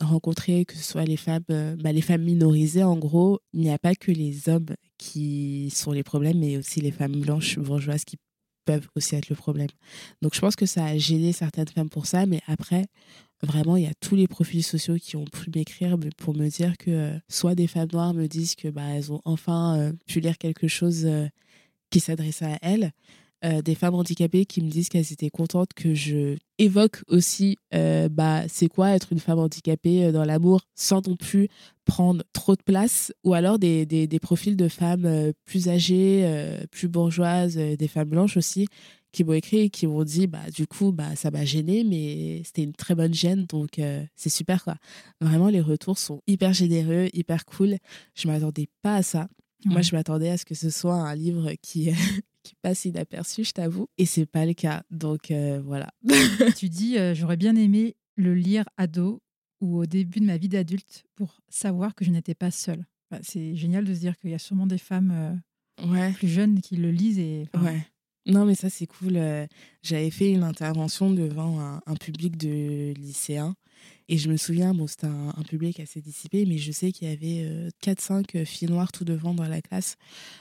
rencontrer, 0.00 0.64
que 0.64 0.74
ce 0.74 0.82
soit 0.82 1.04
les 1.04 1.16
femmes, 1.16 1.44
euh, 1.50 1.76
bah, 1.76 1.92
les 1.92 2.00
femmes 2.00 2.22
minorisées, 2.22 2.82
en 2.82 2.96
gros, 2.96 3.40
il 3.52 3.60
n'y 3.60 3.70
a 3.70 3.78
pas 3.78 3.94
que 3.94 4.10
les 4.10 4.48
hommes 4.48 4.74
qui 4.98 5.70
sont 5.74 5.92
les 5.92 6.02
problèmes, 6.02 6.38
mais 6.38 6.56
aussi 6.56 6.80
les 6.80 6.90
femmes 6.90 7.20
blanches 7.20 7.58
bourgeoises 7.58 8.04
qui 8.04 8.16
peuvent 8.64 8.88
aussi 8.96 9.14
être 9.14 9.28
le 9.28 9.36
problème. 9.36 9.68
Donc 10.22 10.34
je 10.34 10.40
pense 10.40 10.56
que 10.56 10.66
ça 10.66 10.84
a 10.84 10.96
gêné 10.96 11.32
certaines 11.32 11.68
femmes 11.68 11.90
pour 11.90 12.06
ça, 12.06 12.26
mais 12.26 12.40
après, 12.46 12.86
vraiment, 13.42 13.76
il 13.76 13.84
y 13.84 13.86
a 13.86 13.94
tous 14.00 14.16
les 14.16 14.28
profils 14.28 14.62
sociaux 14.62 14.96
qui 14.96 15.16
ont 15.16 15.24
pu 15.24 15.50
m'écrire 15.54 15.96
pour 16.18 16.34
me 16.34 16.48
dire 16.48 16.76
que 16.76 16.90
euh, 16.90 17.18
soit 17.28 17.54
des 17.54 17.66
femmes 17.66 17.88
noires 17.92 18.14
me 18.14 18.26
disent 18.26 18.54
que 18.54 18.68
bah, 18.68 18.84
elles 18.94 19.12
ont 19.12 19.22
enfin 19.24 19.78
euh, 19.78 19.92
pu 20.06 20.20
lire 20.20 20.38
quelque 20.38 20.68
chose 20.68 21.06
euh, 21.06 21.26
qui 21.90 22.00
s'adresse 22.00 22.42
à 22.42 22.58
elles, 22.62 22.92
des 23.42 23.74
femmes 23.74 23.94
handicapées 23.94 24.44
qui 24.44 24.60
me 24.60 24.68
disent 24.68 24.88
qu'elles 24.88 25.12
étaient 25.12 25.30
contentes 25.30 25.72
que 25.74 25.94
je 25.94 26.36
évoque 26.58 27.02
aussi 27.08 27.56
bah, 27.72 28.42
c'est 28.48 28.68
quoi 28.68 28.90
être 28.90 29.12
une 29.12 29.18
femme 29.18 29.38
handicapée 29.38 30.12
dans 30.12 30.24
l'amour 30.24 30.62
sans 30.74 31.06
non 31.06 31.16
plus 31.16 31.48
prendre 31.84 32.22
trop 32.32 32.54
de 32.54 32.62
place, 32.62 33.12
ou 33.24 33.34
alors 33.34 33.58
des, 33.58 33.86
des, 33.86 34.06
des 34.06 34.20
profils 34.20 34.56
de 34.56 34.68
femmes 34.68 35.32
plus 35.46 35.68
âgées, 35.68 36.58
plus 36.70 36.88
bourgeoises, 36.88 37.56
des 37.56 37.88
femmes 37.88 38.10
blanches 38.10 38.36
aussi, 38.36 38.66
qui 39.12 39.24
m'ont 39.24 39.32
écrit 39.32 39.58
et 39.58 39.70
qui 39.70 39.86
m'ont 39.86 40.04
dit 40.04 40.26
bah 40.26 40.50
du 40.54 40.66
coup 40.66 40.92
bah 40.92 41.16
ça 41.16 41.30
m'a 41.30 41.44
gêné 41.44 41.84
mais 41.84 42.42
c'était 42.44 42.62
une 42.62 42.72
très 42.72 42.94
bonne 42.94 43.14
gêne 43.14 43.44
donc 43.46 43.78
euh, 43.78 44.04
c'est 44.14 44.30
super 44.30 44.62
quoi. 44.64 44.76
Vraiment 45.20 45.48
les 45.48 45.60
retours 45.60 45.98
sont 45.98 46.20
hyper 46.26 46.52
généreux, 46.52 47.08
hyper 47.12 47.44
cool. 47.44 47.76
Je 48.14 48.28
m'attendais 48.28 48.68
pas 48.82 48.96
à 48.96 49.02
ça. 49.02 49.28
Moi 49.64 49.82
je 49.82 49.94
m'attendais 49.94 50.30
à 50.30 50.38
ce 50.38 50.44
que 50.44 50.54
ce 50.54 50.70
soit 50.70 50.94
un 50.94 51.14
livre 51.14 51.52
qui 51.62 51.90
qui 52.50 52.56
passe 52.56 52.84
inaperçu, 52.84 53.44
je 53.44 53.52
t'avoue 53.52 53.88
et 53.96 54.06
c'est 54.06 54.26
pas 54.26 54.44
le 54.44 54.54
cas. 54.54 54.82
Donc 54.90 55.30
euh, 55.30 55.62
voilà. 55.64 55.88
tu 56.56 56.68
dis 56.68 56.98
euh, 56.98 57.14
j'aurais 57.14 57.36
bien 57.36 57.54
aimé 57.54 57.96
le 58.16 58.34
lire 58.34 58.64
ado 58.76 59.22
ou 59.60 59.78
au 59.78 59.86
début 59.86 60.18
de 60.18 60.26
ma 60.26 60.36
vie 60.36 60.48
d'adulte 60.48 61.04
pour 61.14 61.40
savoir 61.48 61.94
que 61.94 62.04
je 62.04 62.10
n'étais 62.10 62.34
pas 62.34 62.50
seule. 62.50 62.84
C'est 63.22 63.54
génial 63.54 63.84
de 63.84 63.94
se 63.94 64.00
dire 64.00 64.16
qu'il 64.16 64.30
y 64.30 64.34
a 64.34 64.38
sûrement 64.38 64.66
des 64.66 64.78
femmes 64.78 65.40
ouais. 65.84 66.12
plus 66.12 66.28
jeunes 66.28 66.60
qui 66.60 66.76
le 66.76 66.90
lisent 66.90 67.18
et 67.18 67.48
ouais. 67.60 67.84
Non, 68.30 68.44
mais 68.44 68.54
ça, 68.54 68.70
c'est 68.70 68.86
cool. 68.86 69.16
Euh, 69.16 69.46
j'avais 69.82 70.10
fait 70.10 70.30
une 70.30 70.44
intervention 70.44 71.10
devant 71.10 71.58
un, 71.84 71.96
public 71.96 72.36
de 72.36 72.94
lycéens. 72.94 73.56
Et 74.08 74.18
je 74.18 74.30
me 74.30 74.36
souviens, 74.36 74.72
bon, 74.72 74.86
c'était 74.86 75.06
un, 75.06 75.42
public 75.48 75.80
assez 75.80 76.00
dissipé, 76.00 76.46
mais 76.46 76.58
je 76.58 76.70
sais 76.70 76.92
qu'il 76.92 77.08
y 77.08 77.12
avait 77.12 77.70
4-5 77.82 78.36
euh, 78.36 78.44
filles 78.44 78.68
noires 78.68 78.92
tout 78.92 79.04
devant 79.04 79.34
dans 79.34 79.48
la 79.48 79.60
classe 79.60 79.96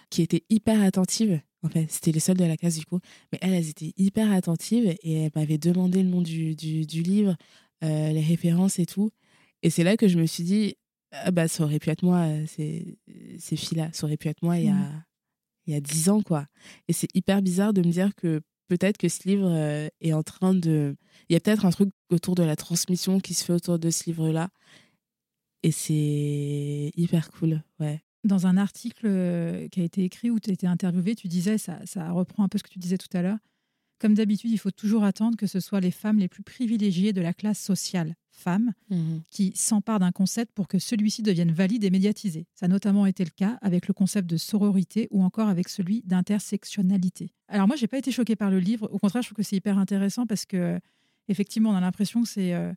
qui 0.10 0.22
étaient 0.22 0.44
hyper 0.50 0.82
attentives. 0.84 1.42
En 1.64 1.70
fait, 1.70 1.88
c'était 1.90 2.12
les 2.12 2.20
seules 2.20 2.38
de 2.38 2.46
la 2.46 2.58
classe 2.58 2.78
du 2.78 2.86
coup. 2.86 3.00
Mais 3.32 3.40
elles, 3.42 3.54
elles 3.54 3.70
étaient 3.70 3.94
hyper 3.98 4.32
attentives 4.32 4.96
et 5.02 5.14
elles 5.24 5.32
m'avaient 5.36 5.58
demandé 5.58 6.04
le 6.04 6.10
nom 6.10 6.22
du, 6.22 6.54
livre, 6.54 7.36
euh, 7.84 8.12
les 8.12 8.24
références 8.24 8.78
et 8.80 8.86
tout. 8.86 9.10
Et 9.64 9.70
c'est 9.70 9.84
là 9.84 9.98
que 9.98 10.08
je 10.08 10.18
me 10.20 10.26
suis 10.26 10.44
dit, 10.44 10.76
ah 11.12 11.32
bah, 11.32 11.48
ça 11.48 11.64
aurait 11.64 11.80
pu 11.80 11.90
être 11.90 12.04
moi, 12.04 12.28
ces, 12.46 12.98
ces 13.40 13.56
filles-là. 13.56 13.90
Ça 13.94 14.06
aurait 14.06 14.18
pu 14.18 14.28
être 14.28 14.44
moi 14.44 14.58
il 14.58 14.66
y 14.66 14.70
a, 14.70 14.74
mmh 14.74 15.04
il 15.70 15.74
y 15.74 15.78
a 15.78 15.82
dix 15.82 16.10
ans, 16.10 16.22
quoi. 16.22 16.48
Et 16.88 16.94
c'est 16.94 17.14
hyper 17.16 17.42
bizarre 17.44 17.74
de 17.74 17.82
me 17.82 17.92
dire 17.92 18.16
que 18.16 18.42
peut-être 18.68 18.98
que 18.98 19.08
ce 19.08 19.28
livre 19.28 19.48
euh, 19.48 19.88
est 20.02 20.14
en 20.14 20.24
train 20.24 20.56
de. 20.56 20.96
Il 21.30 21.34
y 21.34 21.36
a 21.36 21.40
peut-être 21.40 21.66
un 21.66 21.70
truc 21.70 21.90
autour 22.10 22.34
de 22.34 22.44
la 22.44 22.56
transmission 22.56 23.20
qui 23.20 23.36
se 23.36 23.46
fait 23.46 23.54
autour 23.54 23.78
de 23.78 23.90
ce 23.92 24.06
livre-là. 24.06 24.50
Et 25.62 25.72
c'est 25.72 26.92
hyper 26.96 27.30
cool, 27.32 27.62
ouais. 27.80 28.02
Dans 28.24 28.48
un 28.48 28.58
article 28.58 29.06
euh, 29.06 29.68
qui 29.70 29.82
a 29.82 29.84
été 29.84 30.04
écrit 30.04 30.32
où 30.32 30.40
tu 30.40 30.50
été 30.50 30.66
interviewé, 30.66 31.16
tu 31.16 31.28
disais, 31.28 31.58
ça, 31.58 31.80
ça 31.86 32.12
reprend 32.12 32.44
un 32.44 32.50
peu 32.50 32.58
ce 32.58 32.64
que 32.64 32.70
tu 32.70 32.80
disais 32.80 32.98
tout 32.98 33.16
à 33.16 33.22
l'heure, 33.22 33.38
comme 34.00 34.16
d'habitude, 34.16 34.50
il 34.50 34.58
faut 34.58 34.72
toujours 34.72 35.04
attendre 35.04 35.38
que 35.38 35.46
ce 35.46 35.60
soit 35.60 35.82
les 35.82 35.92
femmes 35.92 36.18
les 36.18 36.30
plus 36.30 36.44
privilégiées 36.44 37.14
de 37.14 37.22
la 37.22 37.34
classe 37.34 37.60
sociale 37.60 38.16
femmes 38.40 38.74
mhm. 38.90 39.22
qui 39.30 39.52
s'emparent 39.56 40.00
d'un 40.00 40.12
concept 40.12 40.52
pour 40.54 40.68
que 40.68 40.80
celui-ci 40.80 41.22
devienne 41.22 41.52
valide 41.52 41.84
et 41.84 41.90
médiatisé. 41.90 42.48
Ça 42.56 42.66
a 42.66 42.70
notamment 42.70 43.06
été 43.06 43.24
le 43.24 43.30
cas 43.30 43.58
avec 43.62 43.88
le 43.88 43.94
concept 43.94 44.30
de 44.30 44.38
sororité 44.38 45.08
ou 45.12 45.24
encore 45.24 45.50
avec 45.50 45.70
celui 45.70 46.02
d'intersectionnalité. 46.06 47.32
Alors 47.48 47.68
moi, 47.68 47.76
j'ai 47.76 47.88
pas 47.88 47.98
été 47.98 48.12
choquée 48.12 48.36
par 48.36 48.50
le 48.50 48.60
livre. 48.60 48.90
Au 48.92 49.00
contraire, 49.00 49.22
je 49.22 49.28
trouve 49.28 49.38
que 49.38 49.44
c'est 49.44 49.58
hyper 49.58 49.78
intéressant 49.78 50.26
parce 50.26 50.46
que 50.46 50.80
effectivement, 51.28 51.72
on 51.72 51.76
a 51.76 51.82
l'impression 51.82 52.24
que 52.24 52.30
c'est 52.30 52.54
euh, 52.54 52.74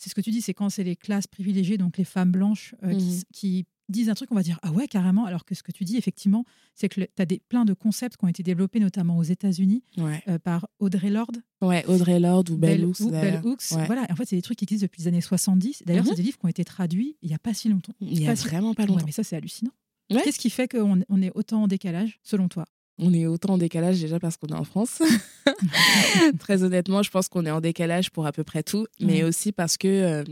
c'est 0.00 0.08
ce 0.08 0.14
que 0.14 0.22
tu 0.22 0.30
dis, 0.30 0.40
c'est 0.40 0.54
quand 0.54 0.70
c'est 0.70 0.82
les 0.82 0.96
classes 0.96 1.26
privilégiées, 1.26 1.76
donc 1.76 1.98
les 1.98 2.04
femmes 2.04 2.32
blanches, 2.32 2.74
euh, 2.82 2.94
qui, 2.94 3.04
mhm. 3.04 3.22
qui, 3.32 3.66
disent 3.90 4.08
un 4.08 4.14
truc, 4.14 4.30
on 4.32 4.34
va 4.34 4.42
dire 4.42 4.58
ah 4.62 4.72
ouais 4.72 4.88
carrément. 4.88 5.24
Alors 5.24 5.44
que 5.44 5.54
ce 5.54 5.62
que 5.62 5.72
tu 5.72 5.84
dis 5.84 5.96
effectivement, 5.96 6.44
c'est 6.74 6.88
que 6.88 7.00
tu 7.00 7.08
as 7.18 7.26
des, 7.26 7.40
plein 7.48 7.64
de 7.64 7.74
concepts 7.74 8.16
qui 8.16 8.24
ont 8.24 8.28
été 8.28 8.42
développés 8.42 8.80
notamment 8.80 9.18
aux 9.18 9.22
États-Unis 9.22 9.82
euh, 9.98 10.38
par 10.38 10.68
Audrey 10.78 11.10
Lorde. 11.10 11.38
Ouais, 11.60 11.84
Audrey 11.86 12.20
Lorde 12.20 12.50
ou 12.50 12.56
Bell 12.56 12.84
Hooks. 12.84 13.10
Bell 13.10 13.40
Hooks. 13.44 13.72
Voilà. 13.86 14.06
En 14.10 14.16
fait, 14.16 14.24
c'est 14.24 14.36
des 14.36 14.42
trucs 14.42 14.58
qui 14.58 14.64
existent 14.64 14.84
depuis 14.84 15.02
les 15.02 15.08
années 15.08 15.20
70. 15.20 15.82
D'ailleurs, 15.84 16.04
mhm. 16.04 16.10
c'est 16.10 16.16
des 16.16 16.22
livres 16.22 16.38
qui 16.38 16.46
ont 16.46 16.50
été 16.50 16.64
traduits 16.64 17.16
il 17.22 17.28
n'y 17.28 17.34
a 17.34 17.38
pas 17.38 17.54
si 17.54 17.68
longtemps. 17.68 17.94
Il 18.00 18.22
y 18.22 18.28
a 18.28 18.34
vraiment 18.34 18.74
pas 18.74 18.86
longtemps. 18.86 19.04
mais 19.04 19.12
ça, 19.12 19.24
c'est 19.24 19.36
hallucinant. 19.36 19.72
Qu'est-ce 20.08 20.38
qui 20.38 20.50
fait 20.50 20.68
qu'on 20.68 21.02
on 21.08 21.22
est 21.22 21.30
autant 21.34 21.62
en 21.62 21.66
décalage, 21.68 22.18
selon 22.22 22.48
toi? 22.48 22.64
On 23.00 23.12
est 23.12 23.26
autant 23.26 23.54
en 23.54 23.58
décalage 23.58 24.00
déjà 24.00 24.20
parce 24.20 24.36
qu'on 24.36 24.48
est 24.48 24.58
en 24.58 24.64
France. 24.64 25.02
Très 26.38 26.62
honnêtement, 26.62 27.02
je 27.02 27.10
pense 27.10 27.28
qu'on 27.28 27.46
est 27.46 27.50
en 27.50 27.60
décalage 27.60 28.10
pour 28.10 28.26
à 28.26 28.32
peu 28.32 28.44
près 28.44 28.62
tout, 28.62 28.86
mais 29.00 29.24
aussi 29.24 29.52
parce 29.52 29.76
que, 29.76 29.88
euh, 29.88 30.24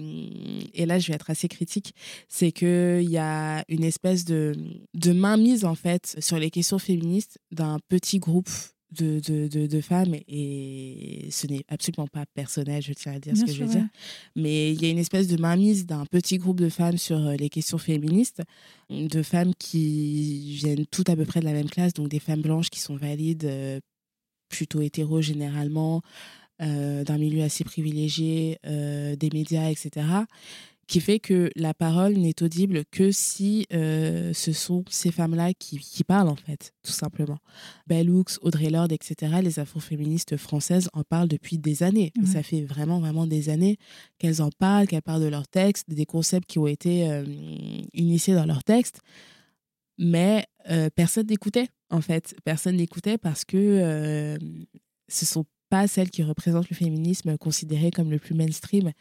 et 0.75 0.87
là 0.87 0.99
je 0.99 1.09
vais 1.09 1.15
être 1.15 1.31
assez 1.31 1.49
critique, 1.49 1.95
c'est 2.29 2.53
qu'il 2.53 3.11
y 3.11 3.19
a 3.19 3.65
une 3.69 3.85
espèce 3.85 4.25
de, 4.25 4.55
de 4.95 5.13
mainmise 5.13 5.65
en 5.65 5.75
fait 5.75 6.17
sur 6.19 6.39
les 6.39 6.51
questions 6.51 6.79
féministes 6.79 7.39
d'un 7.51 7.79
petit 7.89 8.19
groupe 8.19 8.51
de, 8.93 9.21
de, 9.21 9.49
de, 9.49 9.67
de 9.67 9.81
femmes, 9.81 10.15
et 10.29 11.29
ce 11.31 11.47
n'est 11.47 11.65
absolument 11.69 12.07
pas 12.07 12.25
personnel, 12.35 12.83
je 12.83 12.93
tiens 12.93 13.13
à 13.13 13.19
dire 13.19 13.35
Bien 13.35 13.43
ce 13.43 13.47
que 13.47 13.57
je 13.57 13.65
veux 13.65 13.71
dire, 13.71 13.87
mais 14.35 14.73
il 14.73 14.83
y 14.83 14.87
a 14.87 14.91
une 14.91 14.99
espèce 14.99 15.29
de 15.29 15.41
mainmise 15.41 15.87
d'un 15.87 16.07
petit 16.07 16.39
groupe 16.39 16.61
de 16.61 16.69
femmes 16.69 16.99
sur 16.99 17.19
euh, 17.19 17.35
les 17.37 17.49
questions 17.51 17.79
féministes, 17.79 18.43
de 18.91 19.23
femmes 19.23 19.53
qui 19.59 20.55
viennent 20.57 20.87
toutes 20.87 21.11
à 21.11 21.17
peu 21.17 21.25
près 21.25 21.41
de 21.41 21.45
la 21.45 21.53
même 21.53 21.69
classe, 21.69 21.93
donc 21.93 22.09
des 22.09 22.21
femmes 22.21 22.43
blanches 22.43 22.71
qui 22.71 22.81
sont 22.81 22.97
valides, 22.97 23.45
euh, 23.45 23.81
plutôt 24.49 24.81
hétéro 24.81 25.21
généralement, 25.21 26.03
euh, 26.61 27.05
d'un 27.05 27.19
milieu 27.19 27.45
assez 27.45 27.63
privilégié, 27.63 28.59
euh, 28.67 29.15
des 29.15 29.31
médias, 29.33 29.71
etc., 29.71 30.07
qui 30.89 31.01
fait 31.01 31.21
que 31.21 31.51
la 31.55 31.75
parole 31.75 32.15
n'est 32.15 32.43
audible 32.43 32.85
que 32.91 33.13
si 33.13 33.67
euh, 33.75 34.33
ce 34.33 34.53
sont 34.53 34.85
ces 34.89 35.13
femmes-là 35.13 35.53
qui, 35.53 35.79
qui 35.79 36.03
parlent, 36.03 36.31
en 36.31 36.37
fait, 36.37 36.73
tout 36.83 36.93
simplement. 36.93 37.39
Bell 37.87 38.11
Hooks, 38.11 38.39
Audrey 38.41 38.71
Lorde, 38.71 38.93
etc., 38.93 39.37
les 39.43 39.59
afroféministes 39.59 40.39
françaises 40.39 40.89
en 40.95 41.05
parlent 41.05 41.29
depuis 41.29 41.59
des 41.59 41.83
années. 41.83 42.11
Ça 42.25 42.43
fait 42.43 42.63
vraiment, 42.63 43.01
vraiment 43.01 43.27
des 43.27 43.51
années 43.51 43.77
qu'elles 44.19 44.41
en 44.41 44.49
parlent, 44.51 44.87
qu'elles 44.87 45.03
parlent 45.03 45.23
de 45.23 45.29
leurs 45.29 45.47
textes, 45.47 45.91
des 45.91 46.07
concepts 46.07 46.49
qui 46.49 46.59
ont 46.59 46.67
été 46.67 47.11
euh, 47.11 47.25
initiés 47.93 48.35
dans 48.35 48.47
leurs 48.47 48.65
textes. 48.65 49.01
Mais 49.99 50.47
euh, 50.71 50.89
personne 50.95 51.27
n'écoutait, 51.27 51.69
en 51.91 52.01
fait. 52.01 52.35
Personne 52.45 52.77
n'écoutait 52.77 53.19
parce 53.19 53.45
que 53.45 54.39
ce 55.09 55.27
sont 55.27 55.45
pas 55.69 55.87
celles 55.87 56.11
qui 56.11 56.23
représentent 56.23 56.71
le 56.71 56.77
féminisme 56.77 57.37
considéré 57.39 57.91
comme 57.91 58.11
le 58.11 58.19
plus 58.19 58.35
mainstream. 58.35 58.93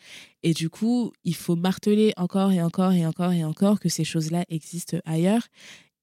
Et 0.44 0.54
du 0.54 0.70
coup, 0.70 1.12
il 1.24 1.36
faut 1.36 1.56
marteler 1.56 2.14
encore 2.18 2.52
et 2.52 2.62
encore 2.62 2.94
et 2.94 3.06
encore 3.06 3.32
et 3.34 3.44
encore 3.44 3.80
que 3.80 3.90
ces 3.90 4.04
choses-là 4.04 4.44
existent 4.50 4.98
ailleurs. 5.06 5.48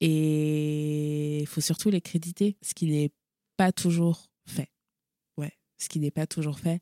Et 0.00 1.40
il 1.40 1.46
faut 1.46 1.61
surtout 1.61 1.90
les 1.90 2.00
créditer, 2.00 2.57
ce 2.62 2.74
qui 2.74 2.87
n'est 2.87 3.11
pas 3.57 3.72
toujours 3.72 4.31
fait. 4.46 4.68
Ouais, 5.37 5.53
ce 5.79 5.88
qui 5.88 6.00
n'est 6.00 6.11
pas 6.11 6.27
toujours 6.27 6.59
fait. 6.59 6.81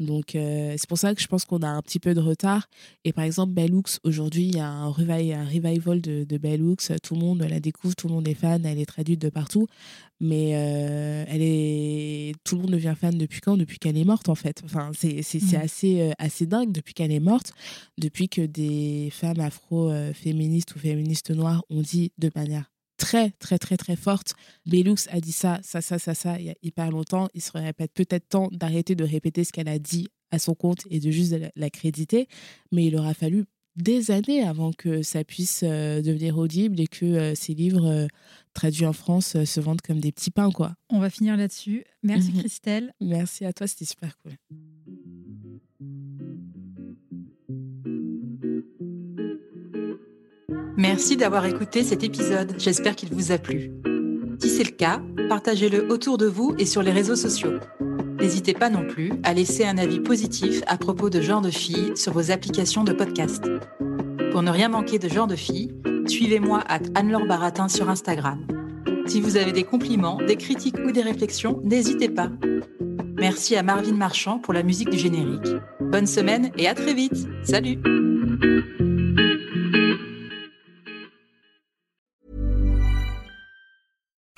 Donc, 0.00 0.34
euh, 0.34 0.74
c'est 0.78 0.88
pour 0.88 0.98
ça 0.98 1.14
que 1.14 1.20
je 1.20 1.26
pense 1.26 1.44
qu'on 1.44 1.60
a 1.62 1.68
un 1.68 1.82
petit 1.82 2.00
peu 2.00 2.14
de 2.14 2.20
retard. 2.20 2.68
Et 3.04 3.12
par 3.12 3.24
exemple, 3.24 3.52
Bell 3.52 3.74
Hooks, 3.74 3.98
aujourd'hui, 4.02 4.44
il 4.46 4.56
y 4.56 4.58
a 4.58 4.66
un, 4.66 4.90
revi- 4.90 5.34
un 5.34 5.44
revival 5.44 6.00
de, 6.00 6.24
de 6.24 6.38
Bell 6.38 6.62
Hooks. 6.62 6.90
Tout 7.02 7.14
le 7.14 7.20
monde 7.20 7.42
la 7.42 7.60
découvre, 7.60 7.94
tout 7.94 8.08
le 8.08 8.14
monde 8.14 8.26
est 8.26 8.34
fan, 8.34 8.64
elle 8.64 8.78
est 8.80 8.86
traduite 8.86 9.20
de 9.20 9.28
partout. 9.28 9.66
Mais 10.18 10.52
euh, 10.54 11.24
elle 11.28 11.42
est... 11.42 12.32
tout 12.44 12.56
le 12.56 12.62
monde 12.62 12.70
devient 12.72 12.94
fan 12.98 13.16
depuis 13.16 13.40
quand? 13.40 13.56
Depuis 13.56 13.78
qu'elle 13.78 13.96
est 13.96 14.04
morte, 14.04 14.28
en 14.28 14.34
fait. 14.34 14.62
Enfin, 14.64 14.90
c'est 14.94 15.22
Mhm. 15.34 15.54
assez, 15.62 16.00
euh, 16.00 16.12
assez 16.18 16.46
dingue 16.46 16.72
depuis 16.72 16.94
qu'elle 16.94 17.12
est 17.12 17.20
morte. 17.20 17.52
Depuis 17.98 18.28
que 18.28 18.42
des 18.42 19.10
femmes 19.12 19.40
afro-féministes 19.40 20.74
ou 20.74 20.78
féministes 20.78 21.30
noires 21.30 21.62
ont 21.70 21.82
dit 21.82 22.10
de 22.18 22.30
manière 22.34 22.70
très, 23.00 23.30
très, 23.38 23.58
très, 23.58 23.76
très 23.76 23.96
forte. 23.96 24.34
Bellux 24.66 25.08
a 25.10 25.20
dit 25.20 25.32
ça, 25.32 25.58
ça, 25.62 25.80
ça, 25.80 25.98
ça, 25.98 26.14
ça, 26.14 26.38
il 26.38 26.46
y 26.46 26.50
a 26.50 26.54
hyper 26.62 26.90
longtemps. 26.90 27.28
Il 27.34 27.40
serait 27.42 27.64
répète 27.64 27.92
peut-être 27.94 28.28
temps 28.28 28.48
d'arrêter 28.52 28.94
de 28.94 29.04
répéter 29.04 29.42
ce 29.44 29.52
qu'elle 29.52 29.68
a 29.68 29.78
dit 29.78 30.08
à 30.30 30.38
son 30.38 30.54
compte 30.54 30.82
et 30.90 31.00
de 31.00 31.10
juste 31.10 31.32
la, 31.32 31.50
la 31.56 31.70
créditer. 31.70 32.28
Mais 32.70 32.84
il 32.86 32.96
aura 32.96 33.14
fallu 33.14 33.46
des 33.76 34.10
années 34.10 34.42
avant 34.42 34.72
que 34.72 35.02
ça 35.02 35.24
puisse 35.24 35.62
euh, 35.64 36.02
devenir 36.02 36.36
audible 36.36 36.78
et 36.80 36.86
que 36.86 37.06
euh, 37.06 37.34
ces 37.34 37.54
livres 37.54 37.86
euh, 37.86 38.06
traduits 38.52 38.84
en 38.86 38.92
France 38.92 39.36
euh, 39.36 39.44
se 39.44 39.60
vendent 39.60 39.80
comme 39.80 40.00
des 40.00 40.12
petits 40.12 40.30
pains, 40.32 40.50
quoi. 40.50 40.74
On 40.90 40.98
va 40.98 41.08
finir 41.08 41.36
là-dessus. 41.36 41.84
Merci 42.02 42.32
Mhm. 42.32 42.40
Christelle. 42.40 42.92
Merci 43.00 43.44
à 43.44 43.52
toi, 43.52 43.66
c'était 43.66 43.86
super 43.86 44.16
cool. 44.18 44.32
Merci 50.80 51.18
d'avoir 51.18 51.44
écouté 51.44 51.84
cet 51.84 52.02
épisode. 52.04 52.54
J'espère 52.56 52.96
qu'il 52.96 53.10
vous 53.10 53.32
a 53.32 53.38
plu. 53.38 53.70
Si 54.38 54.48
c'est 54.48 54.64
le 54.64 54.70
cas, 54.70 55.02
partagez-le 55.28 55.92
autour 55.92 56.16
de 56.16 56.24
vous 56.24 56.54
et 56.58 56.64
sur 56.64 56.82
les 56.82 56.90
réseaux 56.90 57.16
sociaux. 57.16 57.58
N'hésitez 58.18 58.54
pas 58.54 58.70
non 58.70 58.86
plus 58.86 59.12
à 59.22 59.34
laisser 59.34 59.66
un 59.66 59.76
avis 59.76 60.00
positif 60.00 60.62
à 60.66 60.78
propos 60.78 61.10
de 61.10 61.20
Genre 61.20 61.42
de 61.42 61.50
Filles 61.50 61.92
sur 61.96 62.14
vos 62.14 62.30
applications 62.30 62.82
de 62.82 62.94
podcast. 62.94 63.44
Pour 64.32 64.42
ne 64.42 64.50
rien 64.50 64.70
manquer 64.70 64.98
de 64.98 65.06
Genre 65.06 65.26
de 65.26 65.36
Filles, 65.36 65.74
suivez-moi 66.06 66.64
à 66.66 66.78
Anne-Laure 66.94 67.26
Baratin 67.26 67.68
sur 67.68 67.90
Instagram. 67.90 68.46
Si 69.04 69.20
vous 69.20 69.36
avez 69.36 69.52
des 69.52 69.64
compliments, 69.64 70.16
des 70.26 70.36
critiques 70.36 70.78
ou 70.86 70.92
des 70.92 71.02
réflexions, 71.02 71.60
n'hésitez 71.62 72.08
pas. 72.08 72.30
Merci 73.18 73.54
à 73.54 73.62
Marvin 73.62 73.96
Marchand 73.96 74.38
pour 74.38 74.54
la 74.54 74.62
musique 74.62 74.88
du 74.88 74.96
générique. 74.96 75.56
Bonne 75.78 76.06
semaine 76.06 76.50
et 76.56 76.68
à 76.68 76.74
très 76.74 76.94
vite. 76.94 77.28
Salut 77.44 77.76